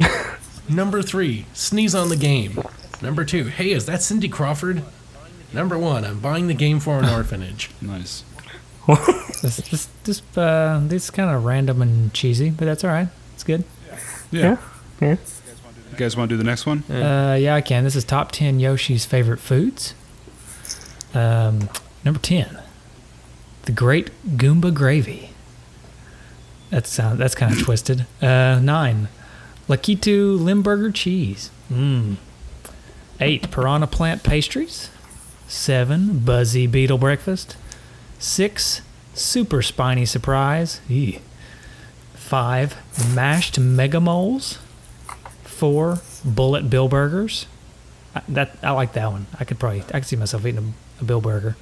Number 0.69 1.01
three, 1.01 1.45
sneeze 1.53 1.95
on 1.95 2.09
the 2.09 2.15
game. 2.15 2.61
Number 3.01 3.25
two, 3.25 3.45
hey, 3.45 3.71
is 3.71 3.85
that 3.85 4.01
Cindy 4.01 4.27
Crawford? 4.29 4.83
Number 5.53 5.77
one, 5.77 6.03
I'm 6.05 6.19
buying 6.19 6.47
the 6.47 6.53
game 6.53 6.79
for 6.79 6.99
an 6.99 7.05
orphanage. 7.13 7.71
Nice. 7.81 8.23
This 9.39 9.57
this 9.57 9.87
this 10.03 10.23
uh 10.35 10.81
this 10.87 11.03
is 11.03 11.09
kind 11.11 11.29
of 11.29 11.45
random 11.45 11.79
and 11.83 12.11
cheesy, 12.11 12.49
but 12.49 12.65
that's 12.65 12.83
all 12.83 12.89
right. 12.89 13.07
It's 13.35 13.43
good. 13.43 13.63
Yeah. 14.31 14.41
Yeah. 14.41 14.57
Yeah. 14.99 15.15
You 15.91 15.97
guys 15.97 16.17
want 16.17 16.29
to 16.29 16.33
do 16.33 16.37
the 16.37 16.43
next 16.43 16.65
one? 16.65 16.83
Uh, 16.89 17.37
yeah, 17.39 17.53
I 17.53 17.61
can. 17.61 17.83
This 17.83 17.95
is 17.95 18.03
top 18.03 18.31
10 18.31 18.59
Yoshi's 18.59 19.05
favorite 19.05 19.39
foods. 19.39 19.93
Um, 21.13 21.69
number 22.03 22.19
10, 22.19 22.59
the 23.63 23.71
Great 23.71 24.09
Goomba 24.27 24.73
Gravy. 24.73 25.29
That 26.69 26.85
sound, 26.85 27.19
that's 27.19 27.35
kind 27.35 27.53
of 27.53 27.61
twisted. 27.61 28.05
Uh, 28.21 28.59
9, 28.61 29.07
Lakitu 29.69 30.39
Limburger 30.39 30.91
Cheese. 30.91 31.49
Mmm. 31.71 32.17
8, 33.19 33.49
Piranha 33.51 33.87
Plant 33.87 34.23
Pastries. 34.23 34.89
7, 35.47 36.19
Buzzy 36.19 36.67
Beetle 36.67 36.97
Breakfast. 36.97 37.55
6, 38.19 38.81
Super 39.13 39.61
Spiny 39.61 40.05
Surprise. 40.05 40.81
Five, 42.13 42.75
mashed 43.15 43.57
mega 43.57 43.99
moles. 44.01 44.59
Four, 45.43 46.01
bullet 46.25 46.69
Bill 46.69 46.87
burgers. 46.89 47.47
I, 48.13 48.21
that 48.29 48.57
I 48.61 48.71
like 48.71 48.93
that 48.93 49.11
one. 49.11 49.27
I 49.39 49.45
could 49.45 49.59
probably 49.59 49.81
I 49.81 49.99
could 49.99 50.05
see 50.05 50.15
myself 50.17 50.45
eating 50.45 50.73
a, 50.99 51.01
a 51.01 51.05
Bill 51.05 51.21
burger. 51.21 51.55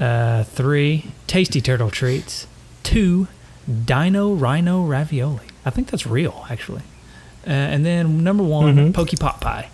Uh, 0.00 0.42
three, 0.44 1.12
tasty 1.26 1.60
turtle 1.60 1.90
treats. 1.90 2.46
Two, 2.82 3.28
dino 3.84 4.32
rhino 4.34 4.84
ravioli. 4.84 5.46
I 5.64 5.70
think 5.70 5.90
that's 5.90 6.06
real 6.06 6.44
actually. 6.50 6.82
Uh, 7.46 7.50
and 7.50 7.84
then 7.84 8.22
number 8.22 8.42
one, 8.42 8.76
Mhm. 8.76 8.94
pokey 8.94 9.16
pot 9.16 9.40
pie. 9.40 9.68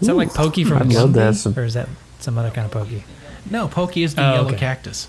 Is 0.00 0.06
that 0.08 0.14
like 0.14 0.32
pokey 0.34 0.64
from 0.64 0.78
I'd 0.82 0.92
love 0.92 1.10
Gumby, 1.10 1.14
that. 1.14 1.34
Some- 1.36 1.54
or 1.56 1.64
is 1.64 1.74
that 1.74 1.88
some 2.20 2.36
other 2.38 2.50
kind 2.50 2.64
of 2.66 2.70
pokey? 2.72 3.04
No, 3.50 3.68
Pokey 3.68 4.02
is 4.02 4.14
the 4.14 4.22
Oh, 4.26 4.32
yellow 4.34 4.48
okay. 4.48 4.56
cactus. 4.56 5.08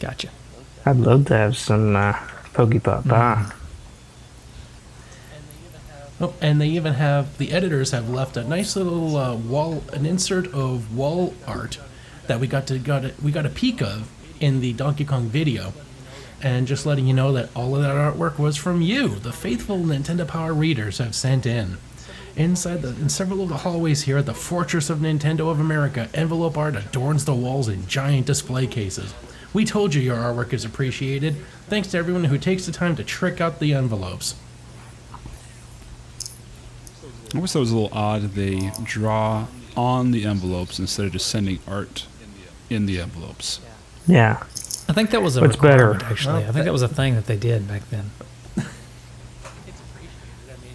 Gotcha. 0.00 0.28
I'd 0.86 0.96
love 0.96 1.26
to 1.26 1.36
have 1.36 1.56
some 1.56 1.96
uh, 1.96 2.12
pokey 2.52 2.78
pot 2.78 3.06
pie. 3.08 3.46
Oh, 6.20 6.32
and 6.40 6.60
they 6.60 6.68
even 6.68 6.94
have 6.94 7.36
the 7.38 7.50
editors 7.50 7.90
have 7.90 8.08
left 8.08 8.36
a 8.36 8.44
nice 8.44 8.76
little 8.76 9.16
uh, 9.16 9.34
wall, 9.34 9.82
an 9.92 10.06
insert 10.06 10.46
of 10.54 10.94
wall 10.96 11.34
art 11.46 11.78
that 12.28 12.38
we 12.38 12.46
got 12.46 12.66
to 12.68 12.78
got 12.78 13.04
a, 13.04 13.12
we 13.22 13.32
got 13.32 13.44
a 13.44 13.50
peek 13.50 13.82
of 13.82 14.08
in 14.44 14.60
the 14.60 14.74
Donkey 14.74 15.06
Kong 15.06 15.24
video, 15.24 15.72
and 16.42 16.66
just 16.66 16.84
letting 16.84 17.06
you 17.06 17.14
know 17.14 17.32
that 17.32 17.48
all 17.56 17.74
of 17.74 17.82
that 17.82 17.96
artwork 17.96 18.38
was 18.38 18.58
from 18.58 18.82
you, 18.82 19.08
the 19.08 19.32
faithful 19.32 19.78
Nintendo 19.78 20.28
Power 20.28 20.52
readers 20.52 20.98
have 20.98 21.14
sent 21.14 21.46
in. 21.46 21.78
Inside 22.36 22.82
the 22.82 22.88
in 22.88 23.08
several 23.08 23.42
of 23.42 23.48
the 23.48 23.56
hallways 23.56 24.02
here 24.02 24.18
at 24.18 24.26
the 24.26 24.34
Fortress 24.34 24.90
of 24.90 24.98
Nintendo 24.98 25.50
of 25.50 25.60
America, 25.60 26.10
envelope 26.12 26.58
art 26.58 26.76
adorns 26.76 27.24
the 27.24 27.34
walls 27.34 27.68
in 27.68 27.86
giant 27.86 28.26
display 28.26 28.66
cases. 28.66 29.14
We 29.54 29.64
told 29.64 29.94
you 29.94 30.02
your 30.02 30.16
artwork 30.16 30.52
is 30.52 30.66
appreciated. 30.66 31.36
Thanks 31.68 31.88
to 31.92 31.98
everyone 31.98 32.24
who 32.24 32.36
takes 32.36 32.66
the 32.66 32.72
time 32.72 32.96
to 32.96 33.04
trick 33.04 33.40
out 33.40 33.60
the 33.60 33.72
envelopes. 33.72 34.34
I 37.34 37.38
wish 37.38 37.54
it 37.54 37.58
was 37.58 37.70
a 37.70 37.76
little 37.76 37.96
odd 37.96 38.34
they 38.34 38.72
draw 38.82 39.46
on 39.74 40.10
the 40.10 40.26
envelopes 40.26 40.78
instead 40.78 41.06
of 41.06 41.12
just 41.12 41.28
sending 41.28 41.60
art 41.66 42.06
in 42.68 42.84
the 42.84 43.00
envelopes. 43.00 43.60
Yeah. 44.06 44.42
I 44.88 44.92
think 44.92 45.10
that 45.10 45.22
was 45.22 45.36
a 45.36 45.40
What's 45.40 45.56
better? 45.56 45.94
actually. 46.04 46.34
Well, 46.34 46.42
I 46.42 46.44
think 46.44 46.54
that- 46.56 46.64
that 46.64 46.72
was 46.72 46.82
a 46.82 46.88
thing 46.88 47.14
that 47.14 47.26
they 47.26 47.36
did 47.36 47.66
back 47.66 47.88
then. 47.90 48.10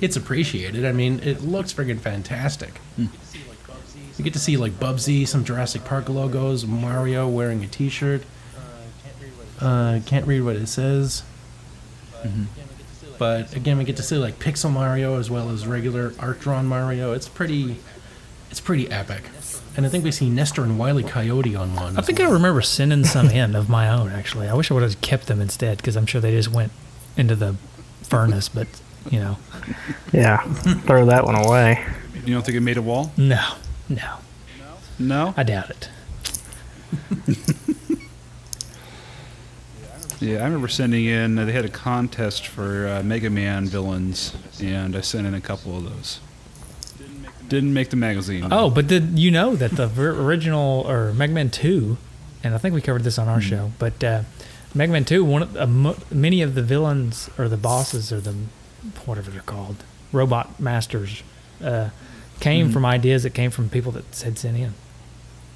it's 0.02 0.16
appreciated. 0.16 0.86
I 0.86 0.92
mean, 0.94 1.20
it 1.24 1.42
looks 1.44 1.74
friggin' 1.74 2.00
fantastic. 2.00 2.80
You 2.98 4.24
get 4.24 4.34
to 4.34 4.40
see 4.40 4.58
like 4.58 4.74
Bubsy, 4.80 5.28
some 5.28 5.44
Jurassic 5.46 5.86
Park 5.86 6.10
logos, 6.10 6.66
Mario 6.66 7.28
wearing 7.28 7.64
a 7.64 7.68
T-shirt. 7.68 8.24
Uh, 9.60 10.00
can't 10.06 10.26
read 10.26 10.42
what 10.42 10.56
it 10.56 10.68
says. 10.68 11.24
But 13.18 13.54
again, 13.56 13.78
we 13.78 13.84
get 13.84 13.98
to 13.98 14.04
see 14.04 14.16
like 14.18 14.40
Pixel 14.40 14.72
Mario 14.72 15.20
as 15.20 15.30
well 15.30 15.50
as 15.50 15.68
regular 15.68 16.14
art 16.20 16.40
drawn 16.40 16.66
Mario. 16.66 17.12
It's 17.14 17.28
pretty, 17.28 17.78
it's 18.50 18.62
pretty 18.62 18.90
epic. 18.90 19.24
And 19.80 19.86
I 19.86 19.90
think 19.90 20.04
we 20.04 20.12
see 20.12 20.30
Nester 20.30 20.62
and 20.62 20.78
Wily 20.78 21.04
Coyote 21.04 21.56
on 21.56 21.74
one. 21.74 21.96
I 21.96 22.00
as 22.00 22.06
think 22.06 22.20
I 22.20 22.30
remember 22.30 22.62
sending 22.78 23.06
some 23.06 23.30
in 23.30 23.56
of 23.56 23.70
my 23.70 23.88
own, 23.88 24.10
actually. 24.10 24.50
I 24.50 24.54
wish 24.54 24.70
I 24.70 24.74
would 24.74 24.84
have 24.84 25.00
kept 25.00 25.28
them 25.28 25.40
instead 25.40 25.78
because 25.78 25.96
I'm 25.96 26.06
sure 26.06 26.20
they 26.20 26.32
just 26.32 26.50
went 26.52 26.74
into 27.16 27.34
the 27.34 27.56
furnace, 28.04 28.50
but, 28.50 28.68
you 29.10 29.22
know, 29.22 29.38
Yeah. 30.12 30.40
Throw 30.82 31.06
that 31.06 31.24
one 31.24 31.36
away. 31.36 31.82
You 32.26 32.34
don't 32.34 32.46
think 32.46 32.58
it 32.58 32.60
made 32.62 32.76
a 32.76 32.82
wall? 32.82 33.14
no, 33.16 33.54
no. 33.88 34.16
No. 35.00 35.34
I 35.38 35.44
doubt 35.44 35.70
it. 35.70 35.90
Yeah, 40.22 40.40
I 40.40 40.44
remember 40.44 40.68
sending 40.68 41.06
in. 41.06 41.36
They 41.36 41.54
had 41.54 41.64
a 41.64 41.70
contest 41.70 42.48
for 42.48 42.90
uh, 42.90 43.04
Mega 43.04 43.30
Man 43.30 43.68
villains, 43.68 44.36
and 44.62 44.94
I 44.98 45.00
sent 45.00 45.26
in 45.26 45.34
a 45.34 45.40
couple 45.40 45.78
of 45.78 45.86
those. 45.86 46.20
Didn't 47.50 47.74
make 47.74 47.90
the 47.90 47.96
magazine. 47.98 48.48
Oh, 48.52 48.70
but 48.70 48.88
did 48.88 49.18
you 49.20 49.32
know 49.32 49.56
that 49.56 49.72
the 49.72 49.88
ver- 49.88 50.20
original 50.22 50.86
or 50.88 51.14
Mega 51.14 51.34
Man 51.34 51.50
Two, 51.50 51.98
and 52.44 52.54
I 52.54 52.58
think 52.58 52.74
we 52.76 52.82
covered 52.82 53.04
this 53.04 53.18
on 53.18 53.28
our 53.28 53.42
show, 53.42 53.72
but 53.80 54.04
uh, 54.04 54.22
Mega 54.74 54.92
Man 54.94 55.04
Two, 55.06 55.26
one 55.26 55.44
of, 55.44 55.70
mo- 55.70 55.98
many 56.12 56.42
of 56.42 56.56
the 56.56 56.62
villains 56.64 57.30
or 57.38 57.50
the 57.50 57.58
bosses 57.58 58.12
or 58.14 58.20
the 58.22 58.36
whatever 59.06 59.30
they're 59.32 59.42
called, 59.42 59.78
robot 60.12 60.60
masters, 60.60 61.24
uh, 61.64 61.90
came 62.40 62.72
from 62.72 62.86
ideas 62.86 63.24
that 63.24 63.34
came 63.34 63.52
from 63.52 63.68
people 63.70 63.92
that 63.92 64.06
had 64.24 64.38
sent 64.38 64.46
in. 64.46 64.74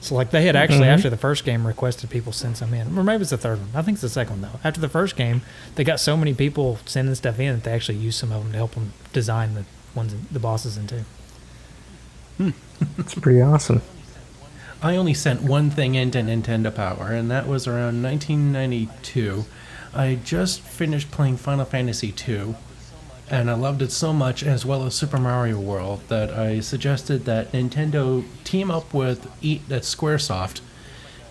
So 0.02 0.16
like 0.16 0.32
they 0.32 0.46
had 0.46 0.58
actually 0.58 0.88
Mhm. 0.88 0.96
after 0.96 1.10
the 1.10 1.16
first 1.16 1.46
game 1.46 1.66
requested 1.66 2.10
people 2.10 2.34
send 2.34 2.58
some 2.58 2.74
in, 2.74 2.98
or 2.98 3.04
maybe 3.06 3.22
it's 3.22 3.30
the 3.30 3.38
third 3.38 3.60
one. 3.60 3.70
I 3.74 3.82
think 3.84 3.96
it's 3.96 4.02
the 4.02 4.10
second 4.10 4.42
one 4.42 4.52
though. 4.52 4.60
After 4.62 4.82
the 4.82 4.90
first 4.90 5.16
game, 5.16 5.42
they 5.76 5.86
got 5.86 6.02
so 6.02 6.18
many 6.18 6.34
people 6.34 6.78
sending 6.86 7.16
stuff 7.16 7.40
in 7.40 7.54
that 7.56 7.64
they 7.64 7.72
actually 7.72 8.00
used 8.00 8.20
some 8.20 8.34
of 8.34 8.44
them 8.44 8.52
to 8.52 8.58
help 8.58 8.72
them 8.74 8.92
design 9.14 9.54
the 9.54 9.64
ones, 9.96 10.14
the 10.30 10.40
bosses 10.40 10.76
in 10.76 10.88
two. 12.38 12.54
It's 12.98 13.15
pretty 13.15 13.41
awesome. 13.41 13.82
I 14.82 14.98
only 14.98 15.13
sent 15.13 15.41
one 15.41 15.69
thing 15.69 15.96
into 15.96 16.19
Nintendo 16.19 16.74
Power, 16.74 17.08
and 17.08 17.32
that 17.32 17.48
was 17.48 17.67
around 17.67 18.04
1992. 18.04 19.46
I 19.93 20.15
just 20.24 20.60
finished 20.60 21.10
playing 21.12 21.38
Final 21.38 21.63
Fantasy 21.63 22.13
II, 22.28 22.56
and 23.30 23.50
I 23.50 23.54
loved 23.54 23.82
it 23.82 23.91
so 23.91 24.12
much, 24.12 24.43
as 24.43 24.65
well 24.65 24.86
as 24.86 24.93
Super 24.93 25.17
Mario 25.17 25.60
World, 25.60 26.02
that 26.10 26.32
I 26.32 26.60
suggested 26.60 27.24
that 27.26 27.54
Nintendo 27.54 28.26
team 28.43 28.69
up 28.69 28.93
with 28.93 29.32
Eat 29.41 29.69
that 29.69 29.84
SquareSoft 29.84 30.60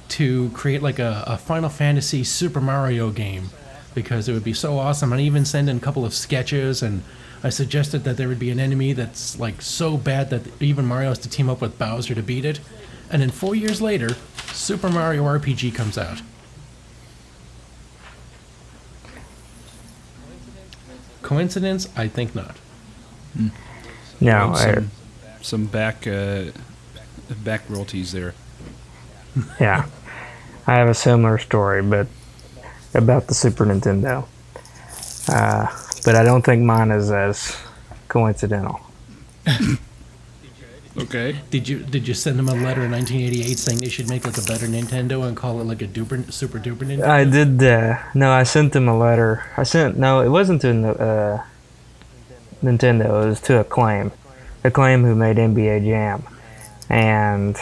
to 0.08 0.50
create 0.50 0.82
like 0.82 0.98
a, 0.98 1.24
a 1.26 1.36
Final 1.36 1.68
Fantasy 1.68 2.24
Super 2.24 2.60
Mario 2.60 3.10
game 3.10 3.50
because 3.94 4.28
it 4.28 4.32
would 4.32 4.44
be 4.44 4.54
so 4.54 4.78
awesome. 4.78 5.12
And 5.12 5.20
even 5.20 5.44
sent 5.44 5.68
in 5.68 5.76
a 5.76 5.80
couple 5.80 6.04
of 6.04 6.14
sketches 6.14 6.82
and 6.82 7.02
I 7.44 7.50
suggested 7.50 8.04
that 8.04 8.16
there 8.16 8.28
would 8.28 8.38
be 8.38 8.50
an 8.50 8.60
enemy 8.60 8.92
that's 8.92 9.38
like 9.38 9.60
so 9.62 9.96
bad 9.96 10.30
that 10.30 10.42
even 10.62 10.86
Mario 10.86 11.08
has 11.08 11.18
to 11.20 11.28
team 11.28 11.48
up 11.48 11.60
with 11.60 11.78
Bowser 11.78 12.14
to 12.14 12.22
beat 12.22 12.44
it. 12.44 12.60
And 13.10 13.20
then 13.20 13.30
four 13.30 13.54
years 13.54 13.82
later, 13.82 14.10
Super 14.52 14.88
Mario 14.88 15.24
RPG 15.24 15.74
comes 15.74 15.98
out. 15.98 16.22
Coincidence? 21.22 21.88
I 21.96 22.08
think 22.08 22.34
not. 22.34 22.56
No, 23.34 23.50
And 24.20 24.54
I, 24.54 24.74
some, 24.74 24.90
some 25.40 25.66
back 25.66 26.06
uh, 26.06 26.44
back 27.42 27.68
royalties 27.68 28.12
there. 28.12 28.34
yeah. 29.60 29.86
I 30.66 30.74
have 30.76 30.88
a 30.88 30.94
similar 30.94 31.38
story, 31.38 31.82
but 31.82 32.06
about 32.94 33.26
the 33.26 33.34
Super 33.34 33.64
Nintendo. 33.64 34.26
Uh, 35.28 35.66
but 36.04 36.14
I 36.14 36.22
don't 36.22 36.42
think 36.42 36.62
mine 36.62 36.90
is 36.90 37.10
as 37.10 37.56
coincidental. 38.08 38.80
Okay. 40.96 41.40
Did 41.50 41.68
you 41.68 41.78
did 41.78 42.06
you 42.06 42.12
send 42.12 42.38
them 42.38 42.48
a 42.48 42.54
letter 42.54 42.84
in 42.84 42.90
1988 42.90 43.58
saying 43.58 43.78
they 43.78 43.88
should 43.88 44.10
make 44.10 44.26
like 44.26 44.36
a 44.36 44.42
better 44.42 44.66
Nintendo 44.66 45.26
and 45.26 45.34
call 45.36 45.60
it 45.60 45.64
like 45.64 45.80
a 45.80 45.86
duper 45.86 46.30
super 46.30 46.58
duper 46.58 46.84
Nintendo? 46.84 47.08
I 47.08 47.24
did. 47.24 47.62
Uh, 47.62 47.98
no, 48.14 48.30
I 48.30 48.42
sent 48.42 48.74
them 48.74 48.88
a 48.88 48.98
letter. 48.98 49.42
I 49.56 49.62
sent. 49.62 49.96
No, 49.96 50.20
it 50.20 50.28
wasn't 50.28 50.60
to 50.62 50.68
uh, 50.68 51.44
Nintendo. 52.62 53.24
It 53.24 53.28
was 53.28 53.40
to 53.42 53.60
Acclaim. 53.60 54.12
Acclaim, 54.64 55.02
who 55.04 55.14
made 55.14 55.38
NBA 55.38 55.84
Jam, 55.84 56.24
and 56.90 57.56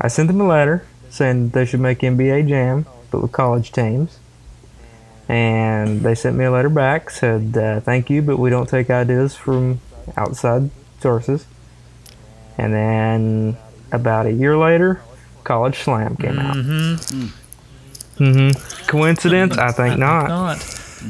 I 0.00 0.08
sent 0.08 0.28
them 0.28 0.40
a 0.40 0.46
letter 0.46 0.86
saying 1.10 1.50
they 1.50 1.66
should 1.66 1.80
make 1.80 1.98
NBA 1.98 2.48
Jam, 2.48 2.86
but 3.10 3.22
with 3.22 3.32
college 3.32 3.72
teams. 3.72 4.18
And 5.28 6.02
they 6.02 6.14
sent 6.14 6.36
me 6.36 6.44
a 6.44 6.50
letter 6.50 6.68
back, 6.68 7.10
said 7.10 7.56
uh, 7.56 7.80
thank 7.80 8.08
you, 8.10 8.22
but 8.22 8.38
we 8.38 8.48
don't 8.48 8.68
take 8.68 8.90
ideas 8.90 9.34
from 9.34 9.80
outside 10.16 10.70
sources. 11.00 11.46
And 12.58 12.72
then 12.72 13.56
about 13.92 14.26
a 14.26 14.32
year 14.32 14.56
later, 14.56 15.02
College 15.42 15.78
Slam 15.78 16.16
came 16.16 16.38
out. 16.38 16.56
mm-hmm. 16.56 18.50
Coincidence? 18.86 19.58
I 19.58 19.72
think 19.72 19.98
not. 19.98 20.28
Not. 20.28 20.58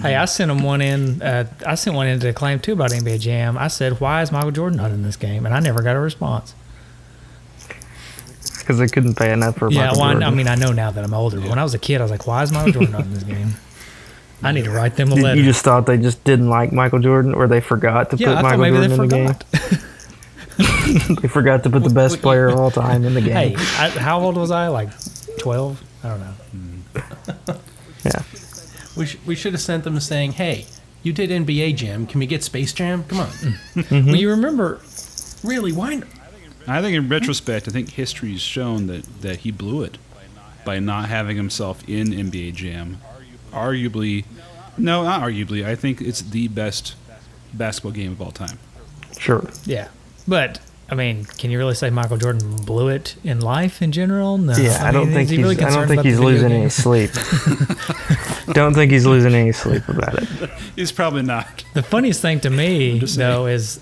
Hey, 0.03 0.17
I 0.17 0.25
sent 0.25 0.51
him 0.51 0.63
one 0.63 0.81
in. 0.83 1.23
Uh, 1.23 1.47
I 1.67 1.75
sent 1.75 1.95
one 1.95 2.07
in 2.07 2.19
to 2.21 2.29
Acclaim 2.29 2.59
too 2.59 2.73
about 2.73 2.91
NBA 2.91 3.21
Jam. 3.21 3.57
I 3.57 3.69
said, 3.69 4.01
"Why 4.01 4.23
is 4.23 4.33
Michael 4.33 4.51
Jordan 4.51 4.79
not 4.79 4.91
in 4.91 5.03
this 5.03 5.17
game?" 5.17 5.47
And 5.47 5.55
I 5.55 5.61
never 5.61 5.83
got 5.83 5.97
a 5.97 6.01
response. 6.01 6.55
Because 8.59 8.79
they 8.79 8.89
couldn't 8.89 9.15
pay 9.15 9.33
enough 9.33 9.57
for 9.57 9.71
yeah, 9.71 9.87
Michael 9.87 10.01
well, 10.01 10.25
I, 10.25 10.27
I 10.27 10.31
mean, 10.31 10.49
I 10.49 10.57
know 10.57 10.73
now 10.73 10.91
that 10.91 11.05
I'm 11.05 11.15
older. 11.15 11.41
But 11.41 11.51
when 11.51 11.59
I 11.59 11.63
was 11.63 11.75
a 11.75 11.79
kid, 11.79 12.01
I 12.01 12.05
was 12.05 12.11
like, 12.11 12.27
"Why 12.27 12.43
is 12.43 12.51
Michael 12.51 12.73
Jordan 12.73 12.93
not 12.93 13.03
in 13.03 13.15
this 13.15 13.23
game?" 13.23 13.55
I 14.43 14.53
need 14.53 14.65
to 14.65 14.71
write 14.71 14.97
them 14.97 15.11
a 15.13 15.15
letter. 15.15 15.37
you 15.39 15.45
just 15.45 15.65
thought 15.65 15.87
they 15.87 15.97
just 15.99 16.23
didn't 16.25 16.49
like 16.49 16.73
Michael 16.73 16.99
Jordan, 16.99 17.35
or 17.35 17.47
they 17.49 17.61
forgot 17.61 18.11
to 18.11 18.17
yeah, 18.17 18.35
put 18.37 18.37
I 18.45 18.57
Michael 18.57 18.87
Jordan 18.87 19.09
they 19.09 19.19
in 19.19 19.27
the 19.27 19.35
forgot. 19.35 19.51
game. 19.53 21.17
they 21.23 21.29
forgot 21.29 21.63
to 21.65 21.71
put 21.71 21.83
the 21.85 21.91
best 21.91 22.21
player 22.23 22.49
of 22.49 22.59
all 22.59 22.71
time 22.71 23.05
in 23.05 23.15
the 23.15 23.21
game. 23.23 23.33
hey, 23.33 23.55
I, 23.57 23.91
how 23.91 24.21
old 24.21 24.37
was 24.37 24.51
I? 24.51 24.69
Like 24.69 24.91
twelve? 25.39 25.83
I 26.05 26.09
don't 26.09 26.21
know. 26.21 27.55
Yeah. 28.05 28.23
We, 28.97 29.07
sh- 29.07 29.19
we 29.27 29.35
should 29.35 29.53
have 29.53 29.61
sent 29.61 29.83
them 29.83 29.99
saying, 29.99 30.33
hey, 30.33 30.67
you 31.03 31.13
did 31.13 31.31
NBA 31.31 31.75
Jam. 31.75 32.07
Can 32.07 32.21
we 32.21 32.27
get 32.27 32.45
Space 32.45 32.73
Jam? 32.73 33.03
Come 33.03 33.19
on. 33.19 33.27
Mm-hmm. 33.27 34.07
Well, 34.07 34.15
you 34.17 34.31
remember? 34.31 34.81
really? 35.43 35.73
Why? 35.73 35.95
n- 35.95 36.05
I 36.69 36.81
think 36.83 36.95
in 36.97 37.09
retrospect, 37.09 37.67
I 37.67 37.73
think 37.73 37.91
history's 37.91 38.41
shown 38.41 38.87
that, 38.87 39.05
that 39.23 39.39
he 39.39 39.51
blew 39.51 39.83
it 39.83 39.99
by 40.65 40.79
not 40.79 41.09
having 41.09 41.37
himself 41.37 41.83
in 41.89 42.09
NBA 42.09 42.55
Jam 42.55 42.99
arguably, 43.53 44.25
no, 44.79 45.03
not 45.05 45.23
arguably. 45.23 45.65
I 45.65 45.75
think 45.75 46.01
it's 46.01 46.23
the 46.23 46.49
best 46.49 46.95
basketball 47.55 47.93
game 47.93 48.13
of 48.13 48.21
all 48.21 48.31
time. 48.33 48.59
Sure. 49.19 49.49
Yeah, 49.65 49.89
but 50.29 50.61
I 50.91 50.95
mean, 50.95 51.25
can 51.25 51.51
you 51.51 51.59
really 51.59 51.75
say 51.75 51.91
Michael 51.91 52.17
Jordan 52.19 52.57
blew 52.65 52.89
it 52.89 53.17
in 53.25 53.41
life 53.41 53.81
in 53.83 53.93
general? 53.93 54.39
No. 54.39 54.57
Yeah, 54.57 54.85
I, 54.87 54.93
don't 54.93 55.07
mean, 55.07 55.15
think 55.15 55.25
is 55.25 55.31
he 55.31 55.37
he's. 55.37 55.43
really 55.45 55.65
I 55.65 55.71
don't 55.71 55.89
think 55.89 56.03
he's 56.03 56.19
losing 56.21 56.49
game? 56.51 56.61
any 56.61 56.71
sleep. 56.71 57.11
don't 58.55 58.75
think 58.75 58.93
he's 58.93 59.07
losing 59.07 59.35
any 59.35 59.53
sleep 59.53 59.89
about 59.89 60.15
it. 60.23 60.51
He's 60.77 60.93
probably 60.93 61.23
not. 61.23 61.65
The 61.75 61.83
funniest 61.83 62.21
thing 62.23 62.41
to 62.41 62.51
me, 62.51 62.99
just 63.01 63.17
though, 63.17 63.47
is 63.47 63.81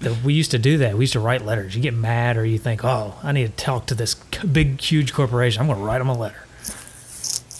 that 0.00 0.22
we 0.22 0.32
used 0.32 0.52
to 0.52 0.58
do 0.58 0.78
that. 0.78 0.94
We 0.94 1.00
used 1.00 1.12
to 1.14 1.20
write 1.20 1.44
letters. 1.44 1.74
You 1.74 1.82
get 1.82 1.92
mad, 1.94 2.36
or 2.36 2.44
you 2.46 2.56
think, 2.58 2.84
"Oh, 2.84 3.14
I 3.22 3.32
need 3.32 3.46
to 3.56 3.64
talk 3.64 3.86
to 3.86 3.94
this 3.96 4.14
big, 4.14 4.80
huge 4.80 5.12
corporation. 5.12 5.60
I'm 5.60 5.66
going 5.66 5.78
to 5.80 5.84
write 5.84 5.98
them 5.98 6.08
a 6.08 6.16
letter." 6.16 6.44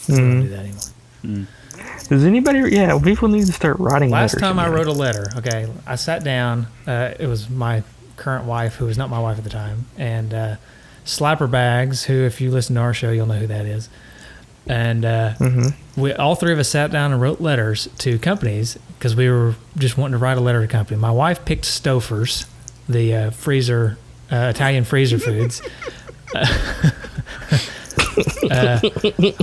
We 0.08 0.14
Mm-hmm. 0.14 0.16
don't 0.16 0.40
do 0.42 0.48
that 0.48 0.60
anymore. 0.60 0.80
Does 1.22 2.24
anybody? 2.24 2.74
Yeah, 2.74 2.98
people 3.02 3.28
need 3.28 3.46
to 3.46 3.52
start 3.52 3.78
writing. 3.78 4.10
Last 4.10 4.38
time 4.38 4.58
I 4.58 4.68
wrote 4.68 4.86
a 4.86 4.92
letter, 4.92 5.26
okay, 5.36 5.68
I 5.86 5.96
sat 5.96 6.24
down. 6.24 6.66
Uh, 6.86 7.14
it 7.18 7.26
was 7.26 7.50
my 7.50 7.82
current 8.16 8.46
wife, 8.46 8.76
who 8.76 8.86
was 8.86 8.96
not 8.96 9.10
my 9.10 9.20
wife 9.20 9.38
at 9.38 9.44
the 9.44 9.50
time, 9.50 9.86
and 9.96 10.32
uh, 10.32 10.56
Slapper 11.04 11.50
Bags, 11.50 12.04
who, 12.04 12.24
if 12.24 12.40
you 12.40 12.50
listen 12.50 12.74
to 12.76 12.80
our 12.80 12.94
show, 12.94 13.10
you'll 13.10 13.26
know 13.26 13.38
who 13.38 13.46
that 13.46 13.66
is. 13.66 13.88
And 14.66 15.04
uh, 15.04 15.34
we 15.96 16.12
all 16.12 16.34
three 16.34 16.52
of 16.52 16.58
us 16.58 16.68
sat 16.68 16.90
down 16.90 17.12
and 17.12 17.20
wrote 17.20 17.40
letters 17.40 17.88
to 17.98 18.18
companies 18.18 18.78
because 18.98 19.16
we 19.16 19.30
were 19.30 19.54
just 19.78 19.96
wanting 19.96 20.12
to 20.12 20.18
write 20.18 20.36
a 20.36 20.40
letter 20.40 20.58
to 20.58 20.64
a 20.66 20.68
company. 20.68 21.00
My 21.00 21.10
wife 21.10 21.44
picked 21.44 21.64
Stouffer's, 21.64 22.46
the 22.86 23.14
uh, 23.14 23.30
freezer, 23.30 23.96
uh, 24.30 24.52
Italian 24.54 24.84
freezer 24.84 25.18
foods. 25.18 25.62
uh, 28.50 28.78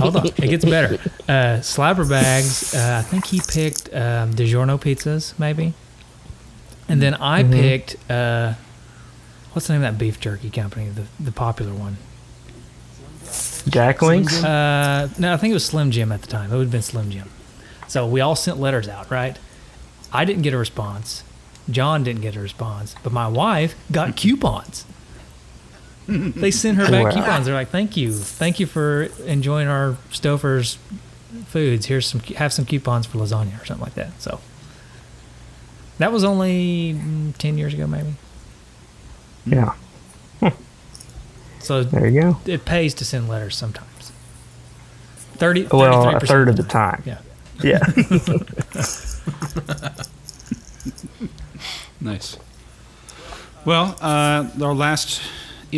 hold 0.00 0.16
on, 0.16 0.26
it 0.26 0.48
gets 0.48 0.64
better. 0.64 0.94
Uh, 1.28 1.60
Slapper 1.60 2.08
Bags, 2.08 2.74
uh, 2.74 3.02
I 3.04 3.08
think 3.08 3.26
he 3.26 3.40
picked 3.40 3.88
um, 3.94 4.34
DiGiorno 4.34 4.80
pizzas, 4.80 5.38
maybe. 5.38 5.74
And 6.88 7.02
then 7.02 7.14
I 7.14 7.42
picked, 7.42 7.96
uh, 8.10 8.54
what's 9.52 9.66
the 9.66 9.72
name 9.74 9.82
of 9.82 9.92
that 9.92 9.98
beef 9.98 10.20
jerky 10.20 10.50
company, 10.50 10.88
the, 10.88 11.04
the 11.18 11.32
popular 11.32 11.74
one? 11.74 11.96
Jack 13.68 14.02
Links. 14.02 14.42
Uh, 14.42 15.08
no, 15.18 15.32
I 15.32 15.36
think 15.36 15.50
it 15.50 15.54
was 15.54 15.64
Slim 15.64 15.90
Jim 15.90 16.12
at 16.12 16.22
the 16.22 16.28
time. 16.28 16.52
It 16.52 16.56
would 16.56 16.64
have 16.64 16.70
been 16.72 16.82
Slim 16.82 17.10
Jim. 17.10 17.28
So 17.88 18.06
we 18.06 18.20
all 18.20 18.36
sent 18.36 18.58
letters 18.58 18.88
out, 18.88 19.10
right? 19.10 19.38
I 20.12 20.24
didn't 20.24 20.42
get 20.42 20.54
a 20.54 20.58
response. 20.58 21.24
John 21.68 22.04
didn't 22.04 22.22
get 22.22 22.36
a 22.36 22.40
response, 22.40 22.94
but 23.02 23.12
my 23.12 23.26
wife 23.26 23.74
got 23.90 24.16
coupons. 24.16 24.84
they 26.08 26.50
sent 26.50 26.78
her 26.78 26.90
back 26.90 27.04
Wow. 27.06 27.10
coupons. 27.12 27.46
They're 27.46 27.54
like, 27.54 27.68
"Thank 27.70 27.96
you, 27.96 28.12
thank 28.12 28.60
you 28.60 28.66
for 28.66 29.02
enjoying 29.26 29.68
our 29.68 29.96
Stouffer's 30.10 30.78
foods. 31.46 31.86
Here's 31.86 32.06
some, 32.06 32.20
have 32.36 32.52
some 32.52 32.64
coupons 32.64 33.06
for 33.06 33.18
lasagna 33.18 33.60
or 33.60 33.64
something 33.66 33.84
like 33.84 33.94
that." 33.94 34.20
So 34.22 34.40
that 35.98 36.12
was 36.12 36.24
only 36.24 36.94
mm, 36.94 37.36
ten 37.38 37.58
years 37.58 37.74
ago, 37.74 37.86
maybe. 37.86 38.14
Yeah, 39.46 39.74
So 41.60 41.82
there 41.84 42.06
you 42.08 42.20
go. 42.20 42.38
it 42.46 42.64
pays 42.64 42.94
to 42.94 43.04
send 43.04 43.28
letters 43.28 43.56
sometimes. 43.56 44.10
30, 45.36 45.68
Well, 45.72 46.16
a 46.16 46.20
third 46.20 46.48
of 46.48 46.56
the 46.56 46.62
time. 46.64 47.02
Yeah. 47.04 47.18
Yeah. 47.62 47.78
Nice. 52.00 52.36
Well, 53.64 53.96
uh, 54.00 54.48
our 54.62 54.74
last 54.74 55.20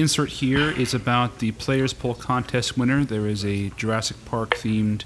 insert 0.01 0.29
here 0.29 0.71
is 0.71 0.95
about 0.95 1.39
the 1.39 1.53
Players 1.53 1.93
Poll 1.93 2.15
Contest 2.15 2.77
winner. 2.77 3.05
There 3.05 3.27
is 3.27 3.45
a 3.45 3.71
Jurassic 3.71 4.17
Park 4.25 4.51
themed 4.51 5.05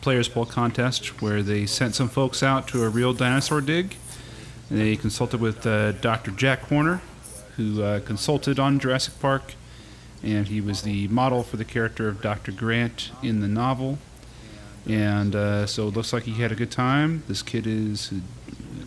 Players 0.00 0.28
Poll 0.28 0.46
Contest 0.46 1.20
where 1.20 1.42
they 1.42 1.66
sent 1.66 1.94
some 1.94 2.08
folks 2.08 2.42
out 2.42 2.68
to 2.68 2.82
a 2.84 2.88
real 2.88 3.12
dinosaur 3.12 3.60
dig. 3.60 3.96
They 4.70 4.96
consulted 4.96 5.40
with 5.40 5.66
uh, 5.66 5.92
Dr. 5.92 6.30
Jack 6.30 6.60
Horner, 6.62 7.02
who 7.56 7.82
uh, 7.82 8.00
consulted 8.00 8.58
on 8.58 8.78
Jurassic 8.78 9.18
Park, 9.20 9.54
and 10.22 10.48
he 10.48 10.60
was 10.60 10.82
the 10.82 11.08
model 11.08 11.42
for 11.42 11.56
the 11.56 11.64
character 11.64 12.08
of 12.08 12.22
Dr. 12.22 12.52
Grant 12.52 13.10
in 13.22 13.40
the 13.40 13.48
novel. 13.48 13.98
And 14.86 15.34
uh, 15.34 15.66
so 15.66 15.88
it 15.88 15.94
looks 15.94 16.12
like 16.12 16.22
he 16.22 16.40
had 16.40 16.52
a 16.52 16.56
good 16.56 16.70
time. 16.70 17.24
This 17.26 17.42
kid 17.42 17.66
is 17.66 18.12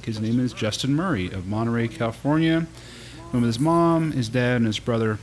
his 0.03 0.19
name 0.19 0.39
is 0.39 0.53
Justin 0.53 0.95
Murray 0.95 1.31
of 1.31 1.47
Monterey, 1.47 1.87
California. 1.87 2.67
Went 3.31 3.33
with 3.33 3.43
his 3.43 3.59
mom, 3.59 4.11
his 4.11 4.29
dad, 4.29 4.57
and 4.57 4.65
his 4.67 4.79
brother. 4.79 5.19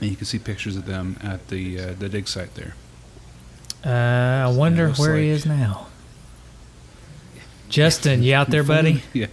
And 0.00 0.10
you 0.10 0.16
can 0.16 0.24
see 0.26 0.38
pictures 0.38 0.76
of 0.76 0.86
them 0.86 1.16
at 1.22 1.48
the 1.48 1.78
uh, 1.80 1.92
the 1.98 2.08
dig 2.08 2.26
site 2.28 2.54
there. 2.54 2.74
Uh, 3.84 4.48
I 4.48 4.52
wonder 4.54 4.88
looks 4.88 4.98
where 4.98 5.16
he 5.16 5.28
is 5.28 5.44
now. 5.46 5.86
Justin, 7.68 8.22
you 8.22 8.34
out 8.34 8.48
there, 8.50 8.64
buddy? 8.64 9.02
Yeah. 9.12 9.26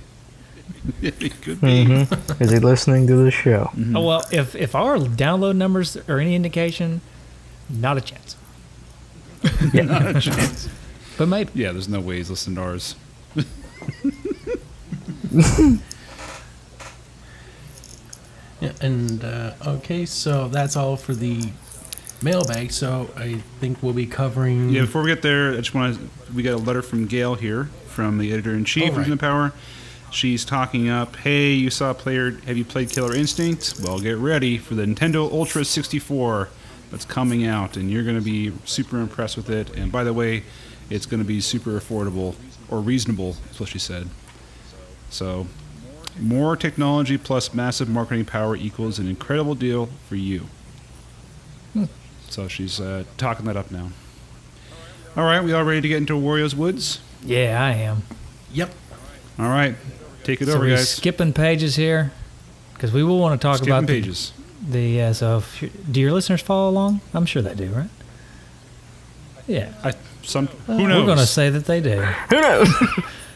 it 1.02 1.42
could 1.42 1.60
be. 1.62 1.86
hmm 1.86 2.04
Is 2.42 2.52
he 2.52 2.60
listening 2.60 3.08
to 3.08 3.16
the 3.16 3.32
show? 3.32 3.72
Oh, 3.96 4.06
well, 4.06 4.24
if 4.32 4.56
if 4.56 4.76
our 4.76 4.98
download 4.98 5.56
numbers 5.56 5.98
are 6.08 6.20
any 6.20 6.36
indication, 6.36 7.02
not 7.70 7.98
a 7.98 8.02
chance. 8.02 8.36
yeah. 9.74 9.82
Not 9.84 10.16
a 10.16 10.22
chance. 10.22 10.70
But 11.18 11.28
maybe. 11.28 11.52
Yeah, 11.54 11.72
there's 11.72 11.88
no 11.90 12.00
way 12.00 12.18
he's 12.18 12.30
listening 12.30 12.56
to 12.56 12.62
ours. 12.62 12.96
Yeah, 18.60 18.72
and 18.82 19.24
uh, 19.24 19.54
okay, 19.66 20.06
so 20.06 20.48
that's 20.48 20.76
all 20.76 20.98
for 20.98 21.14
the 21.14 21.52
mailbag. 22.22 22.72
So 22.72 23.10
I 23.16 23.36
think 23.60 23.82
we'll 23.84 23.94
be 23.94 24.08
covering. 24.08 24.70
Yeah, 24.70 24.82
before 24.82 25.04
we 25.04 25.10
get 25.10 25.22
there, 25.22 25.52
I 25.52 25.58
just 25.58 25.74
want 25.74 25.96
to. 25.96 26.34
We 26.34 26.44
got 26.44 26.54
a 26.54 26.58
letter 26.58 26.82
from 26.82 27.06
Gail 27.06 27.36
here, 27.36 27.66
from 27.88 28.18
the 28.18 28.32
editor 28.32 28.52
in 28.52 28.66
chief 28.66 28.90
of 28.90 28.98
right. 28.98 29.04
Reason 29.04 29.18
Power. 29.18 29.54
She's 30.10 30.46
talking 30.46 30.90
up. 30.90 31.18
Hey, 31.18 31.52
you 31.52 31.70
saw 31.70 31.94
player? 31.94 32.32
Have 32.46 32.58
you 32.58 32.66
played 32.66 32.90
Killer 32.90 33.14
Instinct? 33.14 33.76
Well, 33.84 34.00
get 34.00 34.18
ready 34.18 34.58
for 34.58 34.74
the 34.74 34.84
Nintendo 34.84 35.30
Ultra 35.30 35.66
64 35.66 36.50
that's 36.92 37.06
coming 37.06 37.46
out, 37.46 37.76
and 37.76 37.92
you're 37.92 38.04
going 38.04 38.16
to 38.16 38.24
be 38.24 38.54
super 38.64 39.00
impressed 39.00 39.36
with 39.36 39.50
it. 39.50 39.76
And 39.76 39.92
by 39.92 40.04
the 40.06 40.14
way, 40.14 40.44
it's 40.90 41.06
going 41.06 41.20
to 41.20 41.28
be 41.28 41.42
super 41.42 41.72
affordable 41.72 42.36
or 42.70 42.80
reasonable. 42.80 43.36
is 43.52 43.60
what 43.60 43.70
she 43.70 43.80
said. 43.80 44.08
So, 45.10 45.48
more 46.22 46.56
technology 46.56 47.18
plus 47.18 47.54
massive 47.54 47.88
marketing 47.90 48.26
power 48.26 48.56
equals 48.56 49.00
an 49.00 49.08
incredible 49.08 49.56
deal 49.56 49.90
for 50.08 50.16
you. 50.16 50.48
So 52.30 52.48
she's 52.48 52.80
uh, 52.82 53.06
talking 53.18 53.46
that 53.46 53.56
up 53.56 53.72
now. 53.72 53.90
All 55.16 55.24
right, 55.24 55.42
we 55.44 55.54
all 55.54 55.64
ready 55.64 55.82
to 55.82 55.88
get 55.88 55.98
into 55.98 56.14
Wario's 56.14 56.54
Woods? 56.56 57.00
Yeah, 57.24 57.64
I 57.64 57.72
am. 57.72 58.04
Yep. 58.54 58.72
All 59.40 59.48
right, 59.50 59.76
take 60.24 60.42
it 60.42 60.48
so 60.48 60.56
over, 60.56 60.66
we're 60.66 60.76
guys. 60.76 60.90
skipping 60.90 61.32
pages 61.34 61.76
here 61.78 62.12
because 62.74 62.92
we 62.92 63.04
will 63.04 63.18
want 63.20 63.40
to 63.40 63.46
talk 63.48 63.58
Skipping 63.58 63.74
about 63.74 63.88
the, 63.88 64.02
pages. 64.02 64.34
the. 64.68 65.02
Uh, 65.04 65.14
so, 65.14 65.38
if 65.38 65.64
do 65.92 66.00
your 66.02 66.12
listeners 66.12 66.42
follow 66.42 66.70
along? 66.70 67.02
I'm 67.14 67.26
sure 67.26 67.42
they 67.42 67.56
do, 67.56 67.70
right? 67.72 67.90
Yeah. 69.48 69.72
I, 69.84 69.94
some 70.24 70.50
Well, 70.68 70.78
who 70.78 70.88
knows? 70.88 71.00
We're 71.00 71.06
going 71.06 71.18
to 71.20 71.26
say 71.26 71.50
that 71.50 71.66
they 71.66 71.80
do. 71.80 72.02
Who 72.02 72.42
knows? 72.42 72.68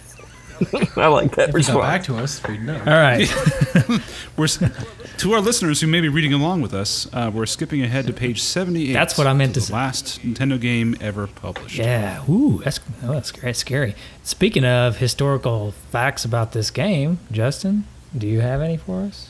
I 0.97 1.07
like 1.07 1.35
that 1.35 1.49
If 1.49 1.55
you 1.67 1.73
got 1.73 1.81
back 1.81 2.01
response. 2.01 2.05
to 2.07 2.17
us, 2.17 2.47
we 2.47 2.57
know. 2.59 2.77
All 2.79 2.85
right. 2.85 3.27
We're 4.37 4.47
to 4.47 5.33
our 5.33 5.41
listeners 5.41 5.81
who 5.81 5.87
may 5.87 6.01
be 6.01 6.09
reading 6.09 6.33
along 6.33 6.61
with 6.61 6.73
us. 6.73 7.07
Uh, 7.13 7.29
we're 7.33 7.45
skipping 7.45 7.83
ahead 7.83 8.07
to 8.07 8.13
page 8.13 8.41
seventy-eight. 8.41 8.93
That's 8.93 9.17
what 9.17 9.27
I 9.27 9.33
meant 9.33 9.53
to 9.53 9.59
the 9.59 9.65
say. 9.67 9.73
last 9.73 10.19
Nintendo 10.21 10.59
game 10.59 10.95
ever 10.99 11.27
published. 11.27 11.77
Yeah. 11.77 12.23
Ooh, 12.27 12.59
that's 12.63 12.79
oh, 13.03 13.13
that's 13.13 13.31
great. 13.31 13.55
Scary. 13.55 13.93
Speaking 14.23 14.65
of 14.65 14.97
historical 14.97 15.71
facts 15.91 16.25
about 16.25 16.53
this 16.53 16.71
game, 16.71 17.19
Justin, 17.31 17.85
do 18.17 18.25
you 18.27 18.41
have 18.41 18.61
any 18.61 18.77
for 18.77 19.01
us? 19.01 19.29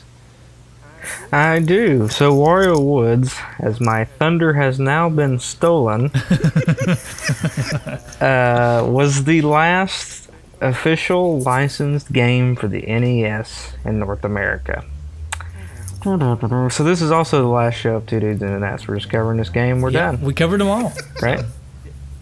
I 1.32 1.58
do. 1.58 2.08
So 2.08 2.32
Wario 2.32 2.80
Woods, 2.82 3.34
as 3.58 3.80
my 3.80 4.04
thunder 4.04 4.52
has 4.52 4.78
now 4.78 5.08
been 5.08 5.40
stolen, 5.40 6.12
uh, 8.20 8.84
was 8.88 9.24
the 9.24 9.42
last 9.42 10.21
official 10.68 11.40
licensed 11.40 12.12
game 12.12 12.56
for 12.56 12.68
the 12.68 12.82
NES 12.82 13.72
in 13.84 13.98
North 13.98 14.24
America. 14.24 14.84
So 16.70 16.82
this 16.82 17.00
is 17.00 17.10
also 17.12 17.42
the 17.42 17.48
last 17.48 17.74
show 17.74 17.96
of 17.96 18.06
Two 18.06 18.18
Dudes 18.20 18.42
and 18.42 18.52
an 18.52 18.64
Ass. 18.64 18.88
We're 18.88 18.96
just 18.96 19.08
covering 19.10 19.38
this 19.38 19.50
game. 19.50 19.80
We're 19.80 19.90
Yeah, 19.90 20.12
done, 20.12 20.22
We 20.22 20.34
covered 20.34 20.58
them 20.60 20.68
all. 20.68 20.92
right? 21.20 21.44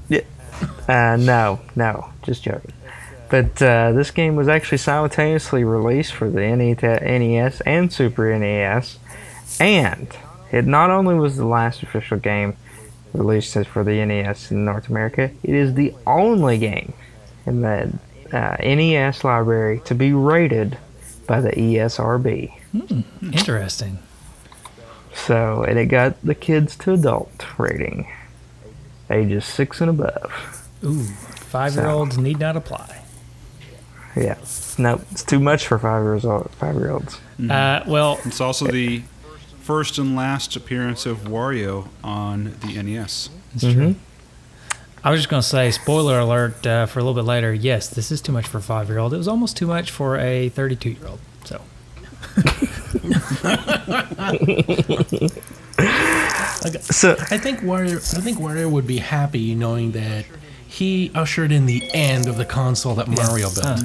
Yeah. 0.08 0.20
Uh, 0.86 1.16
no, 1.18 1.60
no, 1.74 2.10
just 2.22 2.42
joking. 2.42 2.72
But 3.30 3.62
uh, 3.62 3.92
this 3.92 4.10
game 4.10 4.36
was 4.36 4.48
actually 4.48 4.78
simultaneously 4.78 5.64
released 5.64 6.12
for 6.12 6.28
the 6.28 6.40
NES 6.54 7.60
and 7.62 7.90
Super 7.92 8.36
NES, 8.36 8.98
and 9.60 10.08
it 10.50 10.66
not 10.66 10.90
only 10.90 11.14
was 11.14 11.36
the 11.36 11.46
last 11.46 11.82
official 11.82 12.18
game 12.18 12.56
released 13.14 13.54
for 13.66 13.82
the 13.84 14.04
NES 14.04 14.50
in 14.50 14.64
North 14.64 14.88
America, 14.88 15.30
it 15.42 15.54
is 15.54 15.74
the 15.74 15.94
only 16.06 16.58
game 16.58 16.92
in 17.46 17.60
the 17.62 17.92
uh, 18.32 18.56
NES 18.60 19.24
library 19.24 19.80
to 19.86 19.94
be 19.94 20.12
rated 20.12 20.78
by 21.26 21.40
the 21.40 21.50
ESRB. 21.50 22.52
Interesting. 23.22 23.98
So, 25.14 25.64
and 25.64 25.78
it 25.78 25.86
got 25.86 26.20
the 26.24 26.34
kids 26.34 26.76
to 26.78 26.92
adult 26.94 27.44
rating, 27.58 28.08
ages 29.10 29.44
six 29.44 29.80
and 29.80 29.90
above. 29.90 30.66
Ooh. 30.84 31.02
Five 31.04 31.74
year 31.74 31.86
olds 31.88 32.16
need 32.16 32.38
not 32.38 32.56
apply. 32.56 33.02
Yeah. 34.16 34.38
No, 34.78 35.00
it's 35.10 35.22
too 35.24 35.40
much 35.40 35.66
for 35.66 35.78
five 35.78 36.02
years 36.02 36.24
old. 36.24 36.50
Five 36.52 36.76
year 36.76 36.90
olds. 36.90 37.20
Uh, 37.48 37.82
well, 37.86 38.18
It's 38.24 38.40
also 38.40 38.66
the 38.66 39.02
first 39.62 39.98
and 39.98 40.16
last 40.16 40.56
appearance 40.56 41.06
of 41.06 41.18
Wario 41.24 41.88
on 42.02 42.54
the 42.60 42.80
NES. 42.82 43.30
it's 43.54 43.72
true. 43.72 43.94
I 45.02 45.10
was 45.10 45.20
just 45.20 45.30
going 45.30 45.40
to 45.42 45.48
say, 45.48 45.70
spoiler 45.70 46.18
alert 46.18 46.66
uh, 46.66 46.86
for 46.86 46.98
a 46.98 47.02
little 47.02 47.14
bit 47.20 47.26
later. 47.26 47.54
Yes, 47.54 47.88
this 47.88 48.12
is 48.12 48.20
too 48.20 48.32
much 48.32 48.46
for 48.46 48.58
a 48.58 48.62
five 48.62 48.88
year 48.88 48.98
old. 48.98 49.14
It 49.14 49.16
was 49.16 49.28
almost 49.28 49.56
too 49.56 49.66
much 49.66 49.90
for 49.90 50.18
a 50.18 50.50
32 50.50 50.90
year 50.90 51.06
old. 51.06 51.20
So, 51.44 51.60
So 56.80 57.12
I 57.30 57.38
think 57.38 57.60
Wario. 57.60 57.96
I 58.16 58.20
think 58.20 58.38
Wario 58.38 58.70
would 58.70 58.86
be 58.86 58.98
happy 58.98 59.54
knowing 59.54 59.92
that 59.92 60.26
he 60.66 61.10
ushered 61.14 61.52
in 61.52 61.64
the 61.66 61.88
end 61.94 62.28
of 62.28 62.36
the 62.36 62.44
console 62.44 62.94
that 62.96 63.08
Mario 63.08 63.48
built. 63.50 63.64
Huh. 63.64 63.78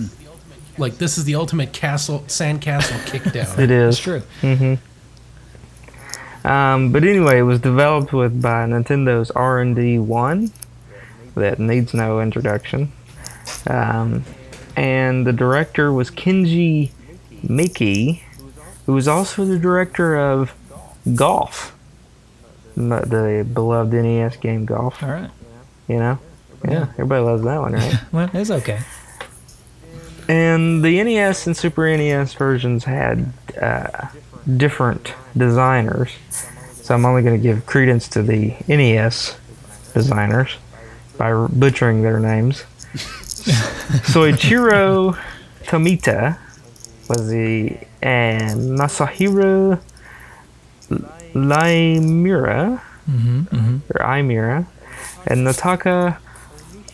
Like 0.77 0.97
this 0.97 1.17
is 1.17 1.23
the 1.23 1.35
ultimate 1.35 1.71
castle, 1.71 2.19
sandcastle 2.27 2.99
kickdown. 3.05 3.57
it 3.63 3.71
it's 3.71 3.97
is. 3.97 3.99
true. 3.99 4.21
Um, 6.43 6.91
but 6.91 7.03
anyway, 7.03 7.39
it 7.39 7.43
was 7.43 7.59
developed 7.61 8.11
with 8.13 8.41
by 8.41 8.65
Nintendo's 8.65 9.31
R 9.31 9.61
and 9.61 9.75
D 9.75 9.97
one, 9.97 10.51
that 11.35 11.59
needs 11.59 11.93
no 11.93 12.19
introduction. 12.19 12.91
Um, 13.67 14.23
and 14.75 15.25
the 15.25 15.33
director 15.33 15.93
was 15.93 16.11
Kenji 16.11 16.91
Miki, 17.43 18.23
who 18.85 18.93
was 18.93 19.07
also 19.07 19.45
the 19.45 19.59
director 19.59 20.15
of 20.15 20.53
Golf, 21.15 21.75
the 22.75 23.47
beloved 23.53 23.93
NES 23.93 24.37
game 24.37 24.65
Golf. 24.65 25.01
All 25.03 25.09
right. 25.09 25.29
You 25.87 25.97
know, 25.97 26.19
yeah, 26.67 26.87
everybody 26.93 27.23
loves 27.23 27.43
that 27.43 27.59
one, 27.59 27.73
right? 27.73 27.95
Well, 28.11 28.29
it's 28.33 28.49
okay. 28.49 28.79
And 30.27 30.83
the 30.83 31.03
NES 31.03 31.45
and 31.45 31.55
Super 31.55 31.95
NES 31.95 32.33
versions 32.33 32.83
had 32.83 33.31
uh, 33.61 34.07
different 34.57 35.13
designers. 35.37 36.11
So 36.81 36.95
I'm 36.95 37.05
only 37.05 37.21
going 37.21 37.39
to 37.39 37.41
give 37.41 37.65
credence 37.67 38.07
to 38.09 38.23
the 38.23 38.55
NES 38.67 39.37
designers 39.93 40.57
by 41.17 41.47
butchering 41.47 42.01
their 42.01 42.19
names. 42.19 42.63
Soichiro 44.11 45.17
Tomita 45.63 46.37
was 47.09 47.27
the 47.29 47.77
and 48.01 48.77
Masahiro 48.77 49.79
Laimura 51.33 52.81
Mm-hmm, 53.09 53.55
mm-hmm. 53.55 53.75
or 53.91 54.05
Imira 54.05 54.65
and 55.27 55.45
Nataka 55.45 56.17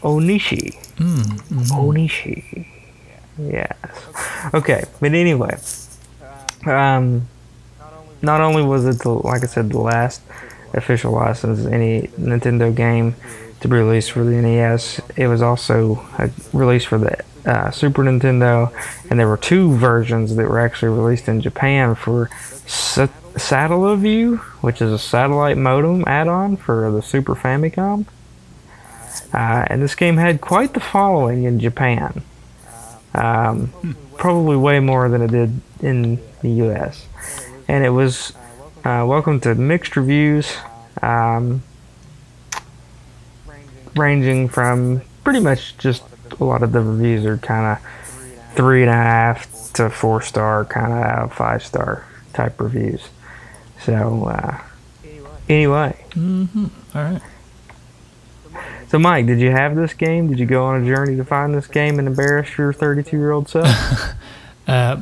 Onishi. 0.02 0.76
Onishi. 0.98 2.68
Yes. 3.40 3.74
Okay, 4.54 4.84
but 5.00 5.14
anyway, 5.14 5.58
um, 6.66 7.28
not 8.22 8.42
only 8.42 8.62
was 8.62 8.86
it 8.86 9.00
the, 9.00 9.10
like 9.10 9.44
I 9.44 9.48
said, 9.48 9.70
the 9.70 9.80
last 9.80 10.22
official 10.74 11.14
license 11.14 11.66
any 11.66 12.08
Nintendo 12.20 12.76
game 12.76 13.16
to 13.62 13.67
be 13.67 13.76
released 13.76 14.12
for 14.12 14.24
the 14.24 14.32
NES, 14.32 15.00
it 15.15 15.28
was 15.28 15.41
also 15.41 16.06
released 16.52 16.88
for 16.88 16.97
the 16.97 17.24
uh, 17.45 17.71
Super 17.71 18.04
Nintendo, 18.04 18.71
and 19.10 19.19
there 19.19 19.28
were 19.28 19.38
two 19.38 19.76
versions 19.76 20.36
that 20.36 20.47
were 20.47 20.60
actually 20.60 20.89
released 20.89 21.28
in 21.28 21.41
Japan 21.41 21.95
for 21.95 22.30
Sa- 22.67 23.08
Satellaview, 23.34 24.39
which 24.62 24.82
is 24.82 24.91
a 24.91 25.00
satellite 25.00 25.58
modem 25.58 26.04
add-on 26.06 26.58
for 26.58 26.91
the 26.91 27.02
Super 27.02 27.36
Famicom. 27.36 28.06
Uh, 29.34 29.65
and 29.67 29.82
this 29.82 29.95
game 29.95 30.17
had 30.17 30.41
quite 30.41 30.74
the 30.74 30.80
following 30.80 31.43
in 31.43 31.60
Japan. 31.60 32.21
Um, 33.13 33.97
probably 34.17 34.56
way 34.56 34.80
more 34.80 35.10
than 35.10 35.21
it 35.21 35.32
did 35.32 35.62
in 35.82 36.19
the 36.41 36.50
U.S. 36.50 37.08
And 37.67 37.84
it 37.84 37.89
was 37.89 38.34
uh, 38.84 39.04
welcome 39.08 39.39
to 39.41 39.56
mixed 39.56 39.95
reviews, 39.95 40.56
um, 41.02 41.63
ranging 43.96 44.48
from 44.50 45.02
pretty 45.24 45.40
much 45.40 45.78
just 45.78 46.04
a 46.40 46.44
lot 46.44 46.64
of 46.64 46.72
the 46.72 46.80
reviews 46.82 47.26
are 47.26 47.38
kind 47.38 47.78
of 47.78 48.56
three 48.56 48.82
and 48.82 48.90
a 48.90 48.94
half 48.94 49.72
to 49.74 49.90
four 49.90 50.22
star, 50.22 50.66
kind 50.66 50.92
of 50.94 51.34
five 51.34 51.64
star 51.64 52.06
type 52.34 52.60
reviews. 52.60 53.10
So 53.84 54.26
uh, 54.26 54.58
anyway, 55.50 55.98
All 56.16 56.70
right. 56.94 57.22
so 58.90 59.00
Mike, 59.00 59.26
did 59.26 59.40
you 59.40 59.52
have 59.52 59.76
this 59.76 59.94
game? 59.94 60.28
Did 60.30 60.40
you 60.40 60.46
go 60.46 60.66
on 60.66 60.84
a 60.84 60.86
journey 60.86 61.16
to 61.18 61.26
find 61.26 61.54
this 61.54 61.68
game 61.68 61.98
and 62.00 62.08
embarrass 62.08 62.58
your 62.58 62.74
32 62.74 63.18
year 63.18 63.32
old 63.32 63.50
self? 63.50 63.68
Uh, 64.68 65.02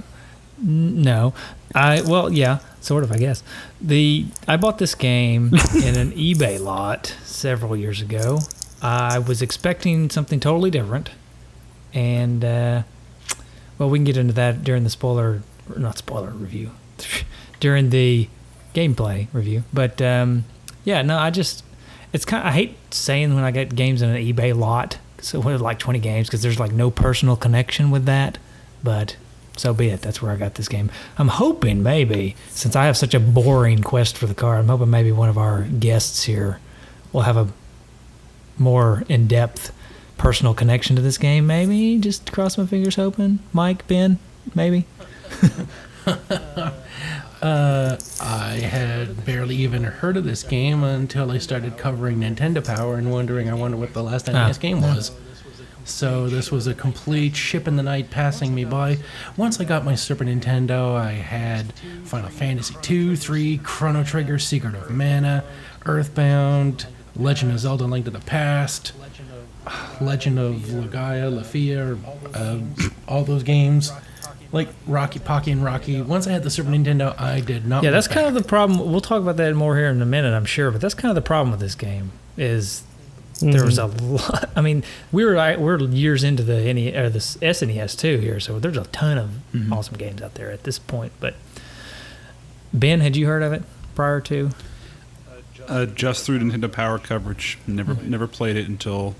no, 0.57 1.33
I 1.75 2.01
well, 2.01 2.31
yeah, 2.31 2.59
sort 2.79 3.03
of, 3.03 3.11
I 3.11 3.17
guess. 3.17 3.43
The 3.81 4.25
I 4.47 4.55
bought 4.57 4.77
this 4.79 4.95
game 4.95 5.47
in 5.83 5.95
an 5.97 6.11
eBay 6.13 6.59
lot 6.59 7.13
several 7.25 7.75
years 7.75 8.01
ago. 8.01 8.39
I 8.81 9.19
was 9.19 9.41
expecting 9.41 10.09
something 10.09 10.39
totally 10.39 10.71
different, 10.71 11.09
and 11.93 12.43
uh, 12.43 12.83
well, 13.77 13.89
we 13.89 13.97
can 13.97 14.05
get 14.05 14.17
into 14.17 14.33
that 14.33 14.63
during 14.63 14.83
the 14.83 14.89
spoiler, 14.89 15.41
not 15.75 15.97
spoiler 15.97 16.31
review, 16.31 16.71
during 17.59 17.89
the 17.89 18.29
gameplay 18.73 19.27
review. 19.33 19.63
But 19.73 20.01
um, 20.01 20.45
yeah, 20.83 21.01
no, 21.01 21.17
I 21.17 21.29
just 21.29 21.63
it's 22.13 22.25
kind. 22.25 22.47
I 22.47 22.51
hate 22.51 22.75
saying 22.93 23.35
when 23.35 23.43
I 23.43 23.51
get 23.51 23.75
games 23.75 24.01
in 24.01 24.09
an 24.09 24.17
eBay 24.17 24.55
lot, 24.55 24.97
so 25.19 25.39
like 25.39 25.79
twenty 25.79 25.99
games, 25.99 26.27
because 26.27 26.41
there's 26.41 26.59
like 26.59 26.71
no 26.71 26.89
personal 26.89 27.35
connection 27.35 27.91
with 27.91 28.05
that. 28.05 28.37
But 28.83 29.17
so 29.57 29.73
be 29.73 29.89
it. 29.89 30.01
That's 30.01 30.21
where 30.21 30.31
I 30.31 30.37
got 30.37 30.55
this 30.55 30.69
game. 30.69 30.89
I'm 31.17 31.27
hoping 31.27 31.83
maybe, 31.83 32.35
since 32.49 32.75
I 32.75 32.85
have 32.85 32.95
such 32.95 33.13
a 33.13 33.19
boring 33.19 33.83
quest 33.83 34.17
for 34.17 34.25
the 34.25 34.33
car, 34.33 34.57
I'm 34.57 34.67
hoping 34.67 34.89
maybe 34.89 35.11
one 35.11 35.27
of 35.27 35.37
our 35.37 35.63
guests 35.63 36.23
here 36.23 36.59
will 37.11 37.21
have 37.21 37.35
a 37.35 37.49
more 38.59 39.03
in-depth 39.09 39.71
personal 40.17 40.53
connection 40.53 40.95
to 40.97 41.01
this 41.01 41.17
game. 41.17 41.47
Maybe 41.47 41.97
just 41.97 42.31
cross 42.31 42.57
my 42.57 42.65
fingers, 42.65 42.95
hoping. 42.95 43.39
Mike, 43.53 43.87
Ben, 43.87 44.19
maybe. 44.55 44.85
Uh, 47.41 47.95
I 48.19 48.55
had 48.55 49.23
barely 49.25 49.55
even 49.55 49.83
heard 49.83 50.17
of 50.17 50.25
this 50.25 50.43
game 50.43 50.83
until 50.83 51.31
I 51.31 51.37
started 51.37 51.77
covering 51.77 52.17
Nintendo 52.17 52.61
Power 52.65 52.95
and 52.97 53.13
wondering, 53.13 53.49
I 53.49 53.53
wonder 53.53 53.77
what 53.77 53.93
the 53.93 54.03
last 54.03 54.27
NES 54.27 54.57
Ah. 54.57 54.59
game 54.59 54.81
was. 54.81 55.11
So 55.85 56.27
this 56.27 56.51
was 56.51 56.67
a 56.67 56.73
complete 56.73 57.37
ship 57.37 57.65
in 57.65 57.77
the 57.77 57.83
night 57.83 58.09
passing 58.11 58.53
me 58.53 58.65
by. 58.65 58.97
Once 59.37 59.57
I 59.61 59.63
got 59.63 59.85
my 59.85 59.95
Super 59.95 60.25
Nintendo, 60.25 60.97
I 60.97 61.11
had 61.13 61.71
Final 62.03 62.29
Fantasy 62.29 62.75
2, 62.81 63.15
3, 63.15 63.59
Chrono 63.63 64.03
Trigger, 64.03 64.37
Secret 64.37 64.75
of 64.75 64.89
Mana, 64.91 65.45
Earthbound, 65.85 66.87
Legend 67.19 67.51
of 67.51 67.59
Zelda: 67.59 67.85
Link 67.85 68.05
to 68.05 68.11
the 68.11 68.19
Past, 68.19 68.93
Legend 70.01 70.39
of 70.39 70.55
Legaia, 70.55 71.31
Lufia, 71.31 71.97
uh, 72.33 72.89
all 73.07 73.23
those 73.23 73.43
games. 73.43 73.91
Like 74.51 74.69
Rocky, 74.87 75.19
Pocky, 75.19 75.51
and 75.51 75.63
Rocky. 75.63 76.01
Once 76.01 76.25
I 76.25 76.31
had 76.31 76.41
the 76.41 76.49
Super 76.49 76.71
Nintendo, 76.71 77.13
I 77.21 77.39
did 77.39 77.67
not. 77.67 77.83
Yeah, 77.83 77.89
look 77.91 77.97
that's 77.97 78.07
kind 78.07 78.25
back. 78.25 78.27
of 78.29 78.33
the 78.33 78.43
problem. 78.49 78.91
We'll 78.91 78.99
talk 78.99 79.21
about 79.21 79.37
that 79.37 79.53
more 79.53 79.75
here 79.77 79.85
in 79.89 80.01
a 80.01 80.05
minute, 80.07 80.33
I'm 80.33 80.45
sure. 80.45 80.71
But 80.71 80.81
that's 80.81 80.95
kind 80.95 81.09
of 81.11 81.15
the 81.15 81.21
problem 81.21 81.51
with 81.51 81.59
this 81.59 81.75
game 81.75 82.11
is 82.35 82.81
there 83.41 83.63
was 83.63 83.77
a 83.77 83.85
lot. 83.85 84.49
I 84.55 84.61
mean, 84.61 84.83
we 85.11 85.23
were 85.23 85.37
I- 85.37 85.55
we're 85.57 85.77
years 85.79 86.23
into 86.23 86.41
the 86.41 86.61
NE 86.73 86.95
or 86.95 87.09
the 87.11 87.19
SNES 87.19 87.95
too 87.95 88.17
here, 88.17 88.39
so 88.39 88.57
there's 88.57 88.75
a 88.77 88.85
ton 88.85 89.19
of 89.19 89.71
awesome 89.71 89.97
games 89.97 90.19
out 90.23 90.33
there 90.33 90.49
at 90.49 90.63
this 90.63 90.79
point. 90.79 91.11
But 91.19 91.35
Ben, 92.73 93.01
had 93.01 93.15
you 93.15 93.27
heard 93.27 93.43
of 93.43 93.53
it 93.53 93.61
prior 93.93 94.19
to? 94.21 94.49
Uh, 95.69 95.85
just 95.85 96.25
through 96.25 96.39
Nintendo 96.39 96.71
Power 96.71 96.97
coverage. 96.99 97.57
Never 97.67 97.93
never 98.03 98.27
played 98.27 98.55
it 98.57 98.67
until 98.67 99.15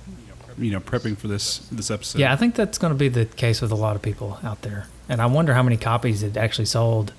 you 0.58 0.72
know 0.72 0.80
prepping 0.80 1.16
for 1.16 1.28
this 1.28 1.60
this 1.72 1.92
episode. 1.92 2.20
Yeah, 2.20 2.34
I 2.34 2.36
think 2.36 2.56
that's 2.56 2.78
going 2.80 2.92
to 2.92 2.98
be 2.98 3.08
the 3.08 3.26
case 3.26 3.62
with 3.62 3.72
a 3.72 3.76
lot 3.76 3.96
of 3.96 4.02
people 4.02 4.40
out 4.44 4.64
there, 4.64 4.88
and 5.08 5.22
I 5.22 5.28
wonder 5.28 5.54
how 5.54 5.62
many 5.64 5.78
copies 5.78 6.24
it 6.24 6.36
actually 6.38 6.66
sold, 6.66 7.14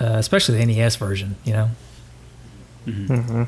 uh, 0.00 0.14
especially 0.16 0.58
the 0.58 0.66
NES 0.66 0.96
version. 0.96 1.36
You 1.44 1.52
know, 1.52 1.70
hmm 2.86 3.42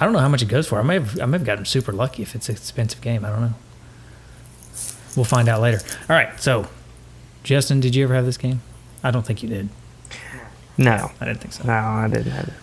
I 0.00 0.04
don't 0.04 0.12
know 0.12 0.18
how 0.18 0.28
much 0.28 0.42
it 0.42 0.48
goes 0.48 0.66
for. 0.66 0.80
I 0.80 0.82
may 0.82 0.94
have 0.94 1.20
I 1.20 1.26
may 1.26 1.36
have 1.38 1.46
gotten 1.46 1.64
super 1.66 1.92
lucky 1.92 2.22
if 2.22 2.34
it's 2.34 2.48
an 2.48 2.54
expensive 2.56 3.00
game. 3.02 3.24
I 3.24 3.28
don't 3.30 3.40
know. 3.42 3.54
We'll 5.14 5.24
find 5.24 5.48
out 5.48 5.60
later. 5.60 5.78
All 6.08 6.16
right, 6.16 6.40
so 6.40 6.66
Justin, 7.44 7.80
did 7.80 7.94
you 7.94 8.04
ever 8.04 8.14
have 8.14 8.24
this 8.24 8.36
game? 8.38 8.62
I 9.02 9.10
don't 9.10 9.24
think 9.24 9.42
you 9.42 9.48
did. 9.48 9.68
No, 10.78 11.10
I 11.20 11.24
didn't 11.26 11.40
think 11.40 11.52
so. 11.52 11.64
no, 11.64 11.72
I 11.72 12.08
didn't 12.08 12.32
have 12.32 12.48
it. 12.48 12.54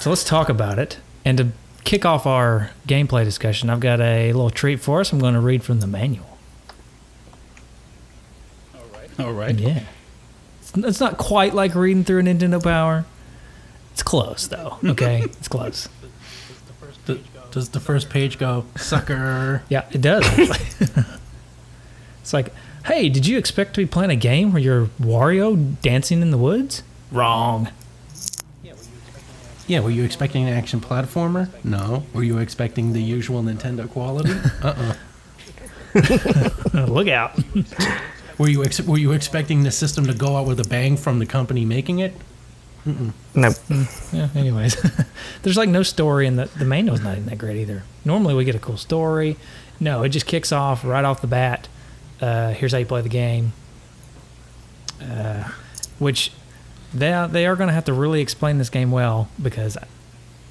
So 0.00 0.08
let's 0.08 0.24
talk 0.24 0.48
about 0.48 0.78
it. 0.78 0.98
And 1.26 1.36
to 1.36 1.48
kick 1.84 2.06
off 2.06 2.26
our 2.26 2.70
gameplay 2.88 3.22
discussion, 3.22 3.68
I've 3.68 3.80
got 3.80 4.00
a 4.00 4.32
little 4.32 4.48
treat 4.48 4.80
for 4.80 5.00
us. 5.00 5.12
I'm 5.12 5.18
going 5.18 5.34
to 5.34 5.40
read 5.40 5.62
from 5.62 5.80
the 5.80 5.86
manual. 5.86 6.38
All 8.74 8.80
right. 8.94 9.20
All 9.20 9.32
right. 9.32 9.54
Yeah. 9.54 9.84
It's, 10.60 10.74
it's 10.74 11.00
not 11.00 11.18
quite 11.18 11.52
like 11.52 11.74
reading 11.74 12.02
through 12.04 12.20
a 12.20 12.22
Nintendo 12.22 12.62
Power. 12.62 13.04
It's 13.92 14.02
close, 14.02 14.46
though. 14.46 14.78
Okay? 14.82 15.20
it's 15.24 15.48
close. 15.48 15.86
Does 17.50 17.68
the 17.68 17.80
first 17.80 18.08
page 18.08 18.38
go 18.38 18.64
sucker? 18.76 19.62
Yeah, 19.68 19.84
it 19.90 20.00
does. 20.00 20.24
it's 22.20 22.32
like, 22.32 22.54
hey, 22.86 23.10
did 23.10 23.26
you 23.26 23.36
expect 23.36 23.74
to 23.74 23.82
be 23.82 23.86
playing 23.86 24.10
a 24.10 24.16
game 24.16 24.52
where 24.52 24.62
you're 24.62 24.86
Wario 24.98 25.78
dancing 25.82 26.22
in 26.22 26.30
the 26.30 26.38
woods? 26.38 26.82
Wrong. 27.12 27.68
Yeah, 29.70 29.78
were 29.78 29.90
you 29.90 30.02
expecting 30.02 30.48
an 30.48 30.52
action 30.52 30.80
platformer? 30.80 31.48
No. 31.62 32.02
Were 32.12 32.24
you 32.24 32.38
expecting 32.38 32.92
the 32.92 33.00
usual 33.00 33.40
Nintendo 33.40 33.88
quality? 33.88 34.32
Uh 34.62 34.94
uh 35.94 36.86
Look 36.88 37.06
out. 37.06 37.38
Were 38.36 38.48
you 38.48 38.64
ex- 38.64 38.80
were 38.80 38.98
you 38.98 39.12
expecting 39.12 39.62
the 39.62 39.70
system 39.70 40.06
to 40.06 40.12
go 40.14 40.36
out 40.36 40.46
with 40.48 40.58
a 40.58 40.64
bang 40.68 40.96
from 40.96 41.20
the 41.20 41.26
company 41.26 41.64
making 41.64 42.00
it? 42.00 42.14
Nope. 42.84 43.54
Yeah, 44.12 44.28
anyways. 44.34 44.74
There's 45.42 45.56
like 45.56 45.68
no 45.68 45.84
story, 45.84 46.26
and 46.26 46.36
the, 46.36 46.46
the 46.58 46.64
manual's 46.64 47.02
not 47.02 47.12
even 47.12 47.26
that 47.26 47.38
great 47.38 47.56
either. 47.58 47.84
Normally 48.04 48.34
we 48.34 48.44
get 48.44 48.56
a 48.56 48.60
cool 48.60 48.76
story. 48.76 49.36
No, 49.78 50.02
it 50.02 50.08
just 50.08 50.26
kicks 50.26 50.50
off 50.50 50.84
right 50.84 51.04
off 51.04 51.20
the 51.20 51.26
bat. 51.28 51.68
Uh, 52.20 52.50
here's 52.54 52.72
how 52.72 52.78
you 52.78 52.86
play 52.86 53.02
the 53.02 53.08
game. 53.08 53.52
Uh, 55.00 55.48
which 56.00 56.32
they 56.92 57.12
are, 57.12 57.28
they 57.28 57.46
are 57.46 57.56
going 57.56 57.68
to 57.68 57.74
have 57.74 57.84
to 57.86 57.92
really 57.92 58.20
explain 58.20 58.58
this 58.58 58.70
game 58.70 58.90
well 58.90 59.28
because, 59.40 59.76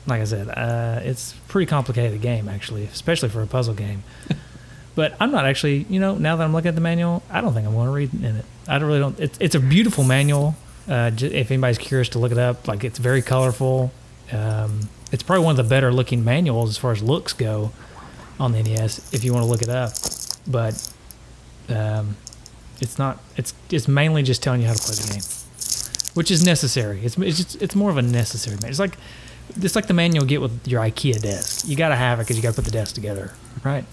like 0.07 0.21
I 0.21 0.25
said, 0.25 0.49
uh, 0.49 1.01
it's 1.03 1.33
a 1.33 1.35
pretty 1.47 1.65
complicated 1.65 2.21
game 2.21 2.47
actually, 2.49 2.85
especially 2.85 3.29
for 3.29 3.41
a 3.41 3.47
puzzle 3.47 3.73
game. 3.73 4.03
but 4.95 5.15
I'm 5.19 5.31
not 5.31 5.45
actually, 5.45 5.85
you 5.89 5.99
know, 5.99 6.15
now 6.15 6.35
that 6.35 6.43
I'm 6.43 6.53
looking 6.53 6.69
at 6.69 6.75
the 6.75 6.81
manual, 6.81 7.23
I 7.29 7.41
don't 7.41 7.53
think 7.53 7.67
I'm 7.67 7.73
going 7.73 7.87
to 7.87 7.91
read 7.91 8.13
in 8.13 8.35
it. 8.37 8.45
I 8.67 8.79
don't 8.79 8.87
really 8.87 8.99
don't. 8.99 9.19
It's 9.19 9.37
it's 9.39 9.55
a 9.55 9.59
beautiful 9.59 10.03
manual. 10.03 10.55
Uh, 10.87 11.11
j- 11.11 11.27
if 11.27 11.51
anybody's 11.51 11.77
curious 11.77 12.09
to 12.09 12.19
look 12.19 12.31
it 12.31 12.37
up, 12.37 12.67
like 12.67 12.83
it's 12.83 12.99
very 12.99 13.21
colorful. 13.21 13.91
Um, 14.31 14.89
it's 15.11 15.23
probably 15.23 15.45
one 15.45 15.51
of 15.51 15.57
the 15.57 15.69
better 15.69 15.91
looking 15.91 16.23
manuals 16.23 16.69
as 16.69 16.77
far 16.77 16.91
as 16.91 17.01
looks 17.01 17.33
go 17.33 17.71
on 18.39 18.51
the 18.51 18.61
NES. 18.63 19.13
If 19.13 19.23
you 19.23 19.33
want 19.33 19.43
to 19.43 19.49
look 19.49 19.61
it 19.61 19.69
up, 19.69 19.91
but 20.47 20.91
um, 21.69 22.15
it's 22.81 22.97
not. 22.97 23.19
It's 23.37 23.53
it's 23.69 23.87
mainly 23.87 24.23
just 24.23 24.41
telling 24.43 24.61
you 24.61 24.67
how 24.67 24.73
to 24.73 24.81
play 24.81 24.95
the 24.95 25.13
game, 25.13 25.21
which 26.19 26.29
is 26.31 26.43
necessary. 26.45 26.97
It's 27.05 27.17
it's 27.17 27.37
just, 27.37 27.61
it's 27.61 27.75
more 27.75 27.89
of 27.89 27.97
a 27.97 28.01
necessary. 28.01 28.57
Man. 28.61 28.69
It's 28.69 28.79
like 28.85 28.95
it's 29.63 29.75
like 29.75 29.87
the 29.87 29.93
manual 29.93 30.23
you 30.25 30.29
get 30.29 30.41
with 30.41 30.67
your 30.67 30.81
IKEA 30.81 31.21
desk. 31.21 31.67
You 31.67 31.75
got 31.75 31.89
to 31.89 31.95
have 31.95 32.19
it 32.19 32.23
because 32.23 32.35
you 32.37 32.43
got 32.43 32.49
to 32.55 32.61
put 32.61 32.65
the 32.65 32.71
desk 32.81 32.93
together, 32.93 33.31
right? 33.63 33.85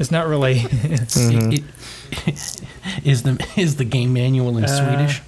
It's 0.00 0.10
not 0.10 0.26
really. 0.26 0.56
It- 0.84 1.64
it- 1.64 1.64
is 3.04 3.22
the 3.22 3.34
is 3.56 3.76
the 3.76 3.84
game 3.84 4.12
manual 4.12 4.58
in 4.58 4.64
Uh, 4.64 4.68
Swedish? 4.68 5.22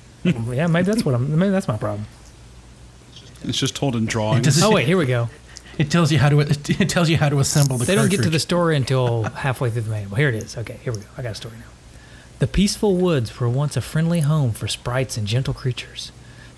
yeah, 0.58 0.66
maybe 0.66 0.86
that's 0.90 1.04
what 1.04 1.14
I'm. 1.14 1.38
Maybe 1.38 1.50
that's 1.52 1.68
my 1.68 1.76
problem. 1.76 2.06
It's 3.44 3.58
just 3.58 3.74
told 3.76 3.94
in 3.96 4.06
drawings. 4.06 4.44
Does 4.46 4.62
Oh 4.62 4.72
wait, 4.72 4.86
here 4.86 4.96
we 4.98 5.06
go. 5.06 5.28
It 5.78 5.90
tells 5.90 6.10
you 6.12 6.18
how 6.18 6.28
to 6.28 6.40
it 6.40 6.88
tells 6.88 7.08
you 7.08 7.16
how 7.16 7.28
to 7.28 7.38
assemble 7.38 7.78
the 7.78 7.84
They 7.84 7.94
don't 7.94 8.10
get 8.10 8.16
to 8.18 8.22
the 8.22 8.38
cartridge. 8.38 8.42
story 8.42 8.76
until 8.76 9.22
halfway 9.46 9.70
through 9.70 9.82
the 9.82 9.90
manual. 9.90 10.16
Here 10.16 10.28
it 10.28 10.34
is. 10.34 10.56
Okay, 10.56 10.78
here 10.84 10.92
we 10.92 11.00
go. 11.00 11.06
I 11.16 11.22
got 11.22 11.32
a 11.32 11.34
story 11.36 11.54
now. 11.58 11.70
The 12.40 12.46
peaceful 12.46 12.96
woods 12.96 13.38
were 13.40 13.48
once 13.48 13.76
a 13.76 13.80
friendly 13.80 14.20
home 14.20 14.50
for 14.52 14.66
sprites 14.68 15.16
and 15.16 15.26
gentle 15.26 15.54
creatures. 15.54 16.10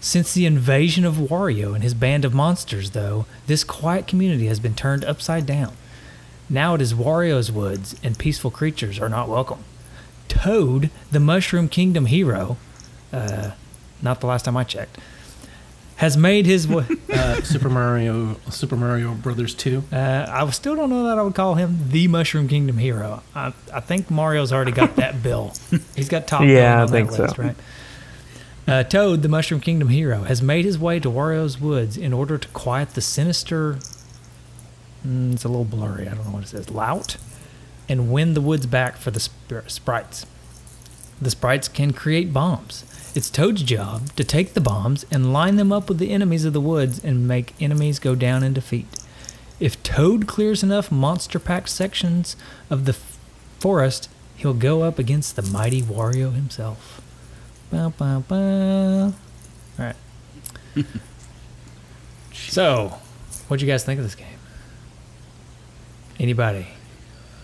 Since 0.04 0.34
the 0.34 0.44
invasion 0.44 1.06
of 1.06 1.14
Wario 1.14 1.74
and 1.74 1.82
his 1.82 1.94
band 1.94 2.26
of 2.26 2.34
monsters, 2.34 2.90
though, 2.90 3.24
this 3.46 3.64
quiet 3.64 4.06
community 4.06 4.48
has 4.48 4.60
been 4.60 4.74
turned 4.74 5.02
upside 5.02 5.46
down. 5.46 5.72
Now 6.50 6.74
it 6.74 6.82
is 6.82 6.92
Wario's 6.92 7.50
woods, 7.50 7.96
and 8.02 8.18
peaceful 8.18 8.50
creatures 8.50 8.98
are 9.00 9.08
not 9.08 9.30
welcome. 9.30 9.64
Toad, 10.28 10.90
the 11.10 11.20
Mushroom 11.20 11.70
Kingdom 11.70 12.04
hero, 12.04 12.58
uh, 13.14 13.52
not 14.02 14.20
the 14.20 14.26
last 14.26 14.44
time 14.44 14.58
I 14.58 14.64
checked, 14.64 14.98
has 15.96 16.18
made 16.18 16.44
his. 16.44 16.68
wa- 16.68 16.84
uh, 17.10 17.40
Super 17.40 17.70
Mario 17.70 18.36
Super 18.50 18.76
Mario 18.76 19.14
Brothers 19.14 19.54
2. 19.54 19.84
Uh, 19.90 20.26
I 20.28 20.50
still 20.50 20.76
don't 20.76 20.90
know 20.90 21.04
that 21.04 21.18
I 21.18 21.22
would 21.22 21.34
call 21.34 21.54
him 21.54 21.78
the 21.88 22.08
Mushroom 22.08 22.46
Kingdom 22.46 22.76
hero. 22.76 23.22
I, 23.34 23.54
I 23.72 23.80
think 23.80 24.10
Mario's 24.10 24.52
already 24.52 24.72
got 24.72 24.96
that 24.96 25.22
bill. 25.22 25.54
He's 25.96 26.10
got 26.10 26.26
top. 26.28 26.42
Yeah, 26.42 26.46
billing 26.48 26.66
I 26.66 26.82
on 26.82 26.88
think 26.88 27.08
that 27.08 27.16
so. 27.16 27.22
list, 27.22 27.38
right? 27.38 27.56
Uh, 28.66 28.82
Toad, 28.82 29.20
the 29.20 29.28
Mushroom 29.28 29.60
Kingdom 29.60 29.88
hero, 29.88 30.22
has 30.22 30.40
made 30.40 30.64
his 30.64 30.78
way 30.78 30.98
to 30.98 31.10
Wario's 31.10 31.60
woods 31.60 31.98
in 31.98 32.14
order 32.14 32.38
to 32.38 32.48
quiet 32.48 32.94
the 32.94 33.02
sinister. 33.02 33.78
Mm, 35.06 35.34
it's 35.34 35.44
a 35.44 35.48
little 35.48 35.66
blurry. 35.66 36.08
I 36.08 36.14
don't 36.14 36.24
know 36.24 36.32
what 36.32 36.44
it 36.44 36.48
says. 36.48 36.70
Lout, 36.70 37.18
and 37.90 38.10
win 38.10 38.32
the 38.32 38.40
woods 38.40 38.64
back 38.64 38.96
for 38.96 39.10
the 39.10 39.20
spir- 39.20 39.64
sprites. 39.66 40.24
The 41.20 41.28
sprites 41.30 41.68
can 41.68 41.92
create 41.92 42.32
bombs. 42.32 42.84
It's 43.14 43.28
Toad's 43.30 43.62
job 43.62 44.14
to 44.16 44.24
take 44.24 44.54
the 44.54 44.60
bombs 44.62 45.04
and 45.10 45.32
line 45.32 45.56
them 45.56 45.70
up 45.70 45.88
with 45.88 45.98
the 45.98 46.10
enemies 46.10 46.46
of 46.46 46.54
the 46.54 46.60
woods 46.60 47.04
and 47.04 47.28
make 47.28 47.54
enemies 47.60 47.98
go 47.98 48.14
down 48.14 48.42
in 48.42 48.54
defeat. 48.54 48.86
If 49.60 49.80
Toad 49.82 50.26
clears 50.26 50.62
enough 50.62 50.90
monster 50.90 51.38
packed 51.38 51.68
sections 51.68 52.34
of 52.70 52.86
the 52.86 52.92
f- 52.92 53.18
forest, 53.60 54.08
he'll 54.36 54.54
go 54.54 54.82
up 54.82 54.98
against 54.98 55.36
the 55.36 55.42
mighty 55.42 55.80
Wario 55.82 56.34
himself. 56.34 56.93
All 59.78 59.84
right. 59.84 59.96
so, 62.32 62.98
what'd 63.48 63.62
you 63.62 63.68
guys 63.70 63.84
think 63.84 63.98
of 63.98 64.04
this 64.04 64.14
game? 64.14 64.26
Anybody? 66.18 66.66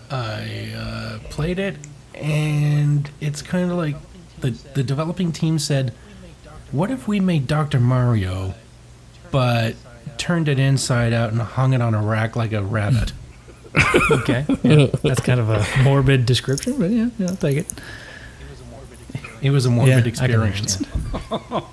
I 0.09 0.73
uh, 0.75 1.19
played 1.29 1.59
it, 1.59 1.77
and 2.15 3.09
it's 3.19 3.41
kind 3.41 3.71
of 3.71 3.77
like 3.77 3.95
the 4.39 4.51
the 4.73 4.83
developing 4.83 5.31
team 5.31 5.59
said, 5.59 5.93
"What 6.71 6.91
if 6.91 7.07
we 7.07 7.19
made 7.19 7.47
Dr. 7.47 7.79
Mario, 7.79 8.53
but 9.31 9.75
turned 10.17 10.47
it 10.47 10.59
inside 10.59 11.13
out 11.13 11.31
and 11.31 11.41
hung 11.41 11.73
it 11.73 11.81
on 11.81 11.93
a 11.93 12.01
rack 12.01 12.35
like 12.35 12.51
a 12.53 12.61
rabbit?" 12.61 13.13
Okay. 14.11 14.45
Yeah, 14.63 14.87
that's 15.01 15.21
kind 15.21 15.39
of 15.39 15.49
a 15.49 15.65
morbid 15.83 16.25
description, 16.25 16.77
but 16.77 16.91
yeah, 16.91 17.09
yeah 17.17 17.27
I'll 17.27 17.35
take 17.37 17.57
it. 17.57 17.73
It 19.41 19.49
was 19.51 19.65
a 19.65 19.69
Yeah, 19.69 19.75
morbid 19.75 19.97
I 19.97 20.01
can 20.01 20.07
experience. 20.07 20.83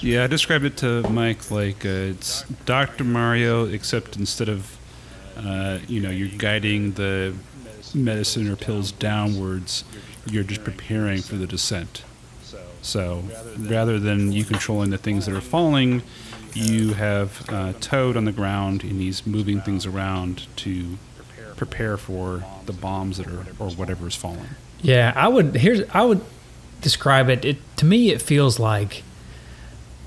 Yeah, 0.00 0.24
I 0.24 0.26
described 0.26 0.64
it 0.64 0.76
to 0.78 1.08
Mike 1.10 1.48
like 1.52 1.86
uh, 1.86 1.88
it's 1.88 2.42
Dr. 2.66 3.04
Mario, 3.04 3.66
except 3.66 4.16
instead 4.16 4.48
of, 4.48 4.76
uh, 5.36 5.78
you 5.86 6.00
know, 6.00 6.10
you're 6.10 6.36
guiding 6.36 6.90
the 6.92 7.34
medicine 7.94 8.48
or 8.50 8.56
pills 8.56 8.90
downwards, 8.90 9.84
you're 10.26 10.42
just 10.42 10.64
preparing 10.64 11.22
for 11.22 11.36
the 11.36 11.46
descent. 11.46 12.02
So 12.82 13.22
rather 13.56 14.00
than 14.00 14.32
you 14.32 14.42
controlling 14.44 14.90
the 14.90 14.98
things 14.98 15.26
that 15.26 15.36
are 15.36 15.40
falling, 15.40 16.02
you 16.52 16.94
have 16.94 17.48
uh, 17.48 17.72
Toad 17.80 18.16
on 18.16 18.24
the 18.24 18.32
ground 18.32 18.82
and 18.82 19.00
he's 19.00 19.24
moving 19.24 19.60
things 19.60 19.86
around 19.86 20.48
to 20.56 20.98
prepare 21.56 21.96
for 21.96 22.42
the 22.66 22.72
bombs 22.72 23.18
that 23.18 23.28
are 23.28 23.46
or 23.60 23.70
whatever 23.70 24.08
is 24.08 24.16
falling. 24.16 24.48
Yeah, 24.80 25.12
I 25.14 25.28
would 25.28 25.54
here's 25.54 25.88
I 25.90 26.02
would 26.02 26.24
describe 26.82 27.28
it. 27.30 27.44
It 27.44 27.56
to 27.78 27.84
me 27.86 28.10
it 28.10 28.20
feels 28.20 28.58
like 28.58 29.02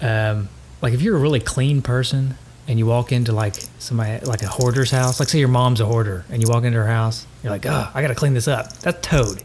um 0.01 0.49
like 0.81 0.93
if 0.93 1.01
you're 1.01 1.15
a 1.15 1.19
really 1.19 1.39
clean 1.39 1.81
person 1.81 2.35
and 2.67 2.77
you 2.79 2.85
walk 2.85 3.11
into 3.11 3.31
like 3.31 3.55
somebody 3.79 4.23
like 4.25 4.41
a 4.43 4.47
hoarder's 4.47 4.91
house, 4.91 5.19
like 5.19 5.29
say 5.29 5.39
your 5.39 5.47
mom's 5.47 5.79
a 5.81 5.85
hoarder 5.85 6.25
and 6.31 6.41
you 6.41 6.47
walk 6.47 6.63
into 6.63 6.77
her 6.79 6.87
house, 6.87 7.25
you're 7.43 7.51
like, 7.51 7.65
"Oh, 7.65 7.89
I 7.93 8.01
got 8.01 8.09
to 8.09 8.15
clean 8.15 8.33
this 8.33 8.47
up." 8.47 8.73
That's 8.79 8.99
Toad. 9.07 9.43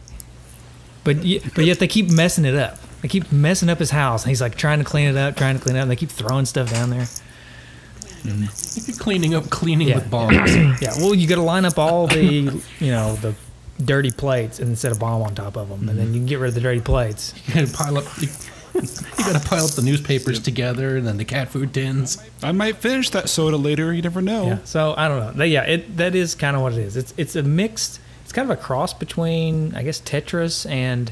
But 1.04 1.18
y- 1.18 1.40
but 1.54 1.64
yet 1.64 1.78
they 1.78 1.88
keep 1.88 2.10
messing 2.10 2.44
it 2.44 2.54
up. 2.54 2.78
They 3.02 3.08
keep 3.08 3.30
messing 3.32 3.68
up 3.70 3.78
his 3.78 3.90
house. 3.90 4.22
And 4.24 4.28
he's 4.30 4.40
like 4.42 4.56
trying 4.56 4.78
to 4.80 4.84
clean 4.84 5.08
it 5.08 5.16
up, 5.16 5.36
trying 5.36 5.56
to 5.56 5.62
clean 5.62 5.76
it 5.76 5.78
up, 5.78 5.82
and 5.84 5.90
they 5.90 5.96
keep 5.96 6.10
throwing 6.10 6.44
stuff 6.44 6.70
down 6.70 6.90
there. 6.90 7.06
cleaning 8.98 9.34
up, 9.34 9.48
cleaning 9.50 9.88
Yeah. 9.88 9.96
with 9.96 10.10
bombs. 10.10 10.54
Yeah, 10.82 10.92
well, 10.98 11.14
you 11.14 11.26
got 11.26 11.36
to 11.36 11.42
line 11.42 11.64
up 11.64 11.78
all 11.78 12.06
the, 12.06 12.22
you 12.78 12.90
know, 12.90 13.14
the 13.16 13.34
dirty 13.84 14.10
plates 14.10 14.58
and 14.58 14.76
set 14.78 14.92
a 14.92 14.94
bomb 14.94 15.22
on 15.22 15.34
top 15.34 15.56
of 15.56 15.68
them, 15.68 15.88
and 15.88 15.98
then 15.98 16.08
you 16.14 16.20
can 16.20 16.26
get 16.26 16.38
rid 16.38 16.48
of 16.48 16.54
the 16.54 16.60
dirty 16.60 16.80
plates. 16.80 17.34
you 17.46 17.54
gotta 17.54 17.72
pile 17.72 17.98
up. 17.98 18.04
You, 18.20 18.28
you 18.74 18.82
gotta 19.18 19.40
pile 19.48 19.64
up 19.64 19.72
the 19.72 19.82
newspapers 19.82 20.38
together, 20.40 20.96
and 20.96 21.06
then 21.06 21.16
the 21.16 21.24
cat 21.24 21.48
food 21.48 21.72
tins. 21.74 22.22
I 22.42 22.52
might 22.52 22.76
finish 22.76 23.10
that 23.10 23.28
soda 23.28 23.56
later. 23.56 23.92
You 23.92 24.02
never 24.02 24.22
know. 24.22 24.46
Yeah. 24.46 24.58
So 24.64 24.94
I 24.96 25.08
don't 25.08 25.20
know. 25.20 25.32
They- 25.32 25.48
Yeah, 25.48 25.62
it 25.64 25.96
that 25.96 26.14
is 26.14 26.34
kind 26.34 26.56
of 26.56 26.62
what 26.62 26.72
it 26.74 26.78
is. 26.78 26.96
It's 26.96 27.12
it's 27.16 27.34
a 27.36 27.42
mixed. 27.42 28.00
It's 28.22 28.32
kind 28.32 28.48
of 28.50 28.56
a 28.56 28.60
cross 28.62 28.94
between 28.94 29.74
I 29.74 29.82
guess 29.82 30.00
Tetris 30.00 30.68
and 30.70 31.10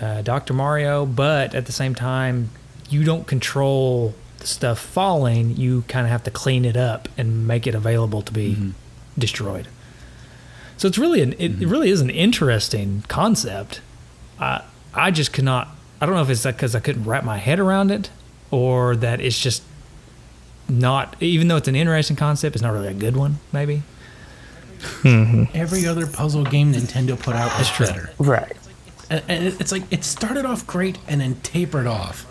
uh, 0.00 0.22
Dr. 0.22 0.52
Mario, 0.54 1.06
but 1.06 1.54
at 1.54 1.66
the 1.66 1.72
same 1.72 1.94
time, 1.94 2.50
you 2.90 3.04
don't 3.04 3.26
control 3.26 4.14
the 4.38 4.46
stuff 4.48 4.80
falling. 4.80 5.56
You 5.56 5.82
kind 5.86 6.04
of 6.04 6.10
have 6.10 6.24
to 6.24 6.30
clean 6.32 6.64
it 6.64 6.76
up 6.76 7.08
and 7.16 7.46
make 7.46 7.66
it 7.68 7.74
available 7.76 8.22
to 8.22 8.32
be 8.32 8.72
destroyed. 9.16 9.68
So 10.82 10.88
it's 10.88 10.98
really 10.98 11.22
an 11.22 11.34
it, 11.34 11.62
it 11.62 11.68
really 11.68 11.90
is 11.90 12.00
an 12.00 12.10
interesting 12.10 13.04
concept. 13.06 13.80
I 14.40 14.64
I 14.92 15.12
just 15.12 15.32
cannot. 15.32 15.68
I 16.00 16.06
don't 16.06 16.16
know 16.16 16.22
if 16.22 16.28
it's 16.28 16.42
because 16.44 16.74
I 16.74 16.80
couldn't 16.80 17.04
wrap 17.04 17.22
my 17.22 17.38
head 17.38 17.60
around 17.60 17.92
it, 17.92 18.10
or 18.50 18.96
that 18.96 19.20
it's 19.20 19.38
just 19.38 19.62
not. 20.68 21.14
Even 21.22 21.46
though 21.46 21.54
it's 21.56 21.68
an 21.68 21.76
interesting 21.76 22.16
concept, 22.16 22.56
it's 22.56 22.64
not 22.64 22.72
really 22.72 22.88
a 22.88 22.94
good 22.94 23.16
one. 23.16 23.38
Maybe. 23.52 23.84
Mm-hmm. 24.80 25.56
Every 25.56 25.86
other 25.86 26.04
puzzle 26.04 26.42
game 26.42 26.72
Nintendo 26.72 27.16
put 27.16 27.36
out 27.36 27.56
was 27.60 27.70
better. 27.78 28.10
Right. 28.18 28.56
And, 29.08 29.22
and 29.28 29.46
it- 29.46 29.60
it's 29.60 29.70
like 29.70 29.84
it 29.92 30.02
started 30.02 30.44
off 30.44 30.66
great 30.66 30.98
and 31.06 31.20
then 31.20 31.36
tapered 31.44 31.86
off. 31.86 32.26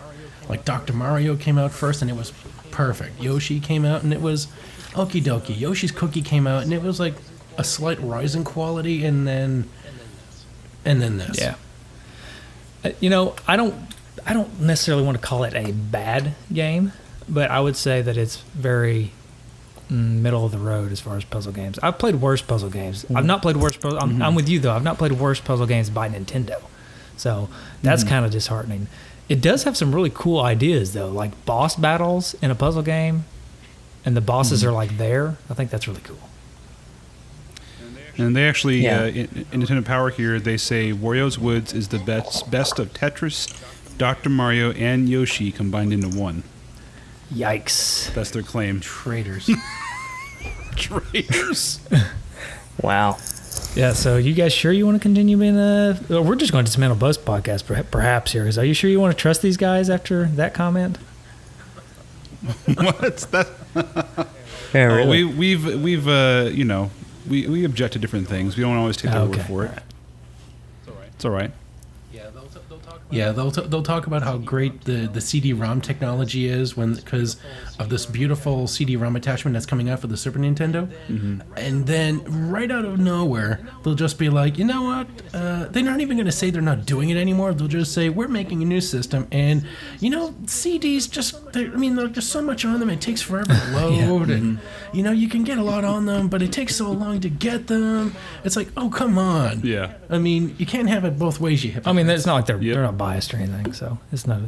Like 0.50 0.66
Dr. 0.66 0.92
Mario 0.92 1.36
came 1.36 1.56
out 1.56 1.70
first, 1.72 2.02
and 2.02 2.10
it 2.10 2.18
was 2.18 2.34
perfect. 2.70 3.18
Yoshi 3.18 3.60
came 3.60 3.86
out 3.86 4.02
and 4.02 4.12
it 4.12 4.20
was 4.20 4.48
okie 4.92 5.22
dokie. 5.22 5.58
Yoshi's 5.58 5.90
Cookie 5.90 6.20
came 6.20 6.46
out 6.46 6.64
and 6.64 6.74
it 6.74 6.82
was 6.82 7.00
like 7.00 7.14
a 7.58 7.64
slight 7.64 8.00
rise 8.00 8.34
in 8.34 8.44
quality, 8.44 9.04
and 9.04 9.26
then 9.26 9.68
and 10.84 11.00
then 11.00 11.18
this. 11.18 11.38
Yeah. 11.40 11.54
Uh, 12.84 12.90
You 13.00 13.10
know, 13.10 13.34
I 13.46 13.56
don't 13.56 13.74
I 14.26 14.32
don't 14.32 14.60
necessarily 14.60 15.04
want 15.04 15.20
to 15.20 15.26
call 15.26 15.44
it 15.44 15.54
a 15.54 15.72
bad 15.72 16.34
game, 16.52 16.92
but 17.28 17.50
I 17.50 17.60
would 17.60 17.76
say 17.76 18.02
that 18.02 18.16
it's 18.16 18.36
very 18.54 19.12
mm, 19.90 20.20
middle 20.20 20.44
of 20.44 20.52
the 20.52 20.58
road 20.58 20.92
as 20.92 21.00
far 21.00 21.16
as 21.16 21.24
puzzle 21.24 21.52
games. 21.52 21.78
I've 21.82 21.98
played 21.98 22.16
worse 22.16 22.42
puzzle 22.42 22.70
games. 22.70 23.04
I've 23.14 23.24
not 23.24 23.42
played 23.42 23.56
worse 23.56 23.76
puzzle. 23.76 23.98
I'm, 23.98 24.22
I'm 24.22 24.34
with 24.34 24.48
you 24.48 24.58
though. 24.60 24.72
I've 24.72 24.84
not 24.84 24.98
played 24.98 25.12
worse 25.12 25.40
puzzle 25.40 25.66
games 25.66 25.90
by 25.90 26.08
Nintendo, 26.08 26.60
so 27.16 27.48
that's 27.82 28.04
kind 28.04 28.24
of 28.24 28.30
disheartening. 28.30 28.88
It 29.28 29.40
does 29.40 29.64
have 29.64 29.76
some 29.76 29.94
really 29.94 30.10
cool 30.12 30.40
ideas 30.40 30.92
though, 30.92 31.08
like 31.08 31.44
boss 31.46 31.76
battles 31.76 32.34
in 32.42 32.50
a 32.50 32.54
puzzle 32.54 32.82
game, 32.82 33.24
and 34.04 34.16
the 34.16 34.20
bosses 34.20 34.64
are 34.64 34.72
like 34.72 34.98
there. 34.98 35.36
I 35.48 35.54
think 35.54 35.70
that's 35.70 35.88
really 35.88 36.02
cool. 36.02 36.18
And 38.18 38.36
they 38.36 38.46
actually, 38.46 38.82
Yeah. 38.82 39.00
uh, 39.02 39.06
in, 39.06 39.46
in 39.52 39.62
Nintendo 39.62 39.84
Power 39.84 40.10
here, 40.10 40.38
they 40.38 40.56
say 40.56 40.92
Wario's 40.92 41.38
Woods 41.38 41.72
is 41.72 41.88
the 41.88 41.98
best 41.98 42.50
best 42.50 42.78
of 42.78 42.92
Tetris, 42.92 43.48
Dr. 43.98 44.28
Mario, 44.28 44.72
and 44.72 45.08
Yoshi 45.08 45.50
combined 45.50 45.92
into 45.92 46.08
one. 46.08 46.42
Yikes! 47.32 48.12
That's 48.14 48.30
their 48.30 48.42
claim. 48.42 48.80
Traitors. 48.80 49.48
Traitors. 50.76 51.80
Wow. 52.82 53.18
Yeah, 53.76 53.92
so 53.92 54.16
you 54.16 54.32
guys 54.32 54.52
sure 54.52 54.72
you 54.72 54.86
want 54.86 54.96
to 54.96 55.00
continue 55.00 55.36
being 55.36 55.56
a? 55.58 56.00
well, 56.08 56.24
We're 56.24 56.34
just 56.36 56.52
going 56.52 56.64
to 56.64 56.68
dismantle 56.70 56.96
both 56.98 57.22
podcasts, 57.24 57.62
perha- 57.62 57.88
perhaps 57.90 58.32
here. 58.32 58.44
'cause 58.44 58.56
Are 58.58 58.64
you 58.64 58.72
sure 58.74 58.88
you 58.90 58.98
want 58.98 59.16
to 59.16 59.20
trust 59.20 59.42
these 59.42 59.58
guys 59.58 59.90
after 59.90 60.24
that 60.24 60.52
comment? 60.54 60.96
What's 62.74 63.26
that? 63.26 63.46
Yeah, 63.76 64.24
Oh, 64.74 64.96
really. 64.96 65.22
we, 65.24 65.54
we've 65.56 65.82
we've 65.82 66.08
uh, 66.08 66.48
you 66.52 66.64
know 66.64 66.90
we, 67.28 67.46
we 67.46 67.64
object 67.64 67.92
to 67.94 67.98
different 67.98 68.28
things. 68.28 68.56
We 68.56 68.62
don't 68.62 68.76
always 68.76 68.96
take 68.96 69.10
their 69.10 69.20
Okay, 69.22 69.38
word 69.38 69.46
for 69.46 69.64
it. 69.64 69.72
It's 70.80 70.88
alright. 70.88 71.08
It's 71.14 71.24
all 71.24 71.30
right. 71.30 71.50
Yeah, 73.10 73.32
they'll, 73.32 73.50
t- 73.50 73.66
they'll 73.66 73.82
talk 73.82 74.06
about 74.06 74.22
how 74.22 74.38
great 74.38 74.84
the, 74.84 75.06
the 75.06 75.20
CD-ROM 75.20 75.82
technology 75.82 76.48
is 76.48 76.76
when 76.76 76.94
because 76.94 77.36
of 77.82 77.88
this 77.90 78.06
beautiful 78.06 78.66
CD-ROM 78.66 79.16
attachment 79.16 79.52
that's 79.54 79.66
coming 79.66 79.90
out 79.90 80.00
for 80.00 80.06
the 80.06 80.16
Super 80.16 80.38
Nintendo, 80.38 80.88
and 81.56 81.86
then 81.86 82.50
right 82.50 82.70
out 82.70 82.84
of 82.84 82.98
nowhere 82.98 83.60
they'll 83.82 83.94
just 83.94 84.18
be 84.18 84.28
like, 84.28 84.58
you 84.58 84.64
know 84.64 84.82
what? 84.82 85.06
Uh, 85.34 85.66
they're 85.68 85.82
not 85.82 86.00
even 86.00 86.16
going 86.16 86.26
to 86.26 86.32
say 86.32 86.50
they're 86.50 86.62
not 86.62 86.86
doing 86.86 87.10
it 87.10 87.16
anymore. 87.16 87.52
They'll 87.54 87.68
just 87.68 87.92
say 87.92 88.08
we're 88.08 88.28
making 88.28 88.62
a 88.62 88.66
new 88.66 88.80
system, 88.80 89.28
and 89.30 89.66
you 90.00 90.10
know 90.10 90.30
CDs 90.44 91.10
just—I 91.10 91.64
mean 91.76 91.96
there's 91.96 92.12
just 92.12 92.30
so 92.30 92.40
much 92.42 92.64
on 92.64 92.80
them. 92.80 92.90
It 92.90 93.00
takes 93.00 93.20
forever 93.20 93.46
to 93.52 93.70
load, 93.74 94.30
and 94.30 94.58
you 94.92 95.02
know 95.02 95.12
you 95.12 95.28
can 95.28 95.44
get 95.44 95.58
a 95.58 95.62
lot 95.62 95.84
on 95.84 96.06
them, 96.06 96.28
but 96.28 96.42
it 96.42 96.52
takes 96.52 96.76
so 96.76 96.90
long 96.90 97.20
to 97.20 97.28
get 97.28 97.66
them. 97.66 98.14
It's 98.44 98.56
like, 98.56 98.68
oh 98.76 98.88
come 98.88 99.18
on. 99.18 99.60
Yeah. 99.64 99.94
I 100.08 100.18
mean, 100.18 100.54
you 100.58 100.66
can't 100.66 100.88
have 100.88 101.04
it 101.04 101.18
both 101.18 101.40
ways. 101.40 101.64
You 101.64 101.80
I 101.84 101.92
mean, 101.92 102.08
it's 102.08 102.26
not 102.26 102.34
like 102.34 102.46
they're 102.46 102.62
Yep. 102.62 102.74
they're 102.74 102.82
not 102.84 102.96
biased 102.98 103.34
or 103.34 103.38
anything, 103.38 103.72
so 103.72 103.98
it's 104.12 104.26
not. 104.26 104.40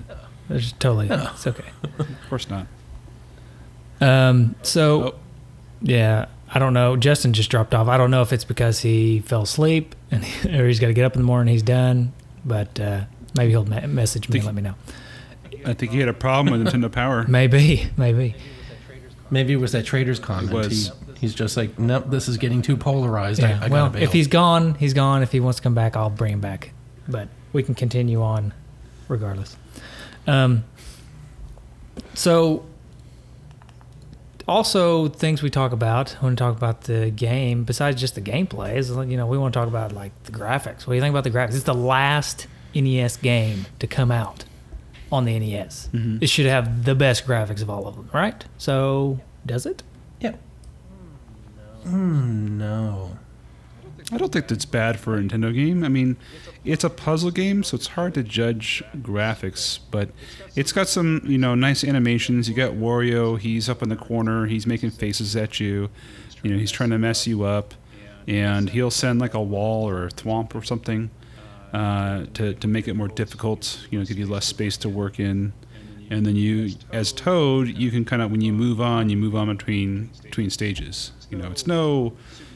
They're 0.48 0.58
just 0.58 0.78
totally. 0.78 1.08
It's 1.10 1.46
okay. 1.46 1.64
Of 1.98 2.28
course 2.28 2.48
not. 2.50 2.66
Um. 4.00 4.54
So, 4.62 5.02
Oh. 5.02 5.14
yeah, 5.82 6.26
I 6.52 6.58
don't 6.58 6.72
know. 6.74 6.96
Justin 6.96 7.32
just 7.32 7.50
dropped 7.50 7.74
off. 7.74 7.88
I 7.88 7.96
don't 7.96 8.10
know 8.10 8.22
if 8.22 8.32
it's 8.32 8.44
because 8.44 8.80
he 8.80 9.20
fell 9.20 9.42
asleep 9.42 9.94
and 10.10 10.24
or 10.54 10.66
he's 10.66 10.80
got 10.80 10.88
to 10.88 10.92
get 10.94 11.04
up 11.04 11.14
in 11.14 11.20
the 11.22 11.26
morning. 11.26 11.52
He's 11.52 11.62
done, 11.62 12.12
but 12.44 12.78
uh, 12.80 13.04
maybe 13.36 13.50
he'll 13.52 13.64
me- 13.64 13.86
message 13.86 14.28
me 14.28 14.38
and 14.38 14.46
let 14.46 14.54
me 14.54 14.62
know. 14.62 14.74
I 15.66 15.72
think 15.72 15.92
he 15.92 15.98
had 16.00 16.08
a 16.08 16.12
problem 16.14 16.58
with 16.58 16.66
Nintendo 16.72 16.92
Power. 16.92 17.24
Maybe, 17.28 17.88
maybe. 17.96 18.34
Maybe 19.30 19.54
it 19.54 19.56
was 19.56 19.72
that 19.72 19.86
traitor's 19.86 20.18
comment. 20.18 20.52
was. 20.52 20.88
He, 20.88 20.92
he's 21.20 21.34
just 21.34 21.56
like, 21.56 21.78
nope, 21.78 22.04
this 22.08 22.28
is 22.28 22.36
getting 22.36 22.60
too 22.60 22.76
polarized. 22.76 23.40
Yeah. 23.40 23.58
I, 23.62 23.64
I 23.64 23.68
well, 23.68 23.88
bail. 23.88 24.02
if 24.02 24.12
he's 24.12 24.26
gone, 24.26 24.74
he's 24.74 24.92
gone. 24.92 25.22
If 25.22 25.32
he 25.32 25.40
wants 25.40 25.56
to 25.56 25.62
come 25.62 25.74
back, 25.74 25.96
I'll 25.96 26.10
bring 26.10 26.34
him 26.34 26.40
back. 26.40 26.72
But 27.08 27.28
we 27.54 27.62
can 27.62 27.74
continue 27.74 28.20
on, 28.22 28.52
regardless. 29.08 29.56
Um. 30.26 30.64
So, 32.14 32.64
also 34.46 35.08
things 35.08 35.42
we 35.42 35.50
talk 35.50 35.72
about 35.72 36.12
when 36.20 36.32
we 36.32 36.36
talk 36.36 36.56
about 36.56 36.82
the 36.82 37.10
game, 37.10 37.64
besides 37.64 38.00
just 38.00 38.14
the 38.14 38.20
gameplay, 38.20 38.76
is 38.76 38.90
you 38.90 39.16
know 39.16 39.26
we 39.26 39.38
want 39.38 39.54
to 39.54 39.60
talk 39.60 39.68
about 39.68 39.92
like 39.92 40.12
the 40.24 40.32
graphics. 40.32 40.86
What 40.86 40.88
do 40.88 40.94
you 40.94 41.00
think 41.00 41.12
about 41.12 41.24
the 41.24 41.30
graphics? 41.30 41.54
It's 41.54 41.64
the 41.64 41.74
last 41.74 42.46
NES 42.74 43.16
game 43.18 43.66
to 43.78 43.86
come 43.86 44.10
out 44.10 44.44
on 45.12 45.24
the 45.24 45.38
NES. 45.38 45.88
It 46.20 46.28
should 46.28 46.46
have 46.46 46.84
the 46.84 46.94
best 46.94 47.26
graphics 47.26 47.62
of 47.62 47.70
all 47.70 47.86
of 47.86 47.96
them, 47.96 48.10
right? 48.12 48.44
So, 48.58 49.20
does 49.46 49.66
it? 49.66 49.82
yeah. 50.20 50.34
Mm, 51.86 52.52
no. 52.52 53.18
I 54.14 54.18
don't 54.18 54.32
think 54.32 54.46
that's 54.46 54.64
bad 54.64 55.00
for 55.00 55.16
a 55.16 55.20
Nintendo 55.20 55.52
game. 55.52 55.82
I 55.82 55.88
mean, 55.88 56.16
it's 56.64 56.84
a 56.84 56.90
puzzle 56.90 57.32
game, 57.32 57.64
so 57.64 57.74
it's 57.74 57.88
hard 57.88 58.14
to 58.14 58.22
judge 58.22 58.82
graphics, 58.98 59.80
but 59.90 60.10
it's 60.54 60.70
got 60.70 60.88
some, 60.88 61.20
you 61.24 61.36
know, 61.36 61.54
nice 61.54 61.82
animations. 61.82 62.48
You 62.48 62.54
got 62.54 62.72
Wario, 62.72 63.38
he's 63.38 63.68
up 63.68 63.82
in 63.82 63.88
the 63.88 63.96
corner, 63.96 64.46
he's 64.46 64.66
making 64.66 64.90
faces 64.90 65.34
at 65.34 65.58
you. 65.58 65.90
You 66.42 66.52
know, 66.52 66.58
he's 66.58 66.70
trying 66.70 66.90
to 66.90 66.98
mess 66.98 67.26
you 67.26 67.42
up, 67.42 67.74
and 68.28 68.70
he'll 68.70 68.90
send 68.90 69.20
like 69.20 69.34
a 69.34 69.42
wall 69.42 69.88
or 69.88 70.06
a 70.06 70.10
thwomp 70.10 70.54
or 70.54 70.62
something 70.62 71.10
uh, 71.72 72.26
to, 72.34 72.54
to 72.54 72.68
make 72.68 72.86
it 72.86 72.94
more 72.94 73.08
difficult, 73.08 73.86
you 73.90 73.98
know, 73.98 74.04
give 74.04 74.18
you 74.18 74.26
less 74.26 74.46
space 74.46 74.76
to 74.76 74.88
work 74.88 75.18
in. 75.18 75.52
And 76.10 76.24
then 76.24 76.36
you, 76.36 76.76
as 76.92 77.12
Toad, 77.12 77.68
you 77.68 77.90
can 77.90 78.04
kind 78.04 78.22
of, 78.22 78.30
when 78.30 78.42
you 78.42 78.52
move 78.52 78.80
on, 78.80 79.08
you 79.08 79.16
move 79.16 79.34
on 79.34 79.48
between 79.56 80.10
between 80.22 80.50
stages. 80.50 81.12
You 81.30 81.38
know, 81.38 81.50
it's 81.50 81.66
no 81.66 82.12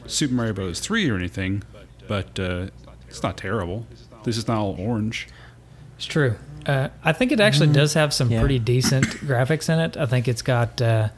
Super 0.09 0.33
Mario 0.33 0.53
Bros. 0.53 0.79
3 0.79 1.09
or 1.09 1.15
anything, 1.15 1.63
but 2.07 2.39
uh, 2.39 2.67
it's 3.07 3.23
not 3.23 3.37
terrible. 3.37 3.85
This 4.23 4.37
is 4.37 4.47
not 4.47 4.57
all 4.57 4.75
orange. 4.79 5.27
It's 5.97 6.05
true. 6.05 6.35
Uh, 6.65 6.89
I 7.03 7.13
think 7.13 7.31
it 7.31 7.39
actually 7.39 7.71
does 7.73 7.93
have 7.93 8.13
some 8.13 8.29
yeah. 8.31 8.39
pretty 8.39 8.59
decent 8.59 9.05
graphics 9.21 9.73
in 9.73 9.79
it. 9.79 9.97
I 9.97 10.05
think 10.05 10.27
it's 10.27 10.41
got 10.41 10.81
uh, 10.81 11.09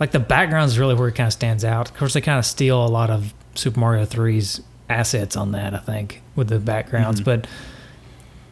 like 0.00 0.10
the 0.10 0.20
background 0.20 0.68
is 0.68 0.78
really 0.78 0.94
where 0.94 1.08
it 1.08 1.14
kind 1.14 1.26
of 1.26 1.32
stands 1.32 1.64
out. 1.64 1.90
Of 1.90 1.96
course, 1.96 2.14
they 2.14 2.20
kind 2.20 2.38
of 2.38 2.46
steal 2.46 2.84
a 2.84 2.88
lot 2.88 3.10
of 3.10 3.32
Super 3.54 3.78
Mario 3.80 4.04
3's 4.04 4.60
assets 4.88 5.36
on 5.36 5.52
that. 5.52 5.74
I 5.74 5.78
think 5.78 6.22
with 6.34 6.48
the 6.48 6.58
backgrounds, 6.58 7.20
but 7.20 7.46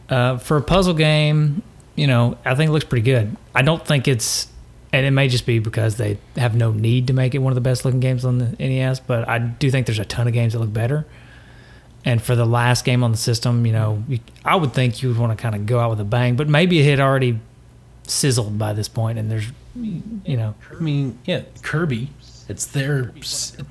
uh, 0.09 0.37
for 0.37 0.57
a 0.57 0.61
puzzle 0.61 0.93
game, 0.93 1.61
you 1.95 2.07
know, 2.07 2.37
I 2.45 2.55
think 2.55 2.69
it 2.69 2.71
looks 2.71 2.85
pretty 2.85 3.03
good. 3.03 3.35
I 3.53 3.61
don't 3.61 3.85
think 3.85 4.07
it's, 4.07 4.47
and 4.93 5.07
it 5.07 5.11
may 5.11 5.27
just 5.27 5.47
be 5.47 5.57
because 5.57 5.97
they 5.97 6.19
have 6.37 6.55
no 6.55 6.71
need 6.71 7.07
to 7.07 7.13
make 7.13 7.33
it 7.33 7.39
one 7.39 7.51
of 7.51 7.55
the 7.55 7.61
best 7.61 7.83
looking 7.83 7.99
games 7.99 8.23
on 8.23 8.37
the 8.37 8.55
NES. 8.59 8.99
But 8.99 9.27
I 9.27 9.39
do 9.39 9.71
think 9.71 9.87
there's 9.87 9.99
a 9.99 10.05
ton 10.05 10.27
of 10.27 10.33
games 10.33 10.53
that 10.53 10.59
look 10.59 10.71
better. 10.71 11.05
And 12.05 12.21
for 12.21 12.35
the 12.35 12.45
last 12.45 12.85
game 12.85 13.03
on 13.03 13.11
the 13.11 13.17
system, 13.17 13.65
you 13.65 13.73
know, 13.73 14.03
you, 14.07 14.19
I 14.45 14.55
would 14.55 14.73
think 14.73 15.01
you 15.01 15.09
would 15.09 15.17
want 15.17 15.35
to 15.35 15.41
kind 15.41 15.55
of 15.55 15.65
go 15.65 15.79
out 15.79 15.89
with 15.89 15.99
a 15.99 16.05
bang, 16.05 16.35
but 16.35 16.47
maybe 16.47 16.79
it 16.79 16.85
had 16.85 16.99
already 16.99 17.39
sizzled 18.03 18.59
by 18.59 18.73
this 18.73 18.87
point, 18.87 19.17
and 19.17 19.31
there's, 19.31 19.45
you 19.75 20.37
know, 20.37 20.53
I 20.69 20.79
mean, 20.79 21.17
yeah, 21.25 21.43
Kirby. 21.61 22.09
It's 22.49 22.65
their 22.65 23.13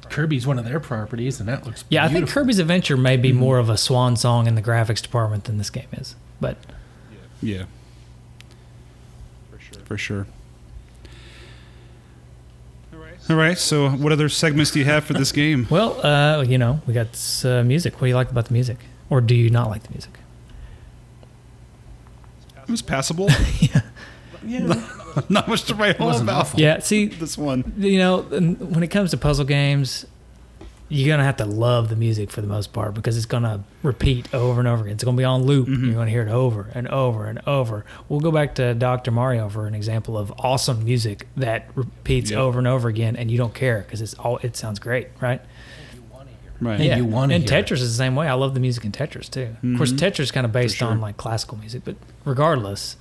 Kirby's 0.08 0.46
one 0.46 0.58
of 0.58 0.64
their 0.64 0.80
properties, 0.80 1.38
and 1.38 1.48
that 1.48 1.66
looks. 1.66 1.84
yeah, 1.90 2.06
I 2.06 2.08
think. 2.08 2.30
Kirby's 2.30 2.58
Adventure 2.58 2.96
may 2.96 3.18
be 3.18 3.28
mm-hmm. 3.28 3.38
more 3.38 3.58
of 3.58 3.68
a 3.68 3.76
swan 3.76 4.16
song 4.16 4.46
in 4.46 4.54
the 4.54 4.62
graphics 4.62 5.02
department 5.02 5.44
than 5.44 5.58
this 5.58 5.68
game 5.68 5.88
is. 5.92 6.16
But 6.40 6.56
Yeah. 7.42 7.58
Yeah. 7.58 7.64
For 9.50 9.58
sure. 9.60 9.82
For 9.84 9.98
sure. 9.98 10.26
All 13.30 13.36
right. 13.36 13.56
So, 13.58 13.88
what 13.90 14.12
other 14.12 14.28
segments 14.28 14.70
do 14.72 14.78
you 14.80 14.84
have 14.84 15.04
for 15.04 15.12
this 15.14 15.32
game? 15.32 15.66
well, 15.70 16.04
uh, 16.04 16.42
you 16.42 16.58
know, 16.58 16.80
we 16.86 16.92
got 16.94 17.08
uh, 17.44 17.62
music. 17.62 17.94
What 17.94 18.02
do 18.02 18.06
you 18.08 18.14
like 18.16 18.30
about 18.30 18.46
the 18.46 18.52
music, 18.52 18.78
or 19.10 19.20
do 19.20 19.34
you 19.34 19.48
not 19.50 19.68
like 19.70 19.82
the 19.84 19.90
music? 19.90 20.18
It 22.62 22.70
was 22.70 22.82
passable. 22.82 23.28
Yeah, 23.60 23.80
yeah. 24.66 24.88
Not 25.28 25.46
much 25.46 25.64
to 25.64 25.74
write 25.76 25.98
home 25.98 26.22
about. 26.22 26.40
awful. 26.40 26.58
Yeah, 26.60 26.80
see, 26.80 27.06
This 27.06 27.38
one. 27.38 27.72
you 27.78 27.98
know, 27.98 28.22
when 28.22 28.82
it 28.82 28.88
comes 28.88 29.10
to 29.12 29.16
puzzle 29.16 29.44
games, 29.44 30.04
you're 30.92 31.08
gonna 31.08 31.24
have 31.24 31.38
to 31.38 31.44
love 31.46 31.88
the 31.88 31.96
music 31.96 32.30
for 32.30 32.40
the 32.40 32.46
most 32.46 32.72
part 32.72 32.94
because 32.94 33.16
it's 33.16 33.26
gonna 33.26 33.64
repeat 33.82 34.32
over 34.34 34.60
and 34.60 34.68
over 34.68 34.82
again. 34.84 34.94
It's 34.94 35.04
gonna 35.04 35.16
be 35.16 35.24
on 35.24 35.44
loop. 35.44 35.68
Mm-hmm. 35.68 35.86
You're 35.86 35.94
gonna 35.94 36.10
hear 36.10 36.22
it 36.22 36.30
over 36.30 36.70
and 36.74 36.86
over 36.88 37.26
and 37.26 37.40
over. 37.46 37.84
We'll 38.08 38.20
go 38.20 38.30
back 38.30 38.54
to 38.56 38.74
Dr. 38.74 39.10
Mario 39.10 39.48
for 39.48 39.66
an 39.66 39.74
example 39.74 40.18
of 40.18 40.32
awesome 40.38 40.84
music 40.84 41.26
that 41.36 41.68
repeats 41.74 42.30
Yep. 42.30 42.38
over 42.38 42.58
and 42.58 42.68
over 42.68 42.88
again, 42.88 43.16
and 43.16 43.30
you 43.30 43.38
don't 43.38 43.54
care 43.54 43.80
because 43.80 44.00
it's 44.00 44.14
all 44.14 44.38
it 44.38 44.56
sounds 44.56 44.78
great, 44.78 45.08
right? 45.20 45.40
Right. 46.60 46.80
And 46.80 46.96
you 46.98 47.04
wanna 47.06 47.34
And 47.34 47.48
hear. 47.48 47.62
Tetris 47.62 47.80
is 47.80 47.90
the 47.90 47.96
same 47.98 48.14
way. 48.14 48.28
I 48.28 48.34
love 48.34 48.54
the 48.54 48.60
music 48.60 48.84
in 48.84 48.92
Tetris 48.92 49.28
too. 49.28 49.40
Of 49.42 49.48
mm-hmm. 49.48 49.76
course, 49.78 49.92
Tetris 49.92 50.20
is 50.20 50.30
kind 50.30 50.44
of 50.46 50.52
based 50.52 50.76
sure. 50.76 50.88
on 50.88 51.00
like 51.00 51.16
classical 51.16 51.58
music, 51.58 51.82
but 51.84 51.96
regardless, 52.24 52.96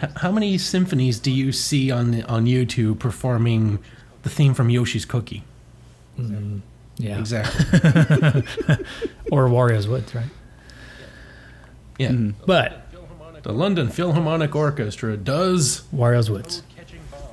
H- 0.00 0.10
How 0.16 0.30
many 0.30 0.58
symphonies 0.58 1.18
do 1.18 1.30
you 1.30 1.50
see 1.50 1.90
on 1.90 2.22
on 2.24 2.44
YouTube 2.46 3.00
performing 3.00 3.80
the 4.22 4.28
theme 4.28 4.54
from 4.54 4.70
Yoshi's 4.70 5.04
Cookie? 5.04 5.42
Yeah, 6.96 7.18
Exactly. 7.18 7.64
or 9.30 9.46
Wario's 9.48 9.86
Woods, 9.88 10.14
right? 10.14 10.26
Yeah. 11.98 12.12
But 12.46 12.86
The 13.42 13.52
London 13.52 13.88
Philharmonic 13.88 14.54
Orchestra 14.54 15.16
does 15.16 15.82
Wario's 15.94 16.30
Woods. 16.30 16.62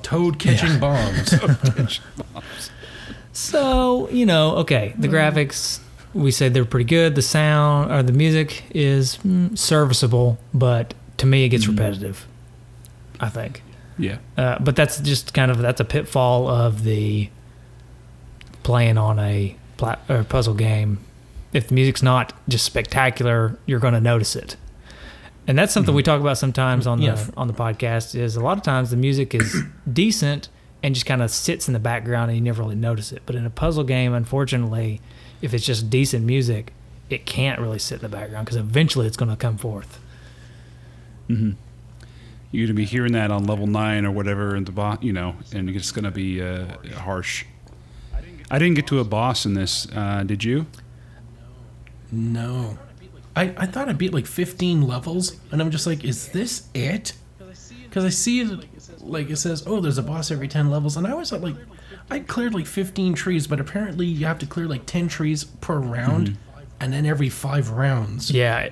Toad 0.04 0.38
catching 0.40 0.80
bombs. 0.80 1.34
So 3.34 4.10
you 4.10 4.26
know, 4.26 4.58
okay, 4.58 4.94
the 4.98 5.08
graphics 5.08 5.80
we 6.14 6.32
said 6.32 6.54
they're 6.54 6.64
pretty 6.66 6.86
good. 6.86 7.16
The 7.16 7.22
sound 7.22 7.92
or 7.92 8.02
the 8.04 8.14
music 8.14 8.64
is 8.72 9.18
mm, 9.18 9.58
serviceable, 9.58 10.38
but 10.54 10.94
to 11.18 11.26
me 11.26 11.44
it 11.46 11.50
gets 11.50 11.68
repetitive. 11.68 12.26
I 13.20 13.30
think, 13.30 13.64
Yeah. 13.98 14.18
uh, 14.38 14.60
but 14.60 14.76
that's 14.76 15.00
just 15.00 15.34
kind 15.34 15.50
of 15.52 15.58
that's 15.60 15.80
a 15.82 15.86
pitfall 15.86 16.48
of 16.48 16.84
the 16.84 17.30
playing 18.66 18.98
on 18.98 19.20
a 19.20 19.56
puzzle 20.28 20.54
game. 20.56 20.98
If 21.54 21.70
the 21.70 21.74
music's 21.76 22.04
not 22.04 22.34
just 22.50 22.66
spectacular, 22.66 23.58
you're 23.66 23.80
going 23.80 23.94
to 23.94 24.02
notice 24.02 24.36
it. 24.36 24.58
And 25.48 25.58
that's 25.58 25.72
something 25.74 25.94
we 25.96 26.04
talk 26.04 26.20
about 26.20 26.38
sometimes 26.38 26.88
on 26.88 27.02
Yeah. 27.02 27.14
the 27.16 27.34
on 27.38 27.48
the 27.48 27.54
podcast. 27.54 28.16
Is 28.16 28.36
a 28.36 28.42
lot 28.42 28.58
of 28.58 28.64
times 28.64 28.90
the 28.90 28.98
music 28.98 29.34
is 29.36 29.56
decent 29.94 30.50
and 30.84 30.94
just 30.96 31.06
kind 31.06 31.22
of 31.22 31.30
sits 31.32 31.68
in 31.68 31.74
the 31.74 31.80
background 31.80 32.30
and 32.32 32.38
you 32.38 32.44
never 32.44 32.62
really 32.64 32.76
notice 32.76 33.12
it. 33.12 33.22
But 33.26 33.36
in 33.36 33.46
a 33.46 33.50
puzzle 33.50 33.84
game, 33.84 34.14
unfortunately, 34.14 35.02
if 35.42 35.54
it's 35.54 35.66
just 35.66 35.90
decent 35.90 36.26
music, 36.26 36.74
it 37.10 37.26
can't 37.26 37.60
really 37.62 37.80
sit 37.80 37.96
in 37.96 38.02
the 38.02 38.10
background 38.18 38.46
because 38.46 38.58
eventually 38.58 39.06
it's 39.08 39.18
going 39.18 39.30
to 39.30 39.38
come 39.38 39.58
forth. 39.58 40.00
Mm-hmm. 41.30 41.52
You're 42.52 42.68
gonna 42.68 42.76
be 42.76 42.86
hearing 42.86 43.12
that 43.14 43.32
on 43.32 43.46
level 43.46 43.68
nine 43.68 44.06
or 44.06 44.12
whatever, 44.12 44.56
and 44.56 44.66
the 44.66 44.72
boss, 44.72 45.00
you 45.02 45.12
know, 45.12 45.36
and 45.54 45.70
it's 45.70 45.92
gonna 45.92 46.12
be 46.12 46.42
uh, 46.42 46.66
harsh. 47.00 47.44
I 48.50 48.60
didn't 48.60 48.76
get 48.76 48.88
to 48.88 49.00
a 49.00 49.04
boss 49.04 49.46
in 49.46 49.54
this. 49.54 49.88
Uh, 49.92 50.24
did 50.24 50.44
you? 50.44 50.66
no. 52.12 52.78
I, 53.38 53.54
I 53.58 53.66
thought 53.66 53.90
I 53.90 53.94
beat 53.94 54.14
like 54.14 54.26
15 54.26 54.88
levels, 54.88 55.36
and 55.52 55.62
I'm 55.62 55.70
just 55.70 55.86
like, 55.86 56.06
is 56.06 56.30
this 56.30 56.70
it? 56.74 57.12
Because 57.84 58.06
I 58.06 58.10
see 58.10 58.40
it, 58.40 59.02
like, 59.02 59.30
it 59.30 59.36
says, 59.36 59.64
oh, 59.68 59.82
there's 59.82 59.98
a 59.98 60.04
boss 60.04 60.32
every 60.32 60.48
10 60.48 60.70
levels, 60.70 60.96
and 60.96 61.06
I 61.06 61.14
was 61.14 61.34
like, 61.34 61.56
I 62.10 62.20
cleared 62.20 62.54
like 62.54 62.66
15 62.66 63.14
trees, 63.14 63.46
but 63.46 63.60
apparently 63.60 64.06
you 64.06 64.26
have 64.26 64.40
to 64.40 64.46
clear 64.46 64.68
like 64.68 64.86
10 64.86 65.10
trees 65.10 65.44
per 65.44 65.78
round, 65.78 66.38
and 66.80 66.94
then 66.94 67.06
every 67.06 67.28
five 67.30 67.72
rounds, 67.72 68.32
Yeah, 68.32 68.70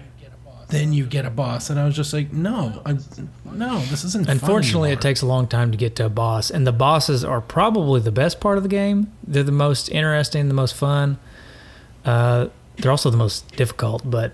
then 0.73 0.93
you 0.93 1.05
get 1.05 1.25
a 1.25 1.29
boss. 1.29 1.69
And 1.69 1.79
I 1.79 1.85
was 1.85 1.95
just 1.95 2.13
like, 2.13 2.33
no, 2.33 2.81
I, 2.85 2.97
no, 3.45 3.79
this 3.79 4.03
isn't. 4.03 4.25
fun 4.25 4.33
Unfortunately, 4.33 4.91
it 4.91 5.01
takes 5.01 5.21
a 5.21 5.25
long 5.25 5.47
time 5.47 5.71
to 5.71 5.77
get 5.77 5.95
to 5.97 6.05
a 6.05 6.09
boss, 6.09 6.49
and 6.49 6.65
the 6.65 6.71
bosses 6.71 7.23
are 7.23 7.41
probably 7.41 8.01
the 8.01 8.11
best 8.11 8.39
part 8.39 8.57
of 8.57 8.63
the 8.63 8.69
game. 8.69 9.11
They're 9.25 9.43
the 9.43 9.51
most 9.51 9.89
interesting, 9.89 10.47
the 10.47 10.53
most 10.53 10.75
fun. 10.75 11.17
Uh, 12.05 12.47
they're 12.77 12.91
also 12.91 13.09
the 13.09 13.17
most 13.17 13.55
difficult, 13.55 14.01
but 14.09 14.33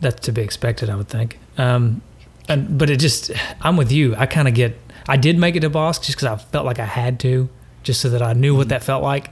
that's 0.00 0.24
to 0.26 0.32
be 0.32 0.42
expected, 0.42 0.90
I 0.90 0.96
would 0.96 1.08
think. 1.08 1.38
Um, 1.58 2.02
and 2.48 2.78
but 2.78 2.90
it 2.90 2.98
just, 2.98 3.30
I'm 3.60 3.76
with 3.76 3.92
you. 3.92 4.14
I 4.16 4.26
kind 4.26 4.48
of 4.48 4.54
get. 4.54 4.78
I 5.06 5.16
did 5.16 5.38
make 5.38 5.54
it 5.54 5.60
to 5.60 5.70
boss 5.70 5.98
just 5.98 6.16
because 6.16 6.26
I 6.26 6.36
felt 6.36 6.64
like 6.64 6.78
I 6.78 6.86
had 6.86 7.20
to, 7.20 7.48
just 7.82 8.00
so 8.00 8.08
that 8.08 8.22
I 8.22 8.32
knew 8.32 8.56
what 8.56 8.70
that 8.70 8.82
felt 8.82 9.02
like. 9.02 9.30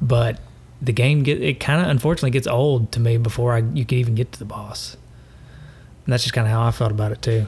But 0.00 0.40
the 0.82 0.92
game 0.92 1.22
get 1.22 1.42
it 1.42 1.60
kind 1.60 1.82
of 1.82 1.88
unfortunately 1.88 2.30
gets 2.30 2.46
old 2.46 2.90
to 2.92 3.00
me 3.00 3.18
before 3.18 3.54
I 3.54 3.58
you 3.58 3.84
could 3.84 3.98
even 3.98 4.14
get 4.14 4.32
to 4.32 4.38
the 4.38 4.46
boss. 4.46 4.96
And 6.10 6.12
that's 6.12 6.24
just 6.24 6.34
kind 6.34 6.44
of 6.44 6.52
how 6.52 6.66
I 6.66 6.72
felt 6.72 6.90
about 6.90 7.12
it 7.12 7.22
too. 7.22 7.46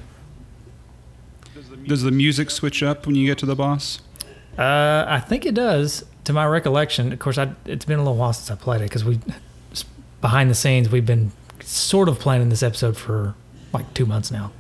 Does 1.85 2.05
the 2.05 2.13
music 2.13 2.49
switch 2.49 2.81
up 2.81 3.07
when 3.09 3.17
you 3.17 3.27
get 3.27 3.39
to 3.39 3.47
the 3.47 3.57
boss? 3.57 4.01
Uh, 4.57 5.05
I 5.09 5.19
think 5.19 5.45
it 5.45 5.53
does. 5.53 6.05
To 6.27 6.33
my 6.33 6.47
recollection, 6.47 7.13
of 7.13 7.19
course, 7.19 7.39
I, 7.39 7.55
it's 7.65 7.85
been 7.85 7.99
a 7.99 8.03
little 8.03 8.15
while 8.17 8.33
since 8.33 8.53
I 8.53 8.55
played 8.55 8.81
it 8.81 8.85
because 8.85 9.05
we, 9.05 9.19
behind 10.21 10.49
the 10.49 10.55
scenes, 10.55 10.91
we've 10.91 11.05
been 11.05 11.33
sort 11.59 12.09
of 12.09 12.21
planning 12.21 12.51
this 12.51 12.63
episode 12.63 12.97
for 12.97 13.35
like 13.73 13.93
two 13.95 14.07
months 14.07 14.31
now, 14.31 14.53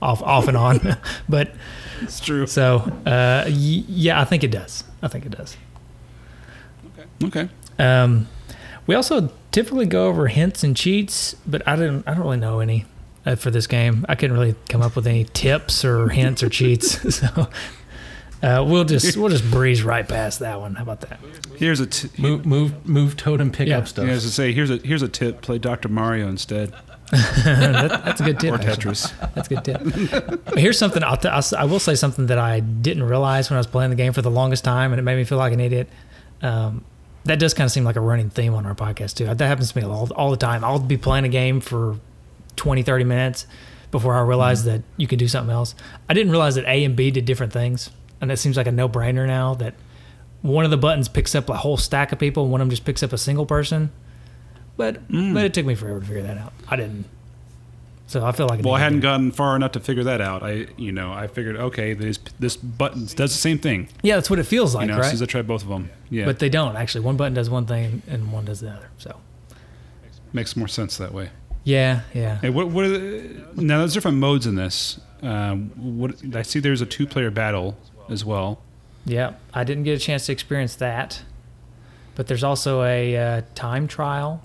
off 0.00 0.22
off 0.22 0.46
and 0.46 0.56
on. 0.56 0.96
but 1.28 1.50
It's 2.00 2.20
true. 2.20 2.46
so 2.46 2.76
uh, 3.04 3.42
y- 3.46 3.50
yeah, 3.88 4.20
I 4.20 4.24
think 4.24 4.44
it 4.44 4.52
does. 4.52 4.84
I 5.02 5.08
think 5.08 5.26
it 5.26 5.32
does. 5.36 5.56
Okay. 7.24 7.48
Um, 7.80 8.28
we 8.86 8.94
also 8.94 9.32
typically 9.50 9.86
go 9.86 10.06
over 10.06 10.28
hints 10.28 10.62
and 10.62 10.76
cheats, 10.76 11.34
but 11.44 11.66
I 11.66 11.74
didn't. 11.74 12.06
I 12.06 12.14
don't 12.14 12.22
really 12.22 12.36
know 12.36 12.60
any 12.60 12.84
for 13.36 13.50
this 13.50 13.66
game. 13.66 14.04
I 14.08 14.14
couldn't 14.14 14.36
really 14.36 14.54
come 14.68 14.82
up 14.82 14.96
with 14.96 15.06
any 15.06 15.24
tips 15.24 15.84
or 15.84 16.08
hints 16.08 16.42
or 16.42 16.48
cheats. 16.48 16.98
So 18.42 18.48
uh, 18.48 18.64
we'll 18.66 18.82
just 18.84 19.16
we'll 19.16 19.28
just 19.28 19.48
breeze 19.52 19.84
right 19.84 20.08
past 20.08 20.40
that 20.40 20.58
one. 20.58 20.74
How 20.74 20.82
about 20.82 21.02
that? 21.02 21.20
Here's 21.56 21.78
a 21.78 21.86
t- 21.86 22.08
move, 22.20 22.44
move, 22.44 22.84
move, 22.88 23.16
toad 23.16 23.40
and 23.40 23.52
pick 23.54 23.68
Yeah. 23.68 23.78
up 23.78 23.86
stuff. 23.86 24.06
Yeah, 24.08 24.14
as 24.14 24.26
I 24.26 24.30
say, 24.30 24.52
here's 24.52 24.68
a 24.68 24.78
here's 24.78 25.02
a 25.02 25.08
tip: 25.08 25.42
play 25.42 25.58
Dr. 25.58 25.88
Mario 25.88 26.26
instead, 26.28 26.72
that, 27.12 28.02
that's 28.04 28.20
a 28.20 28.24
good 28.24 28.40
tip. 28.40 28.52
or 28.52 28.56
actually. 28.56 28.94
Tetris. 28.94 29.34
That's 29.34 29.48
a 29.48 29.54
good 29.54 29.64
tip. 30.44 30.58
Here's 30.58 30.76
something 30.76 31.04
I'll, 31.04 31.16
t- 31.16 31.28
I'll 31.28 31.38
s- 31.38 31.52
I 31.52 31.64
will 31.66 31.78
say 31.78 31.94
something 31.94 32.26
that 32.26 32.38
I 32.38 32.58
didn't 32.58 33.04
realize 33.04 33.48
when 33.48 33.58
I 33.58 33.60
was 33.60 33.68
playing 33.68 33.90
the 33.90 33.96
game 33.96 34.12
for 34.12 34.22
the 34.22 34.30
longest 34.30 34.64
time, 34.64 34.92
and 34.92 34.98
it 34.98 35.02
made 35.02 35.16
me 35.16 35.22
feel 35.24 35.38
like 35.38 35.52
an 35.52 35.60
idiot. 35.60 35.88
Um, 36.42 36.84
that 37.26 37.38
does 37.38 37.54
kind 37.54 37.66
of 37.66 37.70
seem 37.70 37.84
like 37.84 37.94
a 37.94 38.00
running 38.00 38.28
theme 38.30 38.54
on 38.54 38.66
our 38.66 38.74
podcast 38.74 39.14
too. 39.14 39.26
That 39.26 39.38
happens 39.40 39.70
to 39.70 39.78
me 39.78 39.84
all, 39.84 40.10
all 40.16 40.32
the 40.32 40.36
time. 40.36 40.64
I'll 40.64 40.80
be 40.80 40.96
playing 40.96 41.24
a 41.24 41.28
game 41.28 41.60
for 41.60 41.96
20, 42.56 42.82
30 42.82 43.04
minutes 43.04 43.46
before 43.90 44.14
I 44.14 44.22
realize 44.22 44.60
mm-hmm. 44.60 44.70
that 44.70 44.82
you 44.96 45.06
can 45.06 45.18
do 45.18 45.28
something 45.28 45.52
else. 45.52 45.74
I 46.08 46.14
didn't 46.14 46.32
realize 46.32 46.54
that 46.56 46.64
A 46.64 46.84
and 46.84 46.96
B 46.96 47.10
did 47.10 47.24
different 47.24 47.52
things, 47.52 47.90
and 48.20 48.30
that 48.30 48.38
seems 48.38 48.56
like 48.56 48.66
a 48.66 48.72
no-brainer 48.72 49.26
now. 49.26 49.54
That 49.54 49.74
one 50.40 50.64
of 50.64 50.70
the 50.70 50.76
buttons 50.76 51.08
picks 51.08 51.34
up 51.34 51.48
a 51.48 51.56
whole 51.56 51.76
stack 51.76 52.12
of 52.12 52.18
people, 52.18 52.44
and 52.44 52.52
one 52.52 52.60
of 52.60 52.66
them 52.66 52.70
just 52.70 52.84
picks 52.84 53.02
up 53.02 53.12
a 53.12 53.18
single 53.18 53.46
person. 53.46 53.92
But 54.76 55.06
mm. 55.08 55.34
but 55.34 55.44
it 55.44 55.54
took 55.54 55.66
me 55.66 55.74
forever 55.74 56.00
to 56.00 56.06
figure 56.06 56.22
that 56.22 56.38
out. 56.38 56.52
I 56.68 56.76
didn't. 56.76 57.04
So 58.12 58.24
I 58.26 58.32
feel 58.32 58.46
like 58.46 58.62
Well, 58.62 58.74
I 58.74 58.80
hadn't 58.80 59.00
gotten 59.00 59.30
far 59.30 59.56
enough 59.56 59.72
to 59.72 59.80
figure 59.80 60.04
that 60.04 60.20
out. 60.20 60.42
I, 60.42 60.66
you 60.76 60.92
know, 60.92 61.14
I 61.14 61.28
figured, 61.28 61.56
okay, 61.56 61.94
this 61.94 62.18
this 62.38 62.56
button 62.56 63.06
does 63.06 63.32
the 63.32 63.40
same 63.40 63.58
thing. 63.58 63.88
Yeah, 64.02 64.16
that's 64.16 64.28
what 64.28 64.38
it 64.38 64.44
feels 64.44 64.74
like, 64.74 64.88
You 64.88 64.92
know, 64.92 65.00
right? 65.00 65.08
since 65.08 65.22
I 65.22 65.24
tried 65.24 65.46
both 65.46 65.62
of 65.62 65.68
them, 65.68 65.88
yeah, 66.10 66.26
But 66.26 66.38
they 66.38 66.50
don't 66.50 66.76
actually. 66.76 67.04
One 67.04 67.16
button 67.16 67.32
does 67.32 67.48
one 67.48 67.64
thing 67.64 68.02
and 68.06 68.30
one 68.30 68.44
does 68.44 68.60
the 68.60 68.70
other. 68.70 68.90
So 68.98 69.18
makes 70.34 70.56
more 70.56 70.68
sense 70.68 70.98
that 70.98 71.14
way. 71.14 71.30
Yeah, 71.64 72.02
yeah. 72.14 72.38
Hey, 72.40 72.50
what 72.50 72.68
what 72.68 72.84
are 72.84 72.88
the, 72.88 73.46
now? 73.56 73.78
There's 73.78 73.94
different 73.94 74.18
modes 74.18 74.46
in 74.46 74.54
this. 74.54 75.00
Um, 75.22 75.70
what 75.98 76.14
I 76.34 76.42
see, 76.42 76.58
there's 76.58 76.80
a 76.80 76.86
two-player 76.86 77.30
battle 77.30 77.76
as 78.08 78.24
well. 78.24 78.60
Yeah, 79.04 79.34
I 79.54 79.64
didn't 79.64 79.84
get 79.84 79.94
a 79.94 80.00
chance 80.00 80.26
to 80.26 80.32
experience 80.32 80.74
that, 80.76 81.22
but 82.14 82.26
there's 82.26 82.44
also 82.44 82.82
a 82.82 83.16
uh, 83.16 83.42
time 83.54 83.86
trial, 83.86 84.42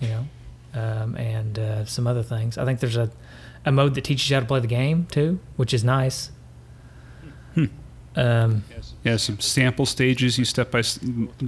you 0.00 0.08
know, 0.08 0.26
um, 0.74 1.16
and 1.16 1.58
uh, 1.58 1.84
some 1.84 2.06
other 2.06 2.22
things. 2.22 2.58
I 2.58 2.64
think 2.64 2.80
there's 2.80 2.96
a, 2.96 3.10
a 3.64 3.70
mode 3.72 3.94
that 3.94 4.04
teaches 4.04 4.28
you 4.30 4.34
how 4.34 4.40
to 4.40 4.46
play 4.46 4.60
the 4.60 4.66
game 4.66 5.06
too, 5.10 5.38
which 5.56 5.72
is 5.72 5.84
nice. 5.84 6.30
Um, 8.16 8.62
Yeah, 9.02 9.16
some 9.16 9.40
sample 9.40 9.86
stages 9.86 10.38
you 10.38 10.44
step 10.44 10.70
by 10.70 10.82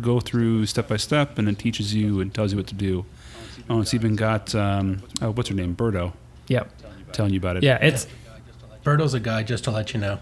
go 0.00 0.20
through 0.20 0.66
step 0.66 0.88
by 0.88 0.96
step, 0.96 1.38
and 1.38 1.48
it 1.48 1.58
teaches 1.58 1.94
you 1.94 2.20
and 2.20 2.34
tells 2.34 2.52
you 2.52 2.58
what 2.58 2.66
to 2.68 2.74
do. 2.74 3.04
Oh, 3.68 3.80
it's 3.80 3.94
even 3.94 4.16
got 4.16 4.54
um, 4.54 5.02
oh, 5.20 5.32
what's 5.32 5.48
her 5.48 5.54
name, 5.54 5.74
Birdo, 5.74 6.12
yep. 6.48 6.70
telling 7.12 7.32
you 7.32 7.38
about 7.38 7.56
it. 7.56 7.62
Yeah, 7.62 7.78
it's 7.80 8.06
Birdo's 8.84 9.14
a 9.14 9.20
guy, 9.20 9.42
just 9.42 9.64
to 9.64 9.70
let 9.70 9.92
you 9.92 10.00
know. 10.00 10.20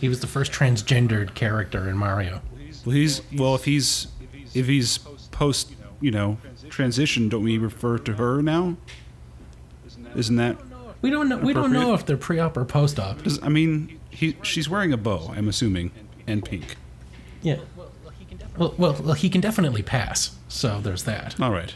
He 0.00 0.08
was 0.08 0.20
the 0.20 0.26
first 0.26 0.52
transgendered 0.52 1.34
character 1.34 1.88
in 1.88 1.96
Mario. 1.96 2.42
Well, 2.84 2.94
he's 2.94 3.22
well 3.34 3.54
if 3.54 3.64
he's 3.64 4.08
if 4.54 4.66
he's 4.66 4.98
post 5.30 5.74
you 6.00 6.10
know 6.10 6.38
transition, 6.68 7.28
don't 7.28 7.42
we 7.42 7.58
refer 7.58 7.98
to 7.98 8.14
her 8.14 8.42
now? 8.42 8.76
Isn't 10.14 10.36
that? 10.36 10.56
We 11.02 11.10
don't 11.10 11.28
know. 11.28 11.38
We 11.38 11.52
don't 11.52 11.72
know 11.72 11.94
if 11.94 12.06
they're 12.06 12.16
pre-op 12.16 12.56
or 12.56 12.64
post-op. 12.64 13.22
Does, 13.22 13.42
I 13.42 13.48
mean, 13.48 14.00
he 14.10 14.36
she's 14.42 14.68
wearing 14.68 14.92
a 14.92 14.96
bow. 14.96 15.32
I'm 15.34 15.48
assuming, 15.48 15.92
and 16.26 16.44
pink. 16.44 16.76
Yeah. 17.42 17.58
Well, 18.56 18.74
well, 18.78 18.96
well, 19.02 19.14
he 19.14 19.28
can 19.28 19.40
definitely 19.40 19.82
pass. 19.82 20.36
So 20.48 20.80
there's 20.80 21.04
that. 21.04 21.38
All 21.40 21.50
right. 21.50 21.74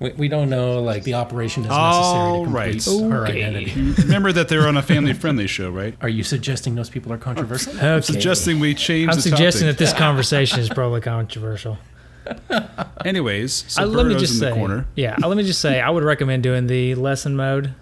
We, 0.00 0.10
we 0.12 0.28
don't 0.28 0.50
know 0.50 0.82
like 0.82 1.04
the 1.04 1.14
operation 1.14 1.62
is 1.64 1.68
necessary 1.70 2.38
to 2.38 2.44
complete 2.44 2.86
right. 2.86 3.10
her 3.10 3.26
Okay. 3.26 3.44
identity. 3.44 4.02
Remember 4.02 4.32
that 4.32 4.48
they're 4.48 4.66
on 4.68 4.76
a 4.76 4.82
family-friendly 4.82 5.46
show, 5.46 5.70
right? 5.70 5.94
Are 6.00 6.08
you 6.08 6.22
suggesting 6.22 6.74
those 6.74 6.90
people 6.90 7.12
are 7.12 7.18
controversial? 7.18 7.72
okay. 7.76 8.00
Suggesting 8.02 8.60
we 8.60 8.74
change 8.74 9.10
I'm 9.10 9.16
the 9.16 9.22
suggesting 9.22 9.66
that 9.66 9.78
this 9.78 9.92
conversation 9.92 10.60
is 10.60 10.68
probably 10.68 11.00
controversial. 11.00 11.78
Anyways, 13.04 13.64
so 13.72 13.82
Uh, 13.82 13.86
let 13.86 14.06
me 14.06 14.14
just 14.16 14.34
in 14.34 14.40
say, 14.40 14.48
the 14.50 14.54
corner. 14.54 14.86
yeah, 14.96 15.16
uh, 15.22 15.28
let 15.28 15.36
me 15.36 15.44
just 15.44 15.60
say, 15.60 15.80
I 15.80 15.90
would 15.90 16.02
recommend 16.04 16.42
doing 16.42 16.66
the 16.66 16.94
lesson 16.96 17.36
mode. 17.36 17.74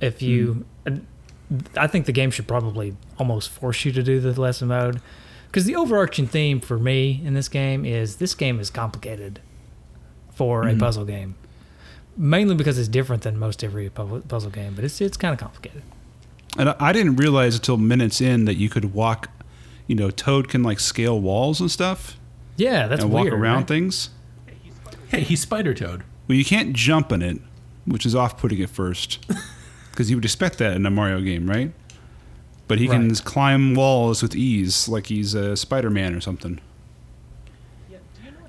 If 0.00 0.20
you, 0.22 0.64
Hmm. 0.86 0.96
I 1.76 1.86
think 1.86 2.06
the 2.06 2.12
game 2.12 2.30
should 2.30 2.48
probably 2.48 2.96
almost 3.18 3.50
force 3.50 3.84
you 3.84 3.92
to 3.92 4.02
do 4.02 4.20
the 4.20 4.38
lesson 4.40 4.68
mode, 4.68 5.00
because 5.48 5.64
the 5.66 5.76
overarching 5.76 6.26
theme 6.26 6.60
for 6.60 6.78
me 6.78 7.20
in 7.24 7.34
this 7.34 7.48
game 7.48 7.84
is 7.84 8.16
this 8.16 8.34
game 8.34 8.58
is 8.58 8.70
complicated 8.70 9.40
for 10.34 10.64
Mm-hmm. 10.64 10.76
a 10.76 10.80
puzzle 10.80 11.04
game, 11.04 11.34
mainly 12.16 12.54
because 12.54 12.78
it's 12.78 12.88
different 12.88 13.22
than 13.22 13.38
most 13.38 13.62
every 13.64 13.88
puzzle 13.90 14.50
game, 14.50 14.74
but 14.74 14.84
it's 14.84 15.00
it's 15.00 15.16
kind 15.16 15.32
of 15.32 15.38
complicated. 15.40 15.82
And 16.58 16.68
I- 16.70 16.76
I 16.78 16.92
didn't 16.92 17.16
realize 17.16 17.54
until 17.56 17.76
minutes 17.76 18.20
in 18.20 18.44
that 18.46 18.54
you 18.56 18.68
could 18.68 18.92
walk. 18.94 19.28
You 19.86 19.96
know, 19.96 20.10
Toad 20.10 20.48
can 20.48 20.62
like 20.62 20.80
scale 20.80 21.20
walls 21.20 21.60
and 21.60 21.70
stuff 21.70 22.16
Yeah, 22.56 22.86
that's 22.86 23.02
weird. 23.02 23.04
and 23.04 23.12
weird. 23.12 23.32
walk 23.32 23.40
around 23.40 23.56
right? 23.58 23.68
things. 23.68 24.10
Hey, 25.08 25.20
he's 25.22 25.40
Spider 25.42 25.74
Toad. 25.74 26.02
Well, 26.28 26.38
you 26.38 26.44
can't 26.44 26.72
jump 26.72 27.12
in 27.12 27.20
it, 27.20 27.40
which 27.84 28.06
is 28.06 28.14
off-putting 28.14 28.62
at 28.62 28.70
first, 28.70 29.26
because 29.90 30.08
you 30.08 30.16
would 30.16 30.24
expect 30.24 30.56
that 30.58 30.74
in 30.74 30.86
a 30.86 30.90
Mario 30.90 31.20
game, 31.20 31.48
right? 31.50 31.72
but 32.68 32.78
he 32.78 32.88
can 32.88 33.14
climb 33.16 33.74
walls 33.74 34.22
with 34.22 34.34
ease, 34.34 34.88
like 34.88 35.08
he's 35.08 35.34
a 35.34 35.54
Spider-Man 35.58 36.14
or 36.14 36.20
something. 36.22 36.58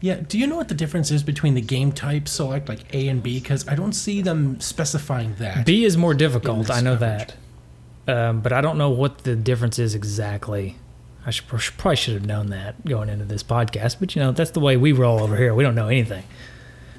Yeah. 0.04 0.16
Do 0.16 0.38
you 0.38 0.48
know 0.48 0.58
what 0.58 0.68
the 0.68 0.76
difference 0.76 1.12
is 1.12 1.24
between 1.24 1.54
the 1.54 1.62
game 1.62 1.94
type 1.94 2.28
select 2.28 2.68
like 2.68 2.94
A 2.94 3.08
and 3.08 3.24
B? 3.24 3.40
Because 3.40 3.66
I 3.70 3.76
don't 3.76 3.94
see 3.94 4.22
them 4.22 4.60
specifying 4.60 5.36
that. 5.36 5.66
B 5.66 5.86
is 5.86 5.96
more 5.96 6.14
difficult. 6.14 6.70
I 6.70 6.82
know 6.82 6.98
coverage. 6.98 7.30
that, 8.06 8.30
um, 8.30 8.42
but 8.42 8.52
I 8.52 8.60
don't 8.60 8.78
know 8.78 8.90
what 8.90 9.20
the 9.20 9.34
difference 9.38 9.80
is 9.80 9.96
exactly. 9.96 10.76
I 11.26 11.32
should, 11.32 11.48
probably 11.48 11.96
should 11.96 12.16
have 12.16 12.26
known 12.26 12.48
that 12.50 12.84
going 12.84 13.08
into 13.08 13.24
this 13.24 13.44
podcast, 13.44 13.96
but 14.02 14.14
you 14.14 14.22
know 14.22 14.34
that's 14.34 14.52
the 14.52 14.60
way 14.60 14.76
we 14.76 14.92
roll 14.92 15.22
over 15.22 15.38
here. 15.38 15.56
We 15.56 15.64
don't 15.64 15.74
know 15.74 15.88
anything. 15.88 16.26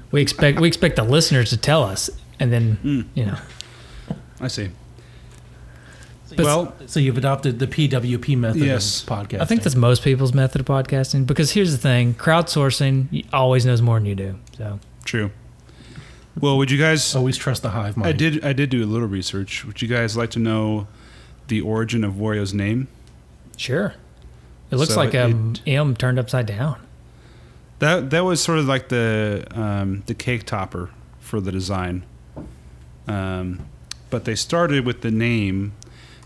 We 0.09 0.23
expect 0.23 0.59
we 0.59 0.67
expect 0.67 0.95
the 0.95 1.03
listeners 1.03 1.51
to 1.51 1.57
tell 1.57 1.83
us, 1.83 2.09
and 2.39 2.51
then 2.51 3.07
you 3.13 3.27
know. 3.27 3.37
I 4.41 4.47
see. 4.47 4.71
But- 6.29 6.45
well, 6.45 6.73
So 6.87 6.99
you've 6.99 7.17
adopted 7.17 7.59
the 7.59 7.67
PWP 7.67 8.35
method 8.35 8.61
Yes. 8.63 9.03
of 9.03 9.09
podcasting. 9.09 9.41
I 9.41 9.45
think 9.45 9.63
that's 9.63 9.75
most 9.75 10.03
people's 10.03 10.33
method 10.33 10.61
of 10.61 10.67
podcasting 10.67 11.25
because 11.27 11.51
here's 11.51 11.71
the 11.71 11.77
thing: 11.77 12.13
crowdsourcing 12.15 13.25
always 13.31 13.65
knows 13.65 13.81
more 13.81 13.97
than 13.99 14.05
you 14.07 14.15
do. 14.15 14.35
So 14.57 14.79
true. 15.03 15.31
Well, 16.39 16.57
would 16.57 16.71
you 16.71 16.77
guys? 16.79 17.15
always 17.15 17.37
trust 17.37 17.61
the 17.61 17.69
hive 17.69 17.95
mind. 17.95 18.07
I 18.09 18.11
did. 18.11 18.43
I 18.43 18.53
did 18.53 18.69
do 18.69 18.83
a 18.83 18.87
little 18.87 19.07
research. 19.07 19.65
Would 19.65 19.81
you 19.81 19.87
guys 19.87 20.17
like 20.17 20.31
to 20.31 20.39
know 20.39 20.87
the 21.47 21.61
origin 21.61 22.03
of 22.03 22.13
Wario's 22.13 22.53
name? 22.53 22.87
sure, 23.57 23.93
it 24.71 24.75
looks 24.75 24.93
So 24.95 24.99
like 24.99 25.13
a 25.13 25.29
it- 25.29 25.61
M 25.67 25.95
turned 25.95 26.17
upside 26.19 26.45
down. 26.47 26.77
That 27.79 28.09
that 28.09 28.23
was 28.25 28.41
sort 28.41 28.57
of 28.59 28.65
like 28.65 28.89
the 28.89 29.45
um, 29.51 30.03
the 30.07 30.13
cake 30.15 30.45
topper 30.45 30.89
for 31.19 31.39
the 31.39 31.51
design. 31.51 32.03
Um, 33.07 33.59
but 34.09 34.25
they 34.25 34.35
started 34.35 34.85
with 34.85 35.01
the 35.01 35.11
name. 35.11 35.73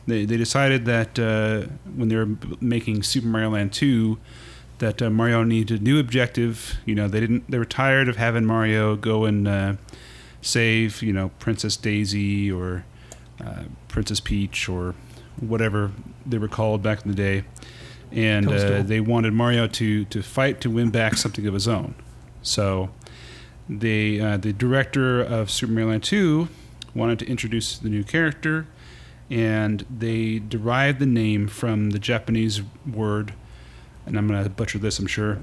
They 0.10 0.26
they 0.26 0.38
decided 0.38 0.86
that 0.86 1.18
uh, 1.18 1.68
when 1.96 2.10
they 2.10 2.16
were 2.16 2.30
making 2.60 3.04
Super 3.04 3.28
Mario 3.28 3.52
Land 3.52 3.74
two, 3.74 4.20
that 4.80 5.02
uh, 5.02 5.10
Mario 5.10 5.44
needed 5.44 5.82
a 5.82 5.84
new 5.84 6.00
objective. 6.00 6.76
You 6.86 6.96
know, 6.96 7.08
they 7.08 7.20
didn't. 7.20 7.50
They 7.50 7.58
were 7.58 7.66
tired 7.66 8.10
of 8.10 8.18
having 8.18 8.46
Mario 8.46 8.96
go 8.96 9.26
and 9.26 9.48
uh, 9.48 9.74
save 10.42 11.02
you 11.02 11.14
know 11.14 11.30
Princess 11.40 11.78
Daisy 11.78 12.52
or 12.52 12.86
uh, 13.44 13.64
Princess 13.88 14.20
Peach 14.20 14.68
or 14.68 14.96
whatever 15.40 15.92
they 16.26 16.38
were 16.38 16.50
called 16.50 16.84
back 16.84 17.06
in 17.06 17.08
the 17.08 17.16
day 17.16 17.46
and 18.12 18.52
uh, 18.52 18.82
they 18.82 19.00
wanted 19.00 19.34
Mario 19.34 19.68
to 19.68 20.06
to 20.06 20.22
fight 20.22 20.62
to 20.62 20.70
win 20.70 20.90
back 20.90 21.18
something 21.18 21.46
of 21.46 21.54
his 21.54 21.68
own. 21.68 21.96
So, 22.42 22.90
they 23.68 24.20
uh, 24.20 24.38
the 24.38 24.54
director 24.54 25.22
of 25.22 25.52
Super 25.52 25.72
Mario 25.72 25.90
Land 25.90 26.04
2 26.04 26.48
wanted 26.96 27.20
to 27.20 27.28
introduce 27.28 27.78
the 27.78 27.90
new 27.90 28.04
character, 28.04 28.68
and 29.30 29.86
they 29.90 30.40
derived 30.40 31.00
the 31.00 31.06
name 31.06 31.48
from 31.48 31.92
the 31.92 32.00
Japanese 32.00 32.62
word, 32.92 33.34
and 34.06 34.18
I'm 34.18 34.28
gonna 34.28 34.50
butcher 34.50 34.80
this, 34.80 35.00
I'm 35.00 35.08
sure. 35.08 35.40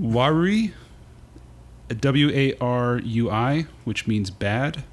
Warui, 0.00 0.72
W 1.88 2.30
A 2.30 2.54
R 2.60 2.98
U 2.98 3.30
I, 3.30 3.66
which 3.84 4.06
means 4.06 4.30
bad. 4.30 4.84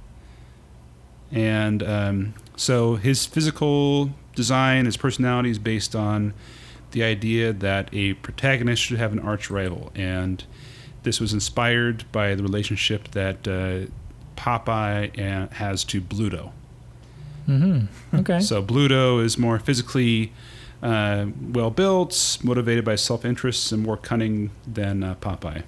And 1.32 1.84
um, 1.84 2.34
so 2.56 2.96
his 2.96 3.26
physical 3.26 4.12
design, 4.36 4.86
his 4.86 4.98
personality 4.98 5.50
is 5.50 5.60
based 5.60 5.96
on 5.96 6.34
the 6.92 7.04
idea 7.04 7.52
that 7.52 7.90
a 7.92 8.14
protagonist 8.14 8.82
should 8.82 8.98
have 8.98 9.12
an 9.12 9.20
arch 9.20 9.50
rival. 9.50 9.92
And 9.96 10.44
this 11.04 11.20
was 11.20 11.34
inspired 11.34 12.10
by 12.12 12.36
the 12.36 12.44
relationship 12.44 13.12
that 13.12 13.48
uh, 13.48 13.92
Popeye 14.36 15.52
has 15.54 15.84
to 15.86 16.02
Bluto. 16.02 16.52
Mm-hmm. 17.48 18.18
Okay. 18.18 18.40
So 18.40 18.64
Bluto 18.64 19.24
is 19.24 19.38
more 19.38 19.60
physically 19.60 20.32
uh, 20.82 21.28
well 21.52 21.72
built, 21.72 22.38
motivated 22.44 22.86
by 22.86 22.96
self 22.96 23.26
interest, 23.26 23.72
and 23.72 23.84
more 23.84 23.98
cunning 23.98 24.52
than 24.66 25.04
uh, 25.04 25.16
Popeye. 25.16 25.64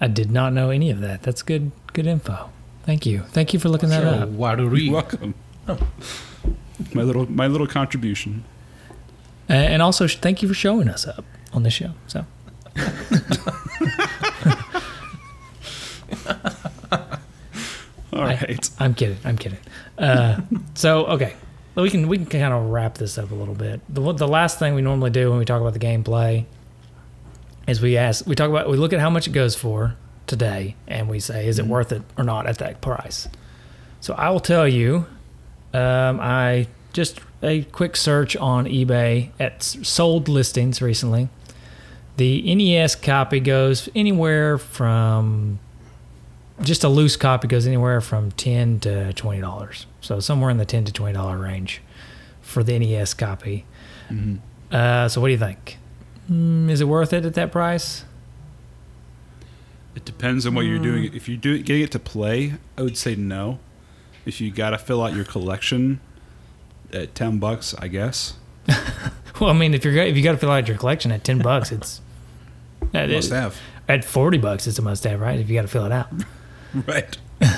I 0.00 0.06
did 0.06 0.30
not 0.30 0.52
know 0.52 0.70
any 0.70 0.90
of 0.90 1.00
that. 1.00 1.22
That's 1.22 1.42
good. 1.42 1.72
Good 1.92 2.06
info. 2.06 2.50
Thank 2.84 3.04
you. 3.04 3.20
Thank 3.28 3.52
you 3.52 3.58
for 3.58 3.68
looking 3.68 3.88
that 3.90 4.04
up. 4.04 4.28
Waruri. 4.30 4.84
You're 4.84 4.94
welcome. 4.94 5.34
My 6.94 7.02
little 7.02 7.30
my 7.30 7.48
little 7.48 7.66
contribution. 7.66 8.44
And 9.48 9.82
also, 9.82 10.06
thank 10.06 10.42
you 10.42 10.48
for 10.48 10.54
showing 10.54 10.88
us 10.88 11.06
up 11.06 11.24
on 11.52 11.62
the 11.62 11.70
show. 11.70 11.92
So, 12.06 12.24
All 18.12 18.22
I, 18.22 18.58
I'm 18.78 18.94
kidding. 18.94 19.18
I'm 19.24 19.36
kidding. 19.36 19.58
Uh, 19.98 20.40
so, 20.74 21.06
okay, 21.06 21.34
we 21.74 21.90
can 21.90 22.08
we 22.08 22.16
can 22.16 22.26
kind 22.26 22.52
of 22.52 22.70
wrap 22.70 22.96
this 22.96 23.18
up 23.18 23.30
a 23.30 23.34
little 23.34 23.54
bit. 23.54 23.80
The 23.88 24.12
the 24.12 24.28
last 24.28 24.58
thing 24.58 24.74
we 24.74 24.82
normally 24.82 25.10
do 25.10 25.30
when 25.30 25.38
we 25.38 25.44
talk 25.44 25.60
about 25.60 25.74
the 25.74 25.78
gameplay 25.78 26.44
is 27.66 27.80
we 27.80 27.96
ask 27.96 28.26
we 28.26 28.34
talk 28.34 28.48
about 28.48 28.68
we 28.68 28.76
look 28.76 28.92
at 28.92 29.00
how 29.00 29.10
much 29.10 29.26
it 29.26 29.32
goes 29.32 29.54
for 29.54 29.94
today, 30.26 30.74
and 30.86 31.08
we 31.08 31.20
say 31.20 31.46
is 31.46 31.58
it 31.58 31.66
worth 31.66 31.92
it 31.92 32.02
or 32.16 32.24
not 32.24 32.46
at 32.46 32.58
that 32.58 32.80
price. 32.80 33.28
So 34.00 34.14
I 34.14 34.30
will 34.30 34.40
tell 34.40 34.66
you, 34.66 35.06
um, 35.74 36.18
I 36.20 36.68
just 36.92 37.20
a 37.42 37.62
quick 37.64 37.96
search 37.96 38.36
on 38.36 38.64
eBay 38.64 39.30
at 39.38 39.62
sold 39.62 40.28
listings 40.28 40.82
recently. 40.82 41.28
The 42.16 42.54
NES 42.54 42.96
copy 42.96 43.38
goes 43.38 43.88
anywhere 43.94 44.58
from 44.58 45.60
just 46.62 46.84
a 46.84 46.88
loose 46.88 47.16
copy 47.16 47.48
goes 47.48 47.66
anywhere 47.66 48.00
from 48.00 48.30
ten 48.32 48.80
to 48.80 49.12
twenty 49.12 49.40
dollars. 49.40 49.86
So 50.00 50.20
somewhere 50.20 50.50
in 50.50 50.56
the 50.58 50.64
ten 50.64 50.84
to 50.84 50.92
twenty 50.92 51.14
dollar 51.14 51.38
range 51.38 51.80
for 52.40 52.62
the 52.62 52.78
NES 52.78 53.14
copy. 53.14 53.64
Uh, 54.72 55.08
so 55.08 55.20
what 55.20 55.28
do 55.28 55.32
you 55.32 55.38
think? 55.38 55.78
Mm, 56.30 56.70
is 56.70 56.80
it 56.80 56.86
worth 56.86 57.12
it 57.12 57.24
at 57.24 57.34
that 57.34 57.52
price? 57.52 58.04
It 59.94 60.04
depends 60.04 60.46
on 60.46 60.54
what 60.54 60.62
you're 60.64 60.78
doing. 60.78 61.12
If 61.14 61.28
you're 61.28 61.36
doing 61.38 61.62
getting 61.62 61.82
it 61.82 61.90
to 61.92 61.98
play, 61.98 62.54
I 62.76 62.82
would 62.82 62.96
say 62.96 63.14
no. 63.16 63.58
If 64.24 64.40
you 64.40 64.50
got 64.50 64.70
to 64.70 64.78
fill 64.78 65.02
out 65.02 65.14
your 65.14 65.24
collection 65.24 66.00
at 66.92 67.14
ten 67.14 67.38
bucks, 67.38 67.74
I 67.78 67.88
guess 67.88 68.34
Well, 69.40 69.50
I 69.50 69.52
mean, 69.52 69.72
if 69.74 69.84
you're 69.84 69.96
if 69.96 70.16
you 70.16 70.22
got 70.22 70.32
to 70.32 70.38
fill 70.38 70.50
out 70.50 70.68
your 70.68 70.76
collection 70.76 71.12
at 71.12 71.24
ten 71.24 71.38
bucks, 71.38 71.72
it's 71.72 72.00
must 72.92 73.30
have. 73.30 73.56
at 73.88 74.04
forty 74.04 74.38
bucks. 74.38 74.66
It's 74.66 74.78
a 74.78 74.82
must 74.82 75.04
have, 75.04 75.20
right? 75.20 75.38
If 75.38 75.48
you 75.48 75.54
got 75.54 75.62
to 75.62 75.68
fill 75.68 75.86
it 75.86 75.92
out. 75.92 76.08
Right. 76.86 77.16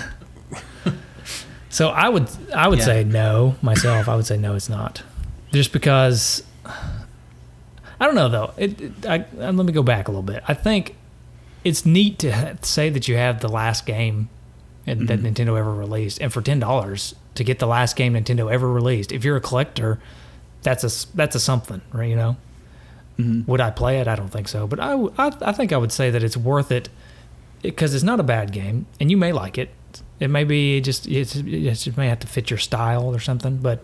So 1.72 1.88
I 1.88 2.08
would 2.08 2.28
I 2.54 2.66
would 2.68 2.80
Yeah. 2.80 2.84
say 2.84 3.04
no 3.04 3.54
myself. 3.62 4.08
I 4.08 4.16
would 4.16 4.26
say 4.26 4.36
no, 4.36 4.54
it's 4.56 4.68
not, 4.68 5.02
just 5.52 5.72
because 5.72 6.42
I 6.66 8.06
don't 8.06 8.16
know 8.16 8.28
though. 8.28 8.52
It, 8.56 8.80
it 8.80 9.06
I, 9.06 9.24
let 9.34 9.54
me 9.54 9.72
go 9.72 9.84
back 9.84 10.08
a 10.08 10.10
little 10.10 10.24
bit. 10.24 10.42
I 10.48 10.54
think 10.54 10.96
it's 11.62 11.86
neat 11.86 12.18
to 12.18 12.32
ha- 12.32 12.54
say 12.62 12.90
that 12.90 13.06
you 13.06 13.16
have 13.16 13.40
the 13.40 13.48
last 13.48 13.86
game 13.86 14.28
and 14.84 15.06
that 15.06 15.20
mm-hmm. 15.20 15.28
Nintendo 15.28 15.56
ever 15.58 15.72
released, 15.72 16.20
and 16.20 16.32
for 16.32 16.42
ten 16.42 16.58
dollars 16.58 17.14
to 17.36 17.44
get 17.44 17.60
the 17.60 17.66
last 17.68 17.94
game 17.94 18.14
Nintendo 18.14 18.52
ever 18.52 18.68
released. 18.70 19.12
If 19.12 19.24
you're 19.24 19.36
a 19.36 19.40
collector, 19.40 20.00
that's 20.62 20.82
a 20.82 21.16
that's 21.16 21.36
a 21.36 21.40
something, 21.40 21.80
right? 21.92 22.10
You 22.10 22.16
know. 22.16 22.36
Mm-hmm. 23.16 23.48
Would 23.50 23.60
I 23.60 23.70
play 23.70 24.00
it? 24.00 24.08
I 24.08 24.16
don't 24.16 24.30
think 24.30 24.48
so, 24.48 24.66
but 24.66 24.80
I 24.80 24.96
I 25.16 25.52
think 25.52 25.72
I 25.72 25.76
would 25.76 25.92
say 25.92 26.10
that 26.10 26.24
it's 26.24 26.36
worth 26.36 26.72
it 26.72 26.88
because 27.62 27.94
it's 27.94 28.04
not 28.04 28.20
a 28.20 28.22
bad 28.22 28.52
game, 28.52 28.86
and 28.98 29.10
you 29.10 29.16
may 29.16 29.32
like 29.32 29.58
it. 29.58 29.70
It 30.18 30.28
may 30.28 30.44
be 30.44 30.80
just 30.80 31.06
it's, 31.06 31.36
it's, 31.36 31.86
it 31.86 31.96
may 31.96 32.08
have 32.08 32.20
to 32.20 32.26
fit 32.26 32.50
your 32.50 32.58
style 32.58 33.14
or 33.14 33.20
something, 33.20 33.56
but 33.58 33.82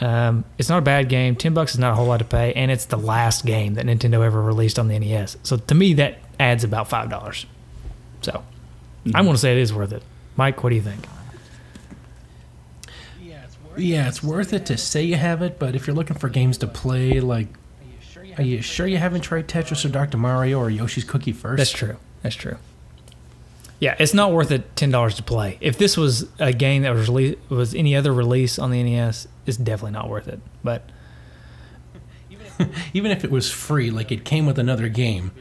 um, 0.00 0.44
it's 0.58 0.68
not 0.68 0.78
a 0.78 0.82
bad 0.82 1.08
game. 1.08 1.36
Ten 1.36 1.54
bucks 1.54 1.72
is 1.74 1.78
not 1.78 1.92
a 1.92 1.94
whole 1.94 2.06
lot 2.06 2.18
to 2.18 2.24
pay, 2.24 2.52
and 2.54 2.70
it's 2.70 2.86
the 2.86 2.96
last 2.98 3.44
game 3.44 3.74
that 3.74 3.86
Nintendo 3.86 4.24
ever 4.24 4.42
released 4.42 4.78
on 4.78 4.88
the 4.88 4.98
NES. 4.98 5.36
So 5.42 5.56
to 5.56 5.74
me, 5.74 5.94
that 5.94 6.18
adds 6.40 6.64
about 6.64 6.88
five 6.88 7.10
dollars. 7.10 7.46
So 8.22 8.42
I'm 9.14 9.24
going 9.24 9.34
to 9.34 9.38
say 9.38 9.52
it 9.52 9.58
is 9.58 9.72
worth 9.72 9.92
it. 9.92 10.02
Mike, 10.36 10.62
what 10.64 10.70
do 10.70 10.76
you 10.76 10.82
think? 10.82 11.06
Yeah, 13.76 14.08
it's 14.08 14.22
worth 14.22 14.52
it 14.52 14.66
to 14.66 14.76
say 14.76 15.02
you 15.02 15.16
have 15.16 15.42
it, 15.42 15.58
but 15.58 15.74
if 15.74 15.86
you're 15.86 15.96
looking 15.96 16.16
for 16.16 16.28
games 16.28 16.58
to 16.58 16.66
play, 16.68 17.18
like, 17.20 17.48
are 18.38 18.42
you 18.42 18.62
sure 18.62 18.86
you 18.86 18.98
haven't 18.98 19.22
tried 19.22 19.48
Tetris 19.48 19.84
or 19.84 19.88
Dr. 19.88 20.16
Mario 20.16 20.58
or 20.58 20.70
Yoshi's 20.70 21.04
Cookie 21.04 21.32
first? 21.32 21.58
That's 21.58 21.72
true. 21.72 21.96
That's 22.22 22.36
true. 22.36 22.56
Yeah, 23.84 23.96
it's 23.98 24.14
not 24.14 24.32
worth 24.32 24.50
it 24.50 24.76
ten 24.76 24.90
dollars 24.90 25.14
to 25.16 25.22
play. 25.22 25.58
If 25.60 25.78
this 25.78 25.96
was 25.96 26.26
a 26.38 26.52
game 26.52 26.82
that 26.82 26.94
was 26.94 27.08
rele- 27.08 27.36
was 27.48 27.74
any 27.74 27.94
other 27.94 28.12
release 28.12 28.58
on 28.58 28.70
the 28.70 28.82
NES, 28.82 29.28
it's 29.46 29.56
definitely 29.56 29.92
not 29.92 30.08
worth 30.08 30.26
it. 30.26 30.40
But 30.62 30.88
Even 32.94 33.10
if 33.10 33.24
it 33.24 33.30
was 33.30 33.50
free, 33.50 33.90
like 33.90 34.12
it 34.12 34.24
came 34.24 34.46
with 34.46 34.58
another 34.58 34.88
game, 34.88 35.32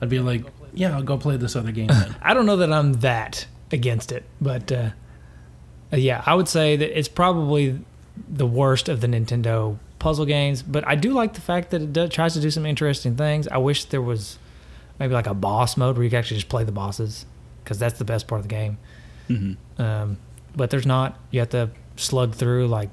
I'd 0.00 0.08
be 0.08 0.18
like, 0.18 0.44
yeah, 0.74 0.94
I'll 0.94 1.02
go 1.02 1.16
play 1.16 1.36
this 1.36 1.56
other 1.56 1.72
game. 1.72 1.90
I 2.22 2.34
don't 2.34 2.46
know 2.46 2.56
that 2.56 2.72
I'm 2.72 2.94
that 2.94 3.46
against 3.72 4.12
it, 4.12 4.24
but 4.40 4.70
uh, 4.70 4.90
uh, 5.92 5.96
yeah, 5.96 6.22
I 6.26 6.34
would 6.34 6.48
say 6.48 6.76
that 6.76 6.98
it's 6.98 7.08
probably 7.08 7.78
the 8.28 8.46
worst 8.46 8.88
of 8.88 9.00
the 9.00 9.06
Nintendo 9.06 9.78
puzzle 9.98 10.26
games. 10.26 10.62
But 10.62 10.86
I 10.86 10.94
do 10.94 11.12
like 11.12 11.34
the 11.34 11.40
fact 11.40 11.70
that 11.70 11.82
it 11.82 11.92
does, 11.92 12.10
tries 12.10 12.34
to 12.34 12.40
do 12.40 12.50
some 12.50 12.66
interesting 12.66 13.16
things. 13.16 13.48
I 13.48 13.58
wish 13.58 13.84
there 13.86 14.02
was 14.02 14.38
maybe 14.98 15.14
like 15.14 15.26
a 15.26 15.34
boss 15.34 15.76
mode 15.76 15.96
where 15.96 16.04
you 16.04 16.10
could 16.10 16.18
actually 16.18 16.38
just 16.38 16.48
play 16.48 16.64
the 16.64 16.72
bosses, 16.72 17.26
because 17.66 17.80
that's 17.80 17.98
the 17.98 18.04
best 18.04 18.28
part 18.28 18.38
of 18.38 18.48
the 18.48 18.54
game. 18.54 18.78
Um, 19.78 20.18
but 20.54 20.70
there's 20.70 20.86
not. 20.86 21.18
You 21.32 21.40
have 21.40 21.50
to 21.50 21.70
slug 21.96 22.34
through 22.36 22.68
like 22.68 22.90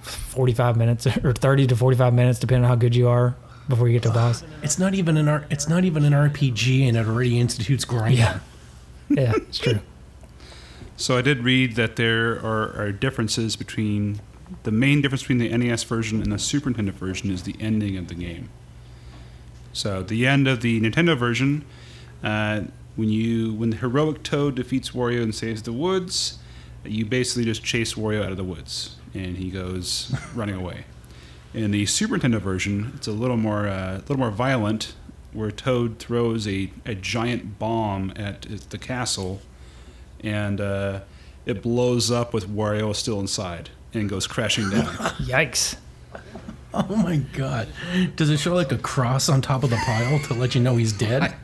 45 0.00 0.78
minutes 0.78 1.06
or 1.24 1.34
30 1.34 1.66
to 1.68 1.76
45 1.76 2.14
minutes, 2.14 2.38
depending 2.38 2.64
on 2.64 2.70
how 2.70 2.74
good 2.74 2.96
you 2.96 3.08
are 3.08 3.36
before 3.68 3.86
you 3.86 3.92
get 3.92 4.02
to 4.04 4.08
the 4.08 4.14
boss. 4.14 4.42
It's 4.62 4.78
not 4.78 4.94
even 4.94 5.18
an 5.18 5.28
R- 5.28 5.44
it's 5.50 5.68
not 5.68 5.84
even 5.84 6.04
an 6.06 6.14
RPG, 6.14 6.88
and 6.88 6.96
it 6.96 7.06
already 7.06 7.38
institutes 7.38 7.84
grinding. 7.84 8.18
Yeah. 8.18 8.38
Yeah, 9.10 9.32
it's 9.36 9.58
true. 9.58 9.80
So 10.94 11.16
I 11.16 11.22
did 11.22 11.42
read 11.42 11.74
that 11.76 11.96
there 11.96 12.34
are, 12.46 12.78
are 12.80 12.92
differences 12.92 13.56
between 13.56 14.20
the 14.62 14.70
main 14.70 15.00
difference 15.00 15.22
between 15.22 15.38
the 15.38 15.48
NES 15.48 15.82
version 15.82 16.22
and 16.22 16.30
the 16.30 16.38
Super 16.38 16.70
Nintendo 16.70 16.92
version 16.92 17.30
is 17.30 17.42
the 17.42 17.56
ending 17.58 17.96
of 17.96 18.06
the 18.06 18.14
game. 18.14 18.50
So 19.72 20.02
the 20.02 20.26
end 20.26 20.46
of 20.46 20.60
the 20.60 20.80
Nintendo 20.80 21.18
version, 21.18 21.64
uh, 22.22 22.62
when 22.96 23.08
you 23.08 23.54
when 23.54 23.70
the 23.70 23.76
heroic 23.76 24.22
Toad 24.22 24.54
defeats 24.54 24.90
Wario 24.90 25.22
and 25.22 25.34
saves 25.34 25.62
the 25.62 25.72
woods, 25.72 26.38
you 26.84 27.04
basically 27.04 27.44
just 27.44 27.64
chase 27.64 27.94
Wario 27.94 28.24
out 28.24 28.30
of 28.30 28.36
the 28.36 28.44
woods 28.44 28.96
and 29.14 29.36
he 29.36 29.50
goes 29.50 30.14
running 30.34 30.54
away. 30.54 30.84
In 31.54 31.70
the 31.70 31.84
Super 31.86 32.18
Nintendo 32.18 32.40
version, 32.40 32.92
it's 32.96 33.06
a 33.06 33.12
little 33.12 33.36
more 33.36 33.66
uh, 33.66 33.96
a 33.96 34.00
little 34.00 34.18
more 34.18 34.30
violent, 34.30 34.94
where 35.32 35.50
Toad 35.50 35.98
throws 35.98 36.46
a, 36.46 36.70
a 36.86 36.94
giant 36.94 37.58
bomb 37.58 38.12
at 38.16 38.42
the 38.70 38.78
castle 38.78 39.40
and 40.20 40.60
uh, 40.60 41.00
it 41.46 41.62
blows 41.62 42.10
up 42.10 42.32
with 42.32 42.48
Wario 42.48 42.94
still 42.94 43.18
inside 43.20 43.70
and 43.92 44.08
goes 44.08 44.26
crashing 44.26 44.70
down. 44.70 44.86
Yikes. 44.86 45.76
Oh 46.74 46.96
my 46.96 47.16
god! 47.34 47.68
Does 48.16 48.30
it 48.30 48.38
show 48.38 48.54
like 48.54 48.72
a 48.72 48.78
cross 48.78 49.28
on 49.28 49.42
top 49.42 49.62
of 49.62 49.68
the 49.68 49.76
pile 49.76 50.18
to 50.20 50.32
let 50.34 50.54
you 50.54 50.60
know 50.62 50.76
he's 50.76 50.92
dead? 50.94 51.34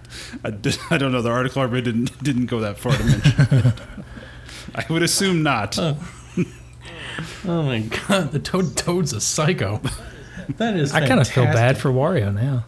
I, 0.42 0.50
did, 0.50 0.78
I 0.90 0.96
don't 0.96 1.12
know. 1.12 1.20
The 1.20 1.30
article 1.30 1.60
I 1.60 1.66
read 1.66 1.84
didn't 1.84 2.22
didn't 2.22 2.46
go 2.46 2.60
that 2.60 2.78
far 2.78 2.92
to 2.92 3.04
mention. 3.04 3.72
I 4.74 4.86
would 4.88 5.02
assume 5.02 5.42
not. 5.42 5.78
Oh 5.78 5.96
my 7.44 7.80
god! 7.80 8.32
The 8.32 8.38
toad 8.38 8.74
toad's 8.76 9.12
a 9.12 9.20
psycho. 9.20 9.82
That 10.56 10.76
is. 10.76 10.94
I 10.94 11.06
kind 11.06 11.20
of 11.20 11.28
feel 11.28 11.44
bad 11.44 11.76
for 11.76 11.90
Wario 11.90 12.32
now. 12.32 12.64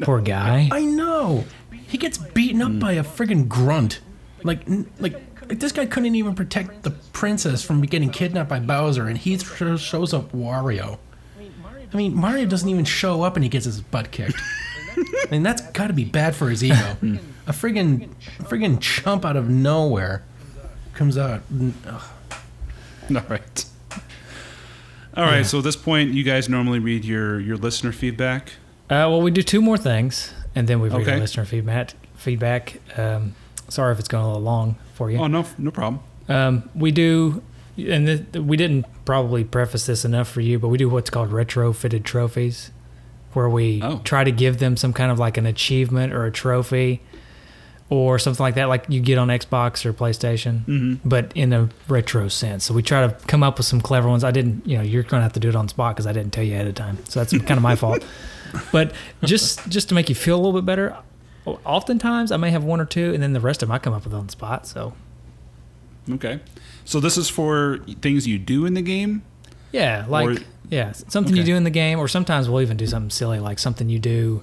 Poor 0.00 0.20
guy. 0.20 0.68
I 0.70 0.82
know. 0.84 1.44
He 1.86 1.96
gets 1.98 2.18
beaten 2.18 2.60
up 2.60 2.78
by 2.78 2.92
a 2.92 3.04
friggin' 3.04 3.48
grunt. 3.48 4.00
Like, 4.42 4.68
n- 4.68 4.90
like, 4.98 5.14
like 5.48 5.58
this 5.58 5.72
guy 5.72 5.86
couldn't 5.86 6.14
even 6.16 6.34
protect 6.34 6.82
the 6.82 6.90
princess 6.90 7.64
from 7.64 7.80
getting 7.82 8.10
kidnapped 8.10 8.50
by 8.50 8.60
Bowser, 8.60 9.06
and 9.06 9.16
he 9.16 9.38
shows 9.38 10.12
up 10.12 10.32
Wario. 10.32 10.98
I 11.94 11.96
mean, 11.96 12.14
Mario 12.14 12.44
doesn't 12.46 12.68
even 12.68 12.84
show 12.84 13.22
up, 13.22 13.36
and 13.36 13.44
he 13.44 13.48
gets 13.48 13.64
his 13.66 13.80
butt 13.80 14.10
kicked. 14.10 14.34
I 14.96 15.26
mean, 15.30 15.42
that's 15.44 15.62
got 15.70 15.86
to 15.86 15.92
be 15.92 16.04
bad 16.04 16.34
for 16.36 16.50
his 16.50 16.62
ego. 16.64 16.96
a 17.46 17.52
friggin', 17.52 18.08
a 18.40 18.42
friggin' 18.42 18.80
chump 18.80 19.24
out 19.24 19.36
of 19.36 19.48
nowhere 19.48 20.24
comes 20.94 21.16
out. 21.16 21.42
ugh. 21.86 22.02
All 23.10 23.22
right. 23.28 23.64
All 25.16 25.24
right. 25.24 25.46
So 25.46 25.58
at 25.58 25.64
this 25.64 25.76
point, 25.76 26.10
you 26.12 26.24
guys 26.24 26.48
normally 26.48 26.78
read 26.78 27.04
your 27.04 27.38
your 27.40 27.56
listener 27.56 27.92
feedback. 27.92 28.54
Uh, 28.90 29.06
well, 29.08 29.20
we 29.22 29.30
do 29.30 29.42
two 29.42 29.60
more 29.62 29.78
things, 29.78 30.32
and 30.54 30.66
then 30.68 30.80
we 30.80 30.88
read 30.88 31.02
Okay. 31.02 31.18
listener 31.20 31.44
feedback. 31.44 31.92
Feedback. 32.16 32.80
Um, 32.98 33.34
sorry 33.68 33.92
if 33.92 33.98
it's 33.98 34.08
going 34.08 34.24
a 34.24 34.28
little 34.28 34.42
long 34.42 34.76
for 34.94 35.10
you. 35.10 35.18
Oh 35.18 35.26
no, 35.26 35.44
no 35.58 35.70
problem. 35.70 36.00
Um, 36.28 36.68
we 36.74 36.90
do, 36.90 37.42
and 37.76 38.06
th- 38.06 38.44
we 38.44 38.56
didn't 38.56 38.86
probably 39.04 39.44
preface 39.44 39.86
this 39.86 40.04
enough 40.04 40.28
for 40.28 40.40
you, 40.40 40.58
but 40.58 40.68
we 40.68 40.78
do 40.78 40.88
what's 40.88 41.10
called 41.10 41.30
retrofitted 41.30 42.04
trophies, 42.04 42.70
where 43.32 43.48
we 43.48 43.80
Oh. 43.82 44.00
try 44.04 44.24
to 44.24 44.30
give 44.32 44.58
them 44.58 44.76
some 44.76 44.92
kind 44.92 45.10
of 45.10 45.18
like 45.18 45.36
an 45.36 45.46
achievement 45.46 46.12
or 46.12 46.24
a 46.24 46.30
trophy, 46.30 47.00
or 47.90 48.18
something 48.18 48.42
like 48.42 48.54
that, 48.54 48.64
like 48.68 48.84
you 48.88 48.98
get 49.00 49.18
on 49.18 49.28
Xbox 49.28 49.84
or 49.84 49.92
PlayStation, 49.92 50.64
Mhm. 50.66 50.98
but 51.04 51.30
in 51.34 51.52
a 51.52 51.68
retro 51.86 52.28
sense. 52.28 52.64
So 52.64 52.72
we 52.74 52.82
try 52.82 53.06
to 53.06 53.14
come 53.26 53.42
up 53.42 53.58
with 53.58 53.66
some 53.66 53.80
clever 53.80 54.08
ones. 54.08 54.24
I 54.24 54.30
didn't, 54.30 54.66
you 54.66 54.76
know, 54.78 54.82
you're 54.82 55.02
going 55.02 55.20
to 55.20 55.22
have 55.22 55.34
to 55.34 55.40
do 55.40 55.48
it 55.50 55.54
on 55.54 55.68
spot 55.68 55.94
because 55.94 56.06
I 56.06 56.12
didn't 56.12 56.32
tell 56.32 56.42
you 56.44 56.54
ahead 56.54 56.66
of 56.66 56.74
time, 56.74 56.98
so 57.08 57.20
that's 57.20 57.32
kind 57.32 57.52
of 57.58 57.62
my 57.62 57.76
fault. 57.76 58.04
But 58.72 58.92
just 59.24 59.68
just 59.68 59.88
to 59.88 59.96
make 59.96 60.08
you 60.08 60.14
feel 60.14 60.36
a 60.36 60.40
little 60.40 60.52
bit 60.52 60.64
better. 60.64 60.96
Oftentimes, 61.44 62.30
I 62.32 62.36
may 62.36 62.50
have 62.52 62.62
one 62.62 62.80
or 62.80 62.84
two, 62.84 63.12
and 63.12 63.20
then 63.22 63.32
the 63.32 63.40
rest 63.40 63.62
of 63.64 63.68
them 63.68 63.74
I 63.74 63.78
come 63.80 63.92
up 63.92 64.04
with 64.04 64.14
on 64.14 64.26
the 64.26 64.32
spot. 64.32 64.66
So 64.68 64.92
Okay. 66.10 66.38
So 66.84 67.00
this 67.00 67.16
is 67.16 67.28
for 67.28 67.78
things 68.02 68.26
you 68.26 68.38
do 68.38 68.66
in 68.66 68.74
the 68.74 68.82
game. 68.82 69.22
Yeah, 69.72 70.04
like 70.08 70.28
Or- 70.40 70.42
yeah, 70.70 70.92
something 70.92 71.36
you 71.36 71.42
do 71.44 71.54
in 71.56 71.64
the 71.64 71.70
game, 71.70 71.98
or 71.98 72.08
sometimes 72.08 72.48
we'll 72.48 72.62
even 72.62 72.76
do 72.76 72.86
something 72.86 73.10
silly, 73.10 73.38
like 73.38 73.58
something 73.58 73.88
you 73.88 73.98
do 73.98 74.42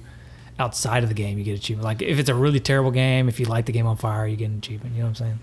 outside 0.58 1.02
of 1.02 1.08
the 1.08 1.14
game. 1.14 1.38
You 1.38 1.44
get 1.44 1.58
achievement. 1.58 1.84
Like 1.84 2.02
if 2.02 2.18
it's 2.18 2.28
a 2.28 2.34
really 2.34 2.60
terrible 2.60 2.90
game, 2.90 3.28
if 3.28 3.40
you 3.40 3.46
light 3.46 3.66
the 3.66 3.72
game 3.72 3.86
on 3.86 3.96
fire, 3.96 4.26
you 4.26 4.36
get 4.36 4.50
an 4.50 4.58
achievement. 4.58 4.94
You 4.94 5.02
know 5.02 5.08
what 5.10 5.20
I'm 5.20 5.38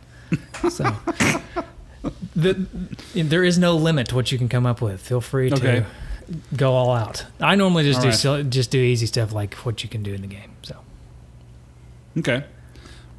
saying? 0.61 0.71
so 0.71 0.95
the, 2.35 2.67
there 3.15 3.43
is 3.43 3.57
no 3.57 3.75
limit 3.75 4.07
to 4.09 4.15
what 4.15 4.31
you 4.31 4.37
can 4.37 4.47
come 4.49 4.65
up 4.65 4.81
with. 4.81 5.01
Feel 5.01 5.21
free 5.21 5.49
to 5.49 5.55
Okay. 5.55 5.85
go 6.55 6.73
all 6.73 6.91
out. 6.93 7.25
I 7.39 7.55
normally 7.55 7.83
just 7.83 7.97
All 7.97 8.03
do 8.03 8.09
right. 8.09 8.17
silly, 8.17 8.43
just 8.43 8.71
do 8.71 8.77
easy 8.79 9.05
stuff 9.07 9.33
like 9.33 9.53
what 9.55 9.83
you 9.83 9.89
can 9.89 10.03
do 10.03 10.13
in 10.13 10.21
the 10.21 10.27
game. 10.27 10.51
So 10.61 10.77
Okay. 12.17 12.45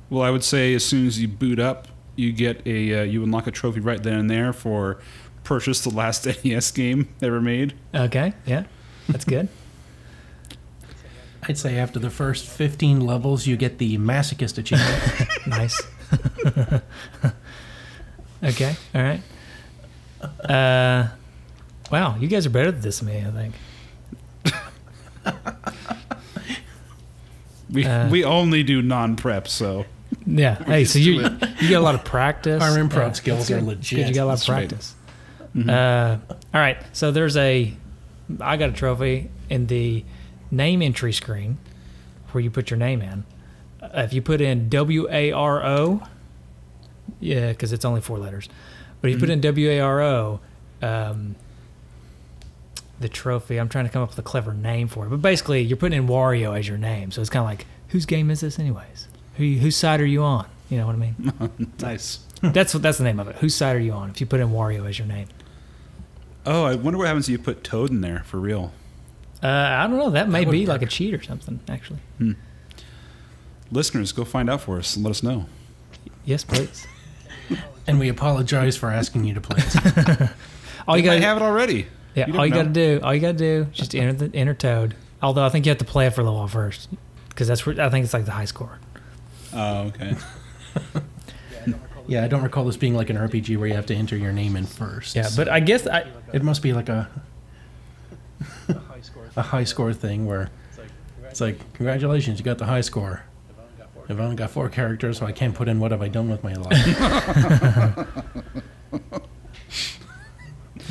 Well, 0.08 0.22
I 0.22 0.30
would 0.30 0.44
say 0.44 0.74
as 0.74 0.84
soon 0.84 1.06
as 1.06 1.20
you 1.20 1.28
boot 1.28 1.58
up, 1.58 1.88
you 2.20 2.32
get 2.32 2.66
a 2.66 3.00
uh, 3.00 3.02
you 3.02 3.22
unlock 3.22 3.46
a 3.46 3.50
trophy 3.50 3.80
right 3.80 4.02
then 4.02 4.18
and 4.18 4.30
there 4.30 4.52
for 4.52 5.00
purchase 5.44 5.80
the 5.80 5.90
last 5.90 6.26
NES 6.44 6.70
game 6.70 7.08
ever 7.22 7.40
made. 7.40 7.74
okay, 7.94 8.34
yeah, 8.46 8.64
that's 9.08 9.24
good. 9.24 9.48
I'd 11.42 11.56
say 11.56 11.78
after 11.78 11.98
the 11.98 12.10
first 12.10 12.46
15 12.46 13.00
levels, 13.00 13.46
you 13.46 13.56
get 13.56 13.78
the 13.78 13.96
masochist 13.96 14.58
achievement. 14.58 15.28
nice. 15.46 15.82
okay, 18.44 18.76
all 18.94 19.02
right. 19.02 19.22
Uh, 20.44 21.08
wow, 21.90 22.16
you 22.18 22.28
guys 22.28 22.44
are 22.44 22.50
better 22.50 22.68
at 22.68 22.82
this 22.82 22.98
than 23.00 23.08
me. 23.08 23.24
I 23.26 23.30
think. 23.30 23.54
We 27.70 27.84
Uh. 27.86 28.08
we 28.10 28.24
only 28.24 28.62
do 28.62 28.82
non 28.82 29.16
prep, 29.16 29.46
so 29.48 29.86
Yeah. 30.30 30.62
Hey, 30.64 30.84
so 30.84 30.98
you 30.98 31.22
you 31.60 31.68
get 31.68 31.72
a 31.72 31.80
lot 31.80 31.94
of 31.94 32.04
practice. 32.04 32.62
Our 32.62 32.70
improv 32.78 32.94
Yeah, 33.08 33.12
skills 33.12 33.48
that's 33.48 33.62
are 33.62 33.64
legit. 33.64 34.08
You 34.08 34.14
got 34.14 34.22
a 34.22 34.26
lot 34.26 34.32
That's 34.32 34.48
of 34.48 34.54
right. 34.54 34.68
practice. 34.68 34.94
Uh, 35.68 36.18
all 36.54 36.60
right. 36.60 36.76
So 36.92 37.10
there's 37.10 37.36
a, 37.36 37.74
I 38.40 38.56
got 38.56 38.70
a 38.70 38.72
trophy 38.72 39.30
in 39.48 39.66
the 39.66 40.04
name 40.50 40.82
entry 40.82 41.12
screen, 41.12 41.58
where 42.30 42.42
you 42.42 42.50
put 42.50 42.70
your 42.70 42.78
name 42.78 43.02
in. 43.02 43.24
Uh, 43.82 43.88
if 44.02 44.12
you 44.12 44.22
put 44.22 44.40
in 44.40 44.68
W 44.68 45.08
A 45.10 45.32
R 45.32 45.64
O, 45.66 46.02
yeah, 47.18 47.48
because 47.50 47.72
it's 47.72 47.84
only 47.84 48.00
four 48.00 48.18
letters. 48.18 48.48
But 49.00 49.10
if 49.10 49.16
you 49.16 49.20
put 49.20 49.30
in 49.30 49.40
W 49.40 49.70
A 49.70 49.80
R 49.80 50.00
O, 50.00 50.40
um, 50.82 51.34
the 53.00 53.08
trophy. 53.08 53.58
I'm 53.58 53.68
trying 53.68 53.86
to 53.86 53.90
come 53.90 54.02
up 54.02 54.10
with 54.10 54.18
a 54.18 54.22
clever 54.22 54.52
name 54.52 54.86
for 54.86 55.06
it, 55.06 55.08
but 55.08 55.22
basically 55.22 55.62
you're 55.62 55.78
putting 55.78 55.98
in 55.98 56.06
Wario 56.06 56.56
as 56.56 56.68
your 56.68 56.78
name, 56.78 57.10
so 57.10 57.20
it's 57.20 57.30
kind 57.30 57.40
of 57.42 57.46
like 57.48 57.66
whose 57.88 58.06
game 58.06 58.30
is 58.30 58.40
this 58.40 58.58
anyways? 58.58 59.08
Who 59.36 59.44
whose 59.54 59.76
side 59.76 60.00
are 60.00 60.06
you 60.06 60.22
on? 60.22 60.46
You 60.68 60.78
know 60.78 60.86
what 60.86 60.94
I 60.94 60.98
mean? 60.98 61.32
nice. 61.80 62.18
that's 62.42 62.72
what 62.74 62.82
that's 62.82 62.98
the 62.98 63.04
name 63.04 63.20
of 63.20 63.28
it. 63.28 63.36
Whose 63.36 63.54
side 63.54 63.76
are 63.76 63.80
you 63.80 63.92
on? 63.92 64.10
If 64.10 64.20
you 64.20 64.26
put 64.26 64.40
in 64.40 64.48
Wario 64.48 64.88
as 64.88 64.98
your 64.98 65.08
name, 65.08 65.28
Oh, 66.46 66.64
I 66.64 66.74
wonder 66.74 66.98
what 66.98 67.06
happens 67.06 67.28
if 67.28 67.32
you 67.32 67.38
put 67.38 67.62
Toad 67.64 67.90
in 67.90 68.00
there 68.00 68.22
for 68.24 68.38
real. 68.40 68.72
uh, 69.42 69.46
I 69.48 69.86
don't 69.86 69.98
know. 69.98 70.10
That 70.10 70.28
may 70.28 70.44
would 70.44 70.52
be 70.52 70.64
like 70.66 70.80
a 70.82 70.86
cheat 70.86 71.12
or 71.14 71.22
something. 71.22 71.60
Actually, 71.68 72.00
Listeners, 73.70 74.12
go 74.12 74.24
find 74.24 74.50
out 74.50 74.62
for 74.62 74.78
us 74.78 74.96
and 74.96 75.04
let 75.04 75.10
us 75.10 75.22
know. 75.22 75.46
yes, 76.24 76.42
please. 76.44 76.86
and 77.86 78.00
we 78.00 78.08
apologize 78.08 78.76
for 78.76 78.90
asking 78.90 79.24
you 79.24 79.34
to 79.34 79.40
play 79.40 79.58
it. 79.62 80.30
All 80.88 80.96
you 80.96 81.04
You 81.04 81.10
might 81.10 81.16
got 81.20 81.22
have 81.22 81.36
it 81.36 81.42
already. 81.42 81.86
yeah. 82.14 82.26
You 82.26 82.36
all 82.38 82.46
you 82.46 82.50
never 82.52 82.64
got 82.64 82.74
to 82.74 82.98
do, 82.98 83.00
all 83.04 83.14
you 83.14 83.20
got 83.20 83.32
to 83.32 83.38
do, 83.38 83.66
is 83.70 83.76
just 83.76 83.94
enter 83.94 84.12
the 84.28 84.36
enter 84.36 84.54
Toad. 84.54 84.94
Although 85.22 85.44
I 85.44 85.50
think 85.50 85.66
you 85.66 85.70
have 85.70 85.78
to 85.78 85.84
play 85.84 86.06
it 86.06 86.10
for 86.14 86.22
a 86.22 86.24
little 86.24 86.38
while 86.38 86.48
first, 86.48 86.88
because 87.28 87.46
that's 87.46 87.64
where 87.64 87.80
I 87.80 87.90
think 87.90 88.04
it's 88.04 88.14
like 88.14 88.24
the 88.24 88.32
high 88.32 88.46
score. 88.46 88.78
Oh, 89.54 89.82
okay. 89.88 90.16
yeah, 92.06 92.24
I 92.24 92.28
don't 92.28 92.42
recall 92.42 92.64
this 92.64 92.76
being 92.76 92.94
like 92.94 93.10
an 93.10 93.16
RPG 93.16 93.56
where 93.56 93.68
you 93.68 93.74
have 93.74 93.86
to 93.86 93.94
enter 93.94 94.16
your 94.16 94.32
name 94.32 94.56
in 94.56 94.66
first. 94.66 95.16
Yeah, 95.16 95.28
but 95.36 95.48
I 95.48 95.60
guess 95.60 95.86
I 95.86 96.06
it 96.32 96.42
must 96.42 96.62
be 96.62 96.72
like 96.72 96.88
a 96.88 97.08
a 99.36 99.42
high 99.42 99.64
score 99.64 99.92
thing 99.92 100.26
where 100.26 100.50
it's 101.24 101.40
like 101.40 101.58
congratulations, 101.74 102.38
you 102.38 102.44
got 102.44 102.58
the 102.58 102.66
high 102.66 102.80
score. 102.80 103.24
I've 104.08 104.18
only 104.18 104.34
got 104.34 104.50
four 104.50 104.68
characters, 104.68 105.18
so 105.18 105.26
I 105.26 105.30
can't 105.30 105.54
put 105.54 105.68
in 105.68 105.78
what 105.78 105.92
have 105.92 106.02
I 106.02 106.08
done 106.08 106.28
with 106.28 106.42
my 106.42 106.54
life. 106.54 106.74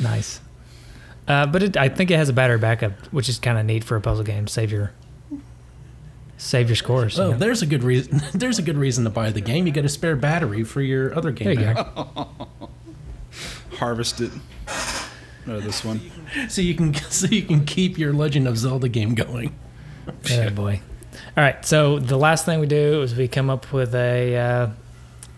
nice. 0.00 0.40
Uh, 1.28 1.44
but 1.44 1.62
it, 1.62 1.76
I 1.76 1.90
think 1.90 2.10
it 2.10 2.16
has 2.16 2.30
a 2.30 2.32
battery 2.32 2.56
backup, 2.56 2.92
which 3.12 3.28
is 3.28 3.38
kind 3.38 3.58
of 3.58 3.66
neat 3.66 3.84
for 3.84 3.96
a 3.96 4.00
puzzle 4.00 4.24
game. 4.24 4.46
Save 4.46 4.72
your 4.72 4.92
save 6.40 6.68
your 6.68 6.76
scores. 6.76 7.18
you 7.18 7.22
oh, 7.22 7.30
know? 7.32 7.38
there's 7.38 7.62
a 7.62 7.66
good 7.66 7.84
reason. 7.84 8.22
There's 8.34 8.58
a 8.58 8.62
good 8.62 8.78
reason 8.78 9.04
to 9.04 9.10
buy 9.10 9.30
the 9.30 9.40
game. 9.40 9.66
You 9.66 9.72
get 9.72 9.84
a 9.84 9.88
spare 9.88 10.16
battery 10.16 10.64
for 10.64 10.80
your 10.80 11.14
other 11.14 11.30
game. 11.30 11.54
there 11.54 11.68
you 11.68 11.74
go. 11.74 12.28
Harvest 13.76 14.20
it. 14.20 14.32
Oh, 15.46 15.60
this 15.60 15.84
one. 15.84 16.00
So 16.48 16.62
you 16.62 16.76
can 16.76 16.94
so 16.94 17.26
you 17.26 17.42
can 17.42 17.64
keep 17.64 17.98
your 17.98 18.12
Legend 18.12 18.46
of 18.46 18.56
Zelda 18.56 18.88
game 18.88 19.16
going. 19.16 19.52
Oh 20.30 20.50
boy. 20.50 20.80
All 21.36 21.42
right. 21.42 21.64
So 21.64 21.98
the 21.98 22.16
last 22.16 22.46
thing 22.46 22.60
we 22.60 22.68
do 22.68 23.02
is 23.02 23.16
we 23.16 23.26
come 23.26 23.50
up 23.50 23.72
with 23.72 23.92
a 23.96 24.36
uh, 24.36 24.68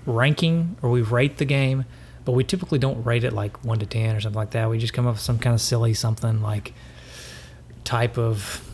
ranking, 0.05 0.76
or 0.82 0.90
we 0.90 1.00
rate 1.00 1.38
the 1.38 1.46
game 1.46 1.86
but 2.24 2.32
we 2.32 2.44
typically 2.44 2.78
don't 2.78 3.03
rate 3.05 3.24
it 3.24 3.32
like 3.32 3.64
one 3.64 3.78
to 3.78 3.86
ten 3.86 4.14
or 4.14 4.20
something 4.20 4.36
like 4.36 4.50
that. 4.50 4.68
We 4.68 4.78
just 4.78 4.92
come 4.92 5.07
up 5.07 5.14
with 5.14 5.22
some 5.22 5.38
kind 5.38 5.55
of 5.55 5.61
silly 5.61 5.94
something 5.94 6.42
like 6.42 6.74
type 7.84 8.18
of 8.18 8.68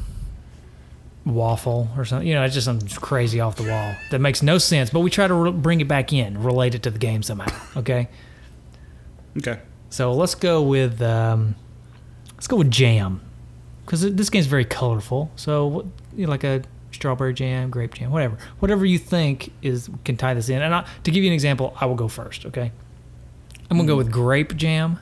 waffle 1.34 1.88
or 1.96 2.04
something. 2.04 2.26
You 2.26 2.34
know, 2.34 2.42
it's 2.44 2.54
just 2.54 2.64
something 2.64 2.88
crazy 3.00 3.40
off 3.40 3.56
the 3.56 3.68
wall 3.68 3.94
that 4.10 4.20
makes 4.20 4.42
no 4.42 4.58
sense. 4.58 4.90
But 4.90 5.00
we 5.00 5.10
try 5.10 5.26
to 5.26 5.34
re- 5.34 5.50
bring 5.50 5.80
it 5.80 5.88
back 5.88 6.12
in, 6.12 6.42
relate 6.42 6.74
it 6.74 6.82
to 6.84 6.90
the 6.90 6.98
game 6.98 7.22
somehow. 7.22 7.52
Okay. 7.76 8.08
Okay. 9.36 9.60
So 9.90 10.12
let's 10.12 10.34
go 10.34 10.62
with 10.62 11.00
um, 11.00 11.54
let's 12.34 12.46
go 12.46 12.56
with 12.56 12.70
jam 12.70 13.20
because 13.84 14.00
this 14.14 14.30
game's 14.30 14.46
very 14.46 14.64
colorful. 14.64 15.30
So 15.36 15.66
what- 15.66 15.86
you 16.16 16.24
know, 16.26 16.30
like 16.30 16.44
a 16.44 16.62
strawberry 16.90 17.32
jam, 17.34 17.70
grape 17.70 17.94
jam, 17.94 18.10
whatever, 18.10 18.38
whatever 18.58 18.84
you 18.84 18.98
think 18.98 19.52
is 19.62 19.88
can 20.04 20.16
tie 20.16 20.34
this 20.34 20.48
in. 20.48 20.60
And 20.62 20.74
I, 20.74 20.86
to 21.04 21.10
give 21.10 21.22
you 21.22 21.28
an 21.30 21.34
example, 21.34 21.74
I 21.80 21.86
will 21.86 21.94
go 21.94 22.08
first. 22.08 22.44
Okay, 22.46 22.72
I'm 23.70 23.76
gonna 23.76 23.86
go 23.86 23.96
with 23.96 24.10
grape 24.10 24.56
jam 24.56 24.98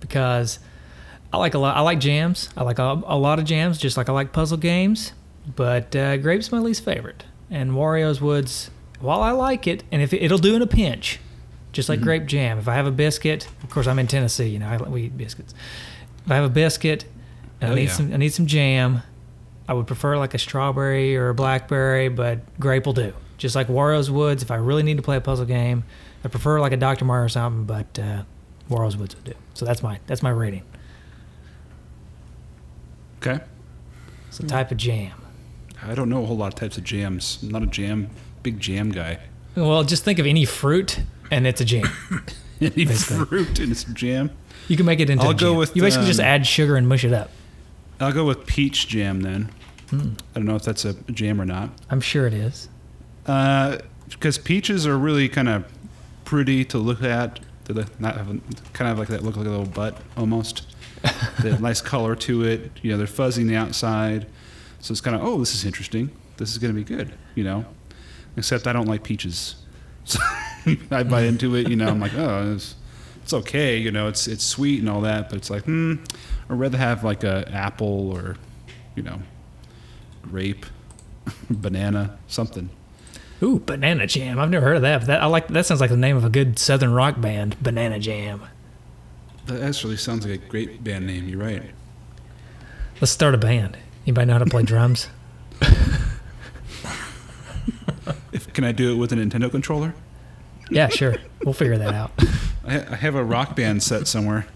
because 0.00 0.58
I 1.32 1.36
like 1.36 1.54
a 1.54 1.58
lot. 1.58 1.76
I 1.76 1.80
like 1.80 1.98
jams. 2.00 2.48
I 2.56 2.62
like 2.62 2.78
a, 2.78 3.00
a 3.06 3.16
lot 3.18 3.38
of 3.38 3.44
jams, 3.44 3.78
just 3.78 3.96
like 3.96 4.08
I 4.08 4.12
like 4.12 4.32
puzzle 4.32 4.56
games. 4.58 5.12
But 5.46 5.94
uh, 5.96 6.16
grape's 6.18 6.52
my 6.52 6.58
least 6.58 6.84
favorite, 6.84 7.24
and 7.50 7.72
Wario's 7.72 8.20
Woods. 8.20 8.70
While 9.00 9.20
I 9.22 9.32
like 9.32 9.66
it, 9.66 9.82
and 9.90 10.00
if 10.00 10.12
it, 10.12 10.22
it'll 10.22 10.38
do 10.38 10.54
in 10.54 10.62
a 10.62 10.66
pinch, 10.66 11.18
just 11.72 11.88
like 11.88 12.00
grape 12.00 12.26
jam. 12.26 12.58
If 12.58 12.68
I 12.68 12.74
have 12.74 12.86
a 12.86 12.92
biscuit, 12.92 13.48
of 13.64 13.70
course 13.70 13.86
I'm 13.88 13.98
in 13.98 14.06
Tennessee, 14.06 14.48
you 14.48 14.58
know, 14.60 14.68
I, 14.68 14.76
we 14.76 15.02
eat 15.04 15.16
biscuits. 15.18 15.52
If 16.24 16.30
I 16.30 16.36
have 16.36 16.44
a 16.44 16.48
biscuit, 16.48 17.04
and 17.60 17.70
Oh, 17.70 17.72
I 17.72 17.76
need 17.76 17.84
yeah. 17.84 17.92
some, 17.92 18.14
I 18.14 18.16
need 18.18 18.32
some 18.32 18.46
jam. 18.46 19.02
I 19.68 19.74
would 19.74 19.86
prefer 19.88 20.16
like 20.18 20.34
a 20.34 20.38
strawberry 20.38 21.16
or 21.16 21.30
a 21.30 21.34
blackberry, 21.34 22.08
but 22.08 22.40
grape 22.60 22.86
will 22.86 22.92
do. 22.92 23.12
Just 23.38 23.56
like 23.56 23.66
Wario's 23.66 24.10
Woods. 24.10 24.42
If 24.44 24.50
I 24.52 24.56
really 24.56 24.84
need 24.84 24.98
to 24.98 25.02
play 25.02 25.16
a 25.16 25.20
puzzle 25.20 25.46
game, 25.46 25.82
I 26.24 26.28
prefer 26.28 26.60
like 26.60 26.72
a 26.72 26.76
Dr. 26.76 27.04
Mario 27.04 27.24
or 27.24 27.28
something, 27.28 27.64
but 27.64 27.98
uh, 27.98 28.22
Wario's 28.70 28.96
Woods 28.96 29.16
would 29.16 29.24
do. 29.24 29.34
So 29.54 29.64
that's 29.64 29.82
my 29.82 29.98
that's 30.06 30.22
my 30.22 30.30
rating. 30.30 30.62
Okay. 33.20 33.42
It's 34.28 34.38
a 34.40 34.46
type 34.46 34.70
of 34.70 34.76
jam. 34.76 35.12
I 35.86 35.94
don't 35.94 36.08
know 36.08 36.22
a 36.22 36.26
whole 36.26 36.36
lot 36.36 36.48
of 36.52 36.54
types 36.54 36.78
of 36.78 36.84
jams. 36.84 37.38
I'm 37.42 37.50
not 37.50 37.62
a 37.62 37.66
jam, 37.66 38.10
big 38.42 38.60
jam 38.60 38.90
guy. 38.90 39.18
Well, 39.56 39.84
just 39.84 40.04
think 40.04 40.18
of 40.18 40.26
any 40.26 40.44
fruit, 40.44 41.00
and 41.30 41.46
it's 41.46 41.60
a 41.60 41.64
jam. 41.64 41.84
Any 42.60 42.84
Basically. 42.84 43.24
fruit 43.26 43.58
and 43.58 43.72
its 43.72 43.82
jam. 43.82 44.30
You 44.68 44.76
can 44.76 44.86
make 44.86 45.00
it 45.00 45.10
into. 45.10 45.24
I'll 45.24 45.32
go 45.32 45.50
jam. 45.50 45.56
with, 45.56 45.74
You 45.74 45.82
basically 45.82 46.06
just 46.06 46.20
um, 46.20 46.26
add 46.26 46.46
sugar 46.46 46.76
and 46.76 46.88
mush 46.88 47.02
it 47.02 47.12
up. 47.12 47.28
I'll 47.98 48.12
go 48.12 48.24
with 48.24 48.46
peach 48.46 48.86
jam 48.86 49.22
then. 49.22 49.50
Hmm. 49.90 50.10
I 50.34 50.38
don't 50.38 50.44
know 50.44 50.54
if 50.54 50.62
that's 50.62 50.84
a 50.84 50.94
jam 51.10 51.40
or 51.40 51.44
not. 51.44 51.70
I'm 51.90 52.00
sure 52.00 52.26
it 52.28 52.34
is. 52.34 52.68
because 53.24 54.38
peaches 54.38 54.86
are 54.86 54.96
really 54.96 55.28
kind 55.28 55.48
of 55.48 55.64
pretty 56.24 56.64
to 56.66 56.78
look 56.78 57.02
at. 57.02 57.40
They 57.64 57.84
not 57.98 58.16
have, 58.16 58.28
kind 58.72 58.90
of 58.90 58.98
like 58.98 59.08
that 59.08 59.22
look 59.22 59.36
like 59.36 59.46
a 59.46 59.50
little 59.50 59.66
butt 59.66 59.98
almost. 60.16 60.66
they 61.42 61.50
have 61.50 61.60
nice 61.60 61.80
color 61.80 62.14
to 62.16 62.44
it. 62.44 62.70
You 62.82 62.92
know, 62.92 62.98
they're 62.98 63.06
fuzzy 63.06 63.42
on 63.42 63.48
the 63.48 63.56
outside, 63.56 64.26
so 64.82 64.92
it's 64.92 65.00
kind 65.00 65.16
of 65.16 65.22
oh, 65.22 65.38
this 65.38 65.54
is 65.54 65.64
interesting. 65.64 66.10
This 66.36 66.50
is 66.50 66.58
going 66.58 66.74
to 66.74 66.78
be 66.78 66.84
good. 66.84 67.14
You 67.34 67.44
know, 67.44 67.64
except 68.36 68.66
I 68.66 68.72
don't 68.72 68.88
like 68.88 69.04
peaches, 69.04 69.54
so 70.04 70.18
I 70.90 71.04
bite 71.04 71.24
into 71.24 71.54
it. 71.54 71.70
You 71.70 71.76
know, 71.76 71.86
I'm 71.86 72.00
like 72.00 72.14
oh, 72.14 72.52
it's, 72.54 72.74
it's 73.22 73.32
okay. 73.32 73.78
You 73.78 73.92
know, 73.92 74.08
it's 74.08 74.26
it's 74.26 74.44
sweet 74.44 74.80
and 74.80 74.90
all 74.90 75.00
that, 75.02 75.30
but 75.30 75.38
it's 75.38 75.50
like 75.50 75.64
hmm, 75.64 75.94
I'd 76.50 76.58
rather 76.58 76.78
have 76.78 77.04
like 77.04 77.22
a 77.22 77.48
apple 77.52 78.10
or, 78.10 78.36
you 78.96 79.04
know, 79.04 79.22
grape, 80.22 80.66
banana, 81.50 82.18
something. 82.26 82.68
Ooh, 83.40 83.60
banana 83.60 84.06
jam. 84.08 84.38
I've 84.38 84.50
never 84.50 84.66
heard 84.66 84.76
of 84.76 84.82
that. 84.82 84.98
But 84.98 85.06
that 85.06 85.22
I 85.22 85.26
like. 85.26 85.46
That 85.46 85.64
sounds 85.64 85.80
like 85.80 85.90
the 85.90 85.96
name 85.96 86.16
of 86.16 86.24
a 86.24 86.30
good 86.30 86.58
southern 86.58 86.92
rock 86.92 87.20
band. 87.20 87.60
Banana 87.62 88.00
jam. 88.00 88.42
That 89.46 89.62
actually 89.62 89.96
sounds 89.96 90.26
like 90.26 90.42
a 90.42 90.46
great 90.48 90.82
band 90.82 91.06
name. 91.06 91.28
You're 91.28 91.40
right. 91.40 91.62
Let's 93.00 93.12
start 93.12 93.34
a 93.34 93.38
band. 93.38 93.76
Anybody 94.04 94.26
know 94.26 94.32
how 94.34 94.38
to 94.40 94.46
play 94.46 94.62
drums? 94.62 95.08
If, 98.32 98.50
can 98.54 98.64
I 98.64 98.72
do 98.72 98.92
it 98.92 98.96
with 98.96 99.12
a 99.12 99.16
Nintendo 99.16 99.50
controller? 99.50 99.94
Yeah, 100.70 100.88
sure. 100.88 101.16
We'll 101.44 101.52
figure 101.52 101.76
that 101.76 101.92
out. 101.92 102.12
I, 102.64 102.80
I 102.80 102.96
have 102.96 103.14
a 103.14 103.22
rock 103.22 103.54
band 103.54 103.82
set 103.82 104.06
somewhere. 104.06 104.46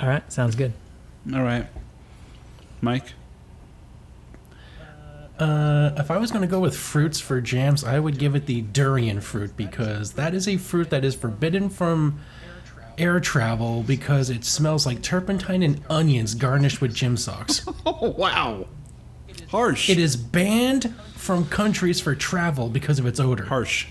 All 0.00 0.08
right, 0.08 0.30
sounds 0.32 0.56
good. 0.56 0.72
All 1.32 1.42
right, 1.42 1.66
Mike. 2.80 3.12
Uh, 5.38 5.92
if 5.96 6.10
I 6.10 6.16
was 6.16 6.32
going 6.32 6.42
to 6.42 6.48
go 6.48 6.58
with 6.58 6.76
fruits 6.76 7.20
for 7.20 7.40
jams, 7.40 7.84
I 7.84 8.00
would 8.00 8.18
give 8.18 8.34
it 8.34 8.46
the 8.46 8.62
durian 8.62 9.20
fruit 9.20 9.56
because 9.56 10.14
that 10.14 10.34
is 10.34 10.48
a 10.48 10.56
fruit 10.56 10.90
that 10.90 11.04
is 11.04 11.14
forbidden 11.14 11.70
from 11.70 12.18
air 12.98 13.20
travel 13.20 13.82
because 13.82 14.28
it 14.30 14.44
smells 14.44 14.84
like 14.86 15.02
turpentine 15.02 15.62
and 15.62 15.80
onions 15.88 16.34
garnished 16.34 16.80
with 16.80 16.94
gym 16.94 17.16
socks. 17.16 17.64
Oh 17.86 18.10
wow, 18.18 18.66
harsh. 19.50 19.88
it 19.88 19.98
is 19.98 20.16
banned 20.16 20.94
from 21.14 21.46
countries 21.46 22.00
for 22.00 22.14
travel 22.14 22.68
because 22.68 22.98
of 22.98 23.06
its 23.06 23.18
odor. 23.20 23.44
harsh. 23.46 23.86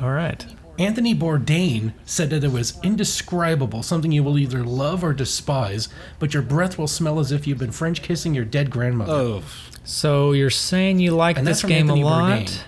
All 0.00 0.10
right. 0.10 0.44
Anthony 0.78 1.14
Bourdain 1.14 1.92
said 2.06 2.30
that 2.30 2.42
it 2.42 2.50
was 2.50 2.80
indescribable, 2.82 3.82
something 3.82 4.10
you 4.10 4.24
will 4.24 4.38
either 4.38 4.64
love 4.64 5.04
or 5.04 5.12
despise, 5.12 5.88
but 6.18 6.32
your 6.32 6.42
breath 6.42 6.78
will 6.78 6.88
smell 6.88 7.20
as 7.20 7.30
if 7.30 7.46
you've 7.46 7.58
been 7.58 7.72
French 7.72 8.00
kissing 8.02 8.34
your 8.34 8.46
dead 8.46 8.70
grandmother. 8.70 9.12
Oh, 9.12 9.42
So 9.84 10.32
you're 10.32 10.48
saying 10.48 10.98
you 10.98 11.14
like 11.14 11.36
And 11.36 11.46
this 11.46 11.60
that's 11.60 11.60
from 11.60 11.68
game 11.70 11.90
Anthony 11.90 12.00
a 12.00 12.06
lot? 12.06 12.64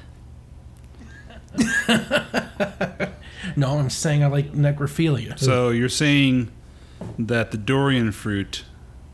Bourdain. 3.55 3.59
No, 3.59 3.79
I'm 3.79 3.91
saying 3.91 4.23
I 4.23 4.27
like 4.29 4.53
necrophilia. 4.53 5.39
so 5.39 5.71
you're 5.71 5.89
saying 5.89 6.51
that 7.19 7.51
the 7.51 7.59
durian 7.59 8.13
fruit, 8.13 8.65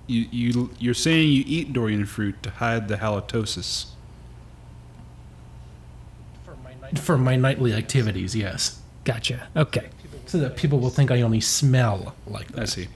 you 0.06 0.26
you 0.30 0.70
you're 0.78 0.94
saying 0.94 1.30
you 1.30 1.44
eat 1.46 1.72
durian 1.72 2.06
fruit 2.06 2.42
to 2.42 2.50
hide 2.50 2.88
the 2.88 2.96
halitosis. 2.96 3.86
For 6.96 7.16
my 7.16 7.36
nightly 7.36 7.72
activities, 7.72 8.34
yes. 8.34 8.80
Gotcha. 9.04 9.48
Okay. 9.56 9.88
So 10.26 10.38
that 10.38 10.56
people 10.56 10.80
will 10.80 10.90
think 10.90 11.10
I 11.12 11.22
only 11.22 11.40
smell 11.40 12.14
like 12.26 12.48
that. 12.52 12.62
I 12.62 12.64
see. 12.64 12.88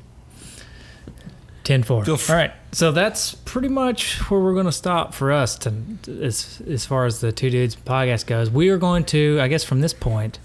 10 1.62 1.82
4. 1.84 2.04
Feel 2.04 2.14
f- 2.14 2.28
All 2.30 2.36
right. 2.36 2.52
So 2.72 2.90
that's 2.92 3.34
pretty 3.36 3.68
much 3.68 4.18
where 4.30 4.40
we're 4.40 4.52
going 4.52 4.66
to 4.66 4.72
stop 4.72 5.14
for 5.14 5.32
us 5.32 5.56
to, 5.58 5.72
as, 6.20 6.60
as 6.68 6.84
far 6.84 7.06
as 7.06 7.20
the 7.20 7.30
Two 7.32 7.50
Dudes 7.50 7.76
podcast 7.76 8.26
goes. 8.26 8.50
We 8.50 8.68
are 8.68 8.78
going 8.78 9.04
to, 9.06 9.38
I 9.40 9.46
guess, 9.48 9.62
from 9.64 9.80
this 9.80 9.94
point, 9.94 10.38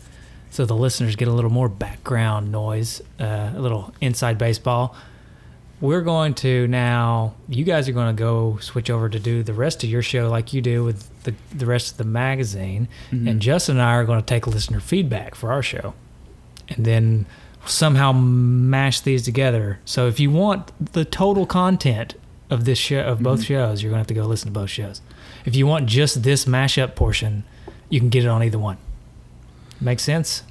so 0.49 0.65
the 0.65 0.75
listeners 0.75 1.15
get 1.15 1.27
a 1.27 1.31
little 1.31 1.51
more 1.51 1.69
background 1.69 2.51
noise, 2.51 3.01
uh, 3.19 3.51
a 3.55 3.59
little 3.59 3.93
inside 4.01 4.37
baseball. 4.37 4.95
We're 5.81 6.01
going 6.01 6.33
to 6.35 6.67
now, 6.67 7.35
you 7.47 7.63
guys 7.63 7.87
are 7.87 7.93
going 7.93 8.13
to 8.13 8.19
go 8.19 8.57
switch 8.57 8.89
over 8.89 9.07
to 9.07 9.19
do 9.19 9.43
the 9.43 9.53
rest 9.53 9.83
of 9.83 9.89
your 9.89 10.01
show 10.01 10.29
like 10.29 10.51
you 10.51 10.61
do 10.61 10.83
with 10.83 11.23
the, 11.23 11.33
the 11.55 11.65
rest 11.65 11.91
of 11.91 11.97
the 11.97 12.03
magazine. 12.03 12.89
And 13.11 13.41
Justin 13.41 13.77
and 13.77 13.83
I 13.83 13.93
are 13.93 14.03
going 14.03 14.19
to 14.19 14.25
take 14.25 14.45
listener 14.45 14.81
feedback 14.81 15.35
for 15.35 15.53
our 15.53 15.63
show 15.63 15.93
and 16.67 16.85
then 16.85 17.25
somehow 17.65 18.11
mash 18.11 19.01
these 19.01 19.23
together. 19.23 19.79
So 19.85 20.07
if 20.07 20.19
you 20.19 20.31
want 20.31 20.93
the 20.93 21.05
total 21.05 21.45
content 21.45 22.15
of 22.49 22.65
this 22.65 22.77
show 22.77 23.01
of 23.01 23.21
both 23.21 23.43
shows, 23.43 23.83
you're 23.83 23.91
gonna 23.91 23.99
have 23.99 24.07
to 24.07 24.13
go 24.13 24.25
listen 24.25 24.47
to 24.47 24.59
both 24.59 24.69
shows. 24.69 25.01
If 25.45 25.55
you 25.55 25.67
want 25.67 25.85
just 25.85 26.23
this 26.23 26.45
mashup 26.45 26.95
portion, 26.95 27.43
you 27.89 27.99
can 27.99 28.09
get 28.09 28.23
it 28.23 28.27
on 28.27 28.43
either 28.43 28.59
one. 28.59 28.77
Make 29.81 29.99
sense? 29.99 30.43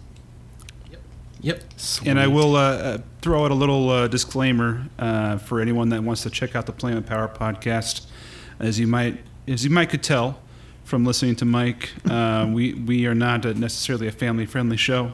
Yep. 1.40 1.62
And 2.04 2.18
I 2.18 2.26
will 2.26 2.56
uh, 2.56 2.60
uh, 2.60 2.98
throw 3.22 3.44
out 3.44 3.50
a 3.52 3.54
little 3.54 3.90
uh, 3.90 4.08
disclaimer 4.08 4.86
uh, 4.98 5.38
for 5.38 5.60
anyone 5.60 5.90
that 5.90 6.02
wants 6.02 6.22
to 6.24 6.30
check 6.30 6.56
out 6.56 6.66
the 6.66 6.72
Planet 6.72 7.06
Power 7.06 7.28
podcast. 7.28 8.06
As 8.58 8.80
you 8.80 8.88
might, 8.88 9.18
as 9.46 9.62
you 9.64 9.70
might 9.70 9.88
could 9.90 10.02
tell 10.02 10.40
from 10.82 11.04
listening 11.04 11.36
to 11.36 11.44
Mike, 11.44 11.90
uh, 12.10 12.48
we 12.52 12.74
we 12.74 13.06
are 13.06 13.14
not 13.14 13.44
a, 13.44 13.54
necessarily 13.54 14.08
a 14.08 14.12
family 14.12 14.46
friendly 14.46 14.76
show. 14.76 15.12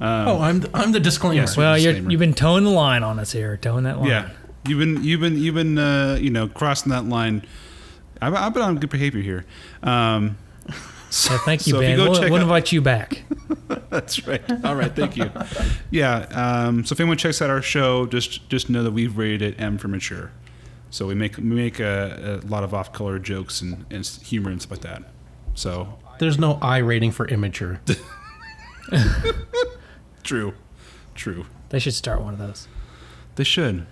Um, 0.00 0.28
Oh, 0.28 0.40
I'm 0.40 0.60
the, 0.60 0.70
I'm 0.74 0.90
the 0.92 1.00
disclaimer. 1.00 1.36
Yes. 1.42 1.56
Well, 1.56 1.78
You're, 1.78 1.94
you've 1.94 2.18
been 2.20 2.34
toeing 2.34 2.64
the 2.64 2.70
line 2.70 3.02
on 3.04 3.18
us 3.20 3.30
here, 3.32 3.56
toeing 3.56 3.84
that 3.84 3.98
line. 3.98 4.08
yeah, 4.08 4.30
you've 4.66 4.80
been 4.80 5.04
you've 5.04 5.20
been 5.20 5.38
you've 5.38 5.54
been 5.54 5.78
uh, 5.78 6.18
you 6.20 6.30
know 6.30 6.48
crossing 6.48 6.90
that 6.90 7.04
line. 7.04 7.46
I've, 8.20 8.34
I've 8.34 8.52
been 8.52 8.62
on 8.62 8.78
good 8.78 8.90
behavior 8.90 9.22
here. 9.22 9.44
Um, 9.82 10.38
so, 11.16 11.32
Yeah, 11.34 11.38
thank 11.44 11.66
you, 11.66 11.72
so 11.72 11.80
if 11.80 11.86
Ben. 11.86 11.96
go 11.96 12.10
we'll 12.10 12.20
we'll 12.22 12.34
out- 12.36 12.42
invite 12.42 12.72
you 12.72 12.80
back. 12.82 13.22
That's 13.90 14.26
right. 14.26 14.42
All 14.64 14.74
right, 14.76 14.94
thank 14.94 15.16
you. 15.16 15.30
Yeah. 15.90 16.18
Um, 16.32 16.84
so 16.84 16.92
if 16.92 17.00
anyone 17.00 17.16
checks 17.16 17.40
out 17.42 17.50
our 17.50 17.62
show, 17.62 18.06
just 18.06 18.48
just 18.48 18.68
know 18.70 18.82
that 18.82 18.92
we've 18.92 19.16
rated 19.16 19.42
it 19.42 19.60
M 19.60 19.78
for 19.78 19.88
mature. 19.88 20.30
So 20.90 21.06
we 21.06 21.14
make 21.14 21.36
we 21.36 21.42
make 21.44 21.80
a, 21.80 22.40
a 22.44 22.46
lot 22.46 22.62
of 22.64 22.72
off 22.74 22.92
color 22.92 23.18
jokes 23.18 23.60
and, 23.60 23.84
and 23.90 24.06
humor 24.06 24.50
and 24.50 24.60
stuff 24.60 24.70
like 24.72 24.80
that. 24.82 25.02
So 25.54 25.98
There's 26.18 26.38
no 26.38 26.58
I 26.62 26.78
rating 26.78 27.10
for 27.12 27.26
immature. 27.28 27.80
true, 30.22 30.54
true. 31.14 31.46
They 31.70 31.78
should 31.78 31.94
start 31.94 32.20
one 32.22 32.32
of 32.34 32.38
those. 32.38 32.68
They 33.36 33.44
should. 33.44 33.86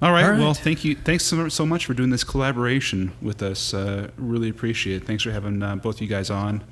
All 0.00 0.12
right. 0.12 0.24
All 0.24 0.30
right. 0.30 0.38
Well, 0.38 0.54
thank 0.54 0.84
you. 0.84 0.94
Thanks 0.94 1.24
so, 1.24 1.48
so 1.48 1.66
much 1.66 1.86
for 1.86 1.94
doing 1.94 2.10
this 2.10 2.24
collaboration 2.24 3.12
with 3.20 3.42
us. 3.42 3.74
Uh, 3.74 4.10
really 4.16 4.48
appreciate 4.48 5.02
it. 5.02 5.06
Thanks 5.06 5.24
for 5.24 5.32
having 5.32 5.62
uh, 5.62 5.76
both 5.76 5.96
of 5.96 6.02
you 6.02 6.08
guys 6.08 6.30
on. 6.30 6.62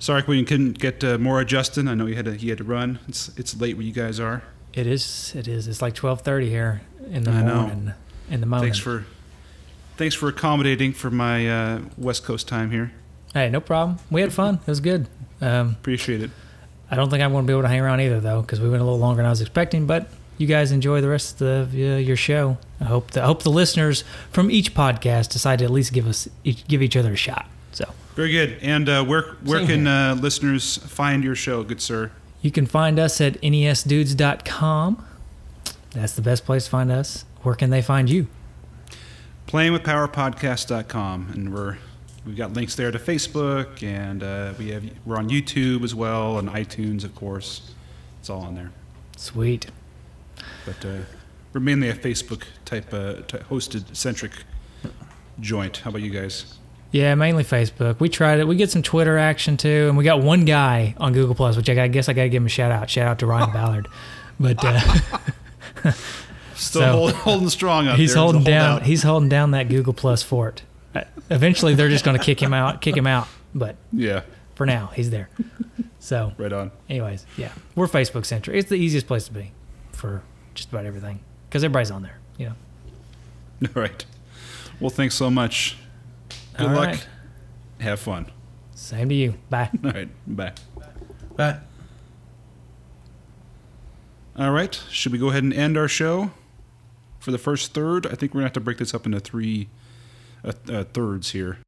Sorry 0.00 0.24
we 0.26 0.42
couldn't 0.44 0.80
get 0.80 1.04
uh, 1.04 1.16
more 1.18 1.44
Justin. 1.44 1.86
I 1.86 1.94
know 1.94 2.06
he 2.06 2.16
had 2.16 2.24
to 2.24 2.34
he 2.34 2.48
had 2.48 2.58
to 2.58 2.64
run. 2.64 2.98
It's 3.06 3.30
it's 3.38 3.60
late 3.60 3.76
where 3.76 3.86
you 3.86 3.92
guys 3.92 4.18
are. 4.18 4.42
It 4.74 4.88
is. 4.88 5.32
It 5.36 5.46
is. 5.46 5.68
It's 5.68 5.80
like 5.80 5.94
twelve 5.94 6.22
thirty 6.22 6.50
here 6.50 6.80
in 7.08 7.22
the 7.22 7.30
I 7.30 7.42
know. 7.42 7.60
morning. 7.60 7.92
In 8.28 8.40
the 8.40 8.46
moment. 8.46 8.64
Thanks 8.64 8.78
for 8.78 9.04
thanks 9.96 10.16
for 10.16 10.28
accommodating 10.28 10.92
for 10.92 11.08
my 11.08 11.48
uh, 11.48 11.80
West 11.96 12.24
Coast 12.24 12.48
time 12.48 12.72
here. 12.72 12.90
Hey, 13.32 13.48
no 13.48 13.60
problem. 13.60 13.98
We 14.10 14.22
had 14.22 14.32
fun. 14.32 14.56
It 14.56 14.66
was 14.66 14.80
good. 14.80 15.06
Um, 15.40 15.70
Appreciate 15.70 16.22
it. 16.22 16.30
I 16.90 16.96
don't 16.96 17.08
think 17.08 17.22
I'm 17.22 17.30
going 17.32 17.44
to 17.44 17.46
be 17.46 17.52
able 17.52 17.62
to 17.62 17.68
hang 17.68 17.80
around 17.80 18.00
either, 18.00 18.20
though, 18.20 18.42
because 18.42 18.60
we 18.60 18.68
went 18.68 18.82
a 18.82 18.84
little 18.84 18.98
longer 18.98 19.18
than 19.18 19.26
I 19.26 19.30
was 19.30 19.40
expecting. 19.40 19.86
But 19.86 20.08
you 20.42 20.48
guys 20.48 20.72
enjoy 20.72 21.00
the 21.00 21.08
rest 21.08 21.40
of 21.40 21.72
the, 21.72 21.94
uh, 21.94 21.96
your 21.96 22.16
show. 22.16 22.58
I 22.80 22.84
hope 22.84 23.12
the, 23.12 23.22
I 23.22 23.26
hope 23.26 23.44
the 23.44 23.50
listeners 23.50 24.02
from 24.30 24.50
each 24.50 24.74
podcast 24.74 25.30
decide 25.30 25.60
to 25.60 25.64
at 25.64 25.70
least 25.70 25.92
give 25.92 26.06
us 26.06 26.28
each, 26.44 26.66
give 26.66 26.82
each 26.82 26.96
other 26.96 27.12
a 27.12 27.16
shot. 27.16 27.46
So 27.70 27.84
Very 28.16 28.32
good. 28.32 28.58
And 28.60 28.88
uh, 28.88 29.04
where 29.04 29.36
where 29.44 29.60
Same 29.60 29.68
can 29.68 29.86
uh, 29.86 30.16
listeners 30.20 30.76
find 30.78 31.22
your 31.24 31.36
show, 31.36 31.62
good 31.62 31.80
sir? 31.80 32.10
you 32.42 32.50
can 32.50 32.66
find 32.66 32.98
us 32.98 33.20
at 33.20 33.40
nesdudes.com. 33.40 35.04
That's 35.92 36.14
the 36.14 36.22
best 36.22 36.44
place 36.44 36.64
to 36.64 36.70
find 36.70 36.90
us. 36.90 37.24
Where 37.42 37.54
can 37.54 37.70
they 37.70 37.82
find 37.82 38.10
you? 38.10 38.26
playingwithpowerpodcast.com 39.46 41.30
and 41.34 41.52
we're 41.52 41.76
we've 42.24 42.36
got 42.36 42.52
links 42.54 42.74
there 42.74 42.90
to 42.90 42.98
facebook 42.98 43.82
and 43.82 44.22
uh, 44.22 44.54
we 44.58 44.70
have 44.70 44.82
we're 45.04 45.16
on 45.16 45.28
youtube 45.28 45.82
as 45.82 45.94
well 45.94 46.38
and 46.38 46.48
itunes 46.50 47.04
of 47.04 47.14
course 47.14 47.72
it's 48.20 48.30
all 48.30 48.42
on 48.42 48.54
there 48.54 48.70
Sweet. 49.16 49.66
But 50.66 50.84
uh, 50.84 50.98
we're 51.52 51.60
mainly 51.60 51.88
a 51.88 51.94
facebook 51.94 52.44
type 52.64 52.92
uh, 52.92 53.14
t- 53.26 53.38
hosted 53.38 53.94
centric 53.94 54.32
joint 55.40 55.78
how 55.78 55.90
about 55.90 56.02
you 56.02 56.10
guys 56.10 56.58
Yeah, 56.92 57.14
mainly 57.14 57.42
Facebook. 57.42 58.00
We 58.00 58.10
tried 58.10 58.38
it. 58.40 58.46
We 58.46 58.54
get 58.54 58.70
some 58.70 58.82
Twitter 58.82 59.16
action 59.16 59.56
too, 59.56 59.86
and 59.88 59.96
we 59.96 60.04
got 60.04 60.20
one 60.20 60.44
guy 60.44 60.94
on 60.98 61.14
Google 61.14 61.34
Plus, 61.34 61.56
which 61.56 61.70
I, 61.70 61.88
guess 61.88 62.06
I 62.10 62.12
got 62.12 62.24
to 62.24 62.28
give 62.28 62.42
him 62.42 62.46
a 62.46 62.50
shout 62.50 62.70
out. 62.70 62.90
Shout 62.90 63.08
out 63.08 63.18
to 63.20 63.26
Ryan 63.26 63.50
Ballard. 63.58 63.88
But 64.38 64.58
uh, 64.62 64.98
still 66.54 66.82
So- 66.82 66.92
hold, 66.92 67.12
holding 67.12 67.48
strong 67.48 67.88
out 67.88 67.98
he's 67.98 68.12
there 68.12 68.22
holding 68.22 68.44
down. 68.44 68.76
out. 68.80 68.82
He's 68.82 69.02
holding 69.02 69.30
down 69.30 69.52
that 69.52 69.70
Google 69.70 69.94
Plus 69.94 70.22
fort. 70.22 70.62
Uh, 70.94 71.04
Eventually, 71.30 71.74
they're 71.74 71.88
just 71.88 72.04
going 72.04 72.18
to 72.18 72.22
kick 72.22 72.40
him 72.42 72.52
out. 72.52 72.82
Kick 72.82 72.96
him 72.96 73.06
out. 73.06 73.26
But 73.54 73.76
yeah 73.92 74.22
for 74.54 74.66
now, 74.66 74.90
he's 74.94 75.08
there. 75.10 75.30
So, 75.98 76.32
right 76.36 76.52
on 76.52 76.72
anyways, 76.90 77.24
yeah, 77.38 77.52
we're 77.74 77.86
Facebook 77.86 78.26
centric. 78.26 78.54
It's 78.56 78.68
the 78.68 78.74
easiest 78.76 79.06
place 79.06 79.24
to 79.24 79.32
be 79.32 79.52
for 79.92 80.22
just 80.54 80.68
about 80.70 80.86
everything 80.86 81.20
because 81.48 81.64
everybody's 81.64 81.90
on 81.90 82.02
there. 82.02 82.18
You 82.38 82.46
know. 82.46 82.54
all 83.76 83.82
right 83.82 84.04
well 84.80 84.90
thanks 84.90 85.14
so 85.14 85.30
much 85.30 85.76
good 86.56 86.66
All 86.66 86.74
luck 86.74 86.88
right. 86.88 87.06
have 87.80 88.00
fun 88.00 88.26
Same 88.74 89.08
to 89.10 89.14
you. 89.14 89.34
Bye. 89.50 89.70
all 89.84 89.90
right 89.92 90.08
bye 90.26 90.52
But 91.36 91.62
All 94.36 94.50
right. 94.50 94.80
Should 94.90 95.12
we 95.12 95.18
go 95.18 95.28
ahead 95.28 95.44
and 95.44 95.52
end 95.52 95.76
our 95.76 95.88
show 95.88 96.30
for 97.20 97.30
the 97.30 97.38
first 97.38 97.74
third? 97.74 98.06
I 98.06 98.14
think 98.14 98.32
we're 98.34 98.40
going 98.40 98.44
to 98.44 98.46
have 98.46 98.52
to 98.54 98.60
break 98.60 98.78
this 98.78 98.94
up 98.94 99.04
into 99.06 99.20
three 99.20 99.68
uh, 100.44 100.52
uh, 100.70 100.84
thirds 100.84 101.30
here. 101.32 101.58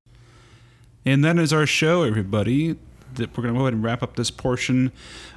And 1.05 1.22
that 1.24 1.39
is 1.39 1.53
our 1.53 1.66
show, 1.66 2.03
everybody. 2.03 2.76
That 3.16 3.37
we're 3.37 3.43
going 3.43 3.55
to 3.55 3.59
go 3.59 3.64
ahead 3.66 3.74
and 3.74 3.85
wrap 3.85 4.03
up 4.03 4.16
this 4.16 4.30
portion 4.30 4.91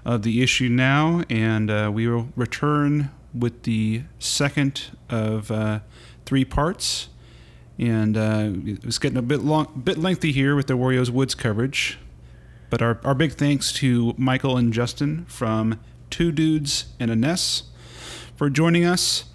of 0.06 0.24
the 0.24 0.41
issue 0.41 0.70
now, 0.70 1.24
and 1.30 1.70
uh, 1.70 1.91
we 1.93 2.08
will 2.08 2.30
return 2.36 3.12
with 3.34 3.63
the 3.63 4.03
second 4.19 4.84
of 5.09 5.51
uh, 5.51 5.80
three 6.25 6.45
parts. 6.45 7.09
And 7.80 8.17
uh, 8.17 8.49
it's 8.84 8.97
getting 8.97 9.17
a 9.17 9.21
bit 9.21 9.41
long, 9.41 9.82
bit 9.84 9.97
lengthy 9.97 10.32
here 10.32 10.55
with 10.55 10.67
the 10.67 10.73
Wario's 10.73 11.11
Woods 11.11 11.36
coverage. 11.36 11.99
But 12.69 12.82
our, 12.82 12.99
our 13.03 13.13
big 13.13 13.34
thanks 13.34 13.71
to 13.73 14.13
Michael 14.17 14.57
and 14.57 14.73
Justin 14.73 15.25
from 15.25 15.80
Two 16.09 16.32
Dudes 16.32 16.86
and 16.99 17.11
an 17.11 17.23
Ass 17.23 17.63
for 18.36 18.49
joining 18.49 18.84
us. 18.84 19.25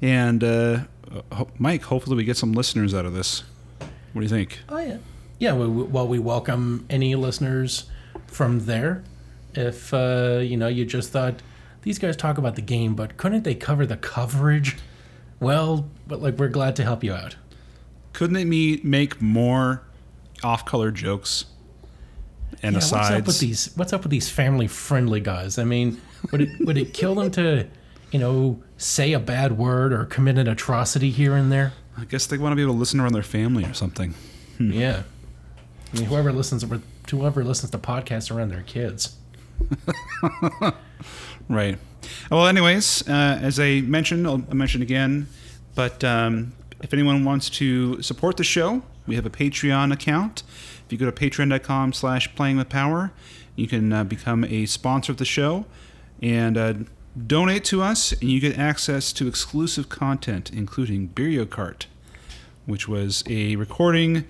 And 0.00 0.42
uh, 0.44 0.80
Mike, 1.58 1.82
hopefully 1.82 2.16
we 2.16 2.24
get 2.24 2.36
some 2.36 2.52
listeners 2.52 2.94
out 2.94 3.04
of 3.04 3.12
this. 3.12 3.42
What 4.12 4.20
do 4.20 4.22
you 4.22 4.28
think? 4.28 4.60
Oh 4.68 4.78
yeah, 4.78 4.98
yeah. 5.38 5.54
We- 5.54 5.66
well, 5.66 6.06
we 6.08 6.18
welcome 6.18 6.86
any 6.88 7.14
listeners 7.16 7.84
from 8.26 8.66
there. 8.66 9.02
If 9.54 9.92
uh, 9.92 10.40
you 10.42 10.56
know, 10.56 10.68
you 10.68 10.84
just 10.84 11.10
thought 11.10 11.42
these 11.82 11.98
guys 11.98 12.16
talk 12.16 12.38
about 12.38 12.56
the 12.56 12.62
game, 12.62 12.94
but 12.94 13.16
couldn't 13.16 13.44
they 13.44 13.54
cover 13.54 13.86
the 13.86 13.96
coverage? 13.96 14.76
Well, 15.38 15.88
but 16.06 16.20
like 16.20 16.38
we're 16.38 16.48
glad 16.48 16.76
to 16.76 16.84
help 16.84 17.02
you 17.02 17.14
out. 17.14 17.36
Couldn't 18.12 18.34
they 18.34 18.44
me- 18.44 18.80
make 18.82 19.20
more 19.22 19.82
off-color 20.42 20.90
jokes 20.90 21.46
and 22.62 22.72
yeah, 22.74 22.78
asides? 22.78 22.92
what's 22.92 23.10
up 23.20 23.26
with 23.26 23.40
these? 23.40 23.70
What's 23.76 23.92
up 23.92 24.02
with 24.02 24.10
these 24.10 24.28
family-friendly 24.28 25.20
guys? 25.20 25.58
I 25.58 25.64
mean, 25.64 26.00
would 26.30 26.42
it 26.42 26.66
would 26.66 26.76
it 26.76 26.92
kill 26.92 27.14
them 27.14 27.30
to, 27.32 27.66
you 28.10 28.18
know, 28.18 28.62
say 28.76 29.12
a 29.12 29.20
bad 29.20 29.56
word 29.56 29.92
or 29.92 30.04
commit 30.04 30.38
an 30.38 30.48
atrocity 30.48 31.10
here 31.10 31.34
and 31.34 31.50
there? 31.50 31.72
I 31.96 32.04
guess 32.04 32.26
they 32.26 32.38
want 32.38 32.52
to 32.52 32.56
be 32.56 32.62
able 32.62 32.74
to 32.74 32.78
listen 32.78 33.00
around 33.00 33.12
their 33.12 33.22
family 33.22 33.64
or 33.64 33.74
something. 33.74 34.14
Hmm. 34.58 34.72
Yeah. 34.72 35.02
I 35.92 35.96
mean, 35.96 36.06
whoever 36.06 36.32
listens 36.32 36.62
to 36.62 36.82
whoever 37.10 37.42
listens 37.42 37.70
to 37.70 37.78
podcasts 37.78 38.34
around 38.34 38.50
their 38.50 38.62
kids. 38.62 39.16
Right. 41.50 41.78
Well, 42.30 42.46
anyways, 42.46 43.08
uh, 43.08 43.40
as 43.42 43.58
I 43.58 43.80
mentioned, 43.80 44.24
I'll 44.24 44.38
mention 44.54 44.82
again, 44.82 45.26
but 45.74 46.04
um, 46.04 46.52
if 46.80 46.94
anyone 46.94 47.24
wants 47.24 47.50
to 47.50 48.00
support 48.02 48.36
the 48.36 48.44
show, 48.44 48.84
we 49.08 49.16
have 49.16 49.26
a 49.26 49.30
Patreon 49.30 49.92
account. 49.92 50.44
If 50.86 50.92
you 50.92 50.96
go 50.98 51.10
to 51.10 51.12
patreon.com 51.12 51.92
slash 51.92 52.32
playing 52.36 52.56
with 52.58 52.68
power, 52.68 53.10
you 53.56 53.66
can 53.66 53.92
uh, 53.92 54.04
become 54.04 54.44
a 54.44 54.64
sponsor 54.66 55.10
of 55.10 55.18
the 55.18 55.24
show 55.24 55.66
and 56.22 56.56
uh, 56.56 56.74
donate 57.26 57.64
to 57.64 57.82
us, 57.82 58.12
and 58.12 58.30
you 58.30 58.38
get 58.38 58.56
access 58.56 59.12
to 59.14 59.26
exclusive 59.26 59.88
content, 59.88 60.52
including 60.52 61.08
Beerio 61.08 61.44
Kart, 61.44 61.86
which 62.64 62.86
was 62.86 63.24
a 63.26 63.56
recording 63.56 64.24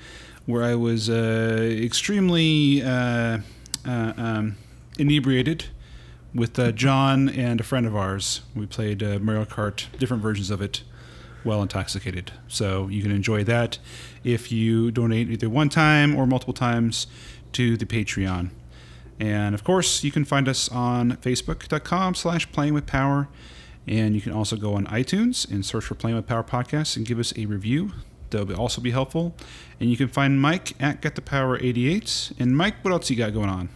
where 0.47 0.63
I 0.63 0.75
was 0.75 1.11
uh, 1.11 1.69
extremely 1.71 2.83
uh, 2.83 3.41
uh, 3.87 4.13
um, 4.17 4.57
inebriated 4.99 5.67
with 6.35 6.59
uh, 6.59 6.73
John 6.73 7.29
and 7.29 7.61
a 7.61 7.65
friend 7.65 7.87
of 7.87 7.97
ours. 7.97 8.43
We 8.55 8.67
played 8.67 9.03
uh, 9.03 9.19
Mario 9.19 9.45
Kart, 9.45 9.87
different 9.99 10.23
versions 10.23 10.51
of 10.51 10.63
it, 10.63 10.83
well 11.45 11.63
intoxicated. 11.63 12.33
So 12.49 12.89
you 12.89 13.03
can 13.03 13.11
enjoy 13.11 13.45
that 13.45 13.79
if 14.25 14.53
you 14.53 14.91
donate 14.91 15.31
either 15.31 15.49
one 15.49 15.69
time 15.69 16.17
or 16.17 16.27
multiple 16.27 16.55
times 16.55 17.07
to 17.53 17.77
the 17.77 17.87
Patreon. 17.87 18.51
And 19.19 19.55
of 19.55 19.65
course, 19.65 20.03
you 20.03 20.11
can 20.11 20.25
find 20.25 20.49
us 20.49 20.69
on 20.71 21.13
facebook.com 21.19 22.15
slash 22.15 22.51
playing 22.53 22.75
with 22.75 22.87
power. 22.87 23.29
And 23.87 24.15
you 24.15 24.21
can 24.21 24.33
also 24.33 24.57
go 24.57 24.75
on 24.75 24.87
iTunes 24.87 25.51
and 25.51 25.65
search 25.65 25.85
for 25.85 25.95
Playing 25.95 26.17
with 26.17 26.27
Power 26.27 26.45
Podcast 26.45 26.97
and 26.97 27.07
give 27.07 27.19
us 27.19 27.33
a 27.37 27.47
review. 27.47 27.93
That'll 28.31 28.55
also 28.55 28.81
be 28.81 28.93
helpful. 28.93 29.35
And 29.81 29.91
you 29.91 29.97
can 29.97 30.09
find 30.09 30.41
Mike 30.41 30.75
at 30.81 31.01
Get 31.01 31.17
the 31.17 31.23
Power 31.23 31.59
88. 31.59 32.33
And 32.39 32.57
Mike, 32.57 32.77
what 32.83 32.93
else 32.93 33.11
you 33.11 33.17
got 33.17 33.35
going 33.35 33.49
on? 33.49 33.69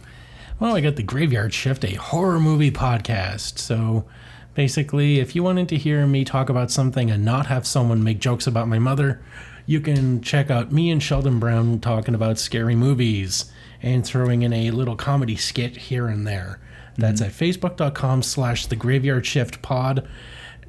Well, 0.57 0.75
I 0.77 0.79
got 0.79 0.95
the 0.95 1.03
Graveyard 1.03 1.53
Shift, 1.53 1.83
a 1.83 1.95
horror 1.95 2.39
movie 2.39 2.71
podcast. 2.71 3.59
So 3.59 4.05
basically, 4.53 5.19
if 5.19 5.35
you 5.35 5.43
wanted 5.43 5.67
to 5.69 5.77
hear 5.77 6.07
me 6.07 6.23
talk 6.23 6.47
about 6.47 6.71
something 6.71 7.11
and 7.11 7.25
not 7.25 7.47
have 7.47 7.67
someone 7.67 8.01
make 8.05 8.19
jokes 8.19 8.47
about 8.47 8.69
my 8.69 8.79
mother, 8.79 9.21
you 9.65 9.81
can 9.81 10.21
check 10.21 10.49
out 10.49 10.71
me 10.71 10.91
and 10.91 11.03
Sheldon 11.03 11.39
Brown 11.39 11.81
talking 11.81 12.15
about 12.15 12.39
scary 12.39 12.73
movies 12.73 13.51
and 13.81 14.05
throwing 14.05 14.43
in 14.43 14.53
a 14.53 14.71
little 14.71 14.95
comedy 14.95 15.35
skit 15.35 15.75
here 15.75 16.07
and 16.07 16.25
there. 16.25 16.61
That's 16.97 17.19
at 17.19 17.31
facebook.com 17.31 18.23
slash 18.23 18.67
the 18.67 18.77
graveyard 18.77 19.25
shift 19.25 19.61
pod 19.61 20.07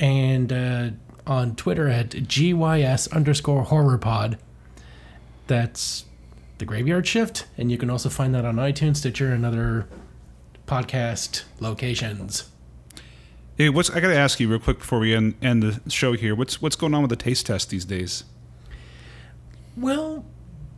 and 0.00 0.52
uh, 0.52 0.90
on 1.28 1.54
Twitter 1.54 1.86
at 1.86 2.10
GYS 2.10 3.12
underscore 3.12 3.62
horror 3.62 3.98
pod. 3.98 4.36
That's 5.46 6.05
the 6.58 6.64
Graveyard 6.64 7.06
Shift, 7.06 7.46
and 7.56 7.70
you 7.70 7.78
can 7.78 7.90
also 7.90 8.08
find 8.08 8.34
that 8.34 8.44
on 8.44 8.56
iTunes, 8.56 8.96
Stitcher, 8.96 9.32
and 9.32 9.44
other 9.44 9.86
podcast 10.66 11.44
locations. 11.60 12.50
Hey, 13.56 13.68
what's 13.70 13.90
I 13.90 14.00
got 14.00 14.08
to 14.08 14.16
ask 14.16 14.38
you 14.40 14.48
real 14.48 14.58
quick 14.58 14.78
before 14.78 14.98
we 14.98 15.14
end, 15.14 15.34
end 15.40 15.62
the 15.62 15.90
show 15.90 16.12
here. 16.12 16.34
What's 16.34 16.60
what's 16.60 16.76
going 16.76 16.94
on 16.94 17.02
with 17.02 17.10
the 17.10 17.16
taste 17.16 17.46
test 17.46 17.70
these 17.70 17.84
days? 17.84 18.24
Well, 19.76 20.24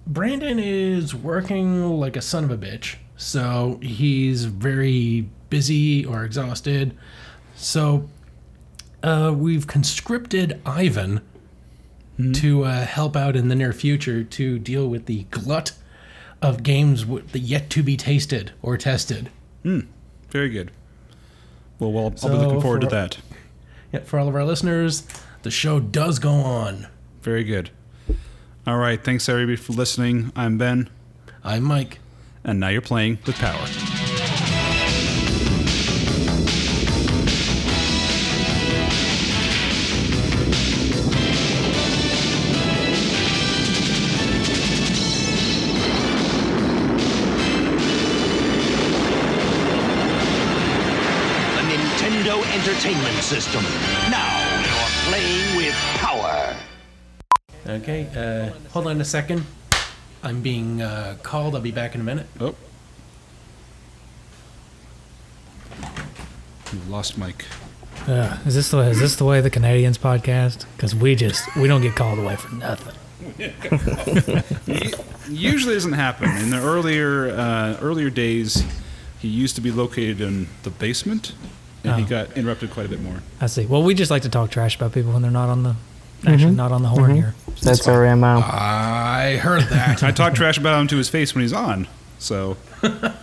Brandon 0.06 0.58
is 0.58 1.14
working 1.14 1.84
like 1.98 2.16
a 2.16 2.22
son 2.22 2.44
of 2.44 2.50
a 2.50 2.56
bitch, 2.56 2.96
so 3.16 3.78
he's 3.82 4.44
very 4.44 5.28
busy 5.50 6.04
or 6.04 6.24
exhausted. 6.24 6.96
So 7.56 8.08
uh, 9.02 9.34
we've 9.36 9.66
conscripted 9.66 10.60
Ivan 10.64 11.20
to 12.32 12.64
uh, 12.64 12.84
help 12.84 13.16
out 13.16 13.36
in 13.36 13.48
the 13.48 13.54
near 13.54 13.72
future 13.72 14.24
to 14.24 14.58
deal 14.58 14.88
with 14.88 15.06
the 15.06 15.24
glut 15.30 15.72
of 16.42 16.62
games 16.64 17.02
w- 17.02 17.24
that 17.32 17.38
yet 17.40 17.70
to 17.70 17.82
be 17.82 17.96
tasted 17.96 18.52
or 18.60 18.76
tested. 18.76 19.30
Very 19.64 20.48
good. 20.48 20.70
Well, 21.78 21.92
well, 21.92 22.04
I'll 22.06 22.16
So 22.16 22.28
be 22.28 22.34
looking 22.36 22.60
forward 22.60 22.80
to 22.82 22.86
that. 22.88 23.18
Yeah, 23.92 24.00
for 24.00 24.18
all 24.18 24.28
of 24.28 24.34
our 24.34 24.44
listeners, 24.44 25.06
the 25.42 25.50
show 25.50 25.78
does 25.80 26.18
go 26.18 26.32
on. 26.32 26.88
Very 27.22 27.44
good. 27.44 27.70
All 28.66 28.78
right. 28.78 29.02
Thanks 29.02 29.28
everybody 29.28 29.56
for 29.56 29.72
listening. 29.72 30.32
I'm 30.34 30.58
Ben, 30.58 30.90
I'm 31.44 31.62
Mike. 31.62 31.98
And 32.44 32.58
now 32.60 32.68
you're 32.68 32.82
playing 32.82 33.18
with 33.26 33.36
power. 33.36 34.07
Entertainment 52.88 53.22
System. 53.22 53.62
Now 54.10 54.60
you're 54.62 55.10
playing 55.10 55.56
with 55.58 55.74
power. 55.96 56.56
Okay, 57.66 58.08
uh, 58.16 58.70
hold 58.70 58.86
on 58.86 58.98
a 58.98 59.04
second. 59.04 59.44
I'm 60.22 60.40
being 60.40 60.80
uh, 60.80 61.18
called. 61.22 61.54
I'll 61.54 61.60
be 61.60 61.70
back 61.70 61.94
in 61.94 62.00
a 62.00 62.04
minute. 62.04 62.26
Oh. 62.40 62.54
You 66.72 66.80
lost 66.88 67.18
Mike. 67.18 67.44
Uh, 68.06 68.38
is 68.46 68.54
this 68.54 68.70
the 68.70 68.78
is 68.78 69.00
this 69.00 69.16
the 69.16 69.26
way 69.26 69.42
the 69.42 69.50
Canadians 69.50 69.98
podcast? 69.98 70.64
Because 70.74 70.94
we 70.94 71.14
just 71.14 71.44
we 71.56 71.68
don't 71.68 71.82
get 71.82 71.94
called 71.94 72.18
away 72.18 72.36
for 72.36 72.54
nothing. 72.54 72.94
Usually 75.28 75.74
doesn't 75.74 75.92
happen. 75.92 76.30
In 76.38 76.48
the 76.48 76.60
earlier 76.62 77.32
uh, 77.32 77.76
earlier 77.82 78.08
days, 78.08 78.64
he 79.18 79.28
used 79.28 79.56
to 79.56 79.60
be 79.60 79.70
located 79.70 80.22
in 80.22 80.48
the 80.62 80.70
basement, 80.70 81.34
and 81.88 81.98
he 81.98 82.04
Oh. 82.04 82.24
got 82.24 82.36
interrupted 82.36 82.70
quite 82.70 82.86
a 82.86 82.88
bit 82.88 83.00
more. 83.00 83.22
I 83.40 83.46
see. 83.46 83.66
Well, 83.66 83.82
we 83.82 83.94
just 83.94 84.10
like 84.10 84.22
to 84.22 84.28
talk 84.28 84.50
trash 84.50 84.76
about 84.76 84.92
people 84.92 85.12
when 85.12 85.22
they're 85.22 85.30
not 85.30 85.48
on 85.48 85.62
the 85.62 85.76
actually 86.26 86.46
mm-hmm. 86.46 86.56
not 86.56 86.72
on 86.72 86.82
the 86.82 86.88
horn 86.88 87.12
mm-hmm. 87.12 87.20
here. 87.20 87.34
That's 87.62 87.86
our 87.86 88.16
MO. 88.16 88.42
I 88.44 89.38
heard 89.40 89.62
that. 89.64 90.02
I 90.02 90.10
talk 90.10 90.34
trash 90.34 90.58
about 90.58 90.80
him 90.80 90.88
to 90.88 90.96
his 90.96 91.08
face 91.08 91.34
when 91.34 91.42
he's 91.42 91.52
on. 91.52 91.86
So 92.18 92.56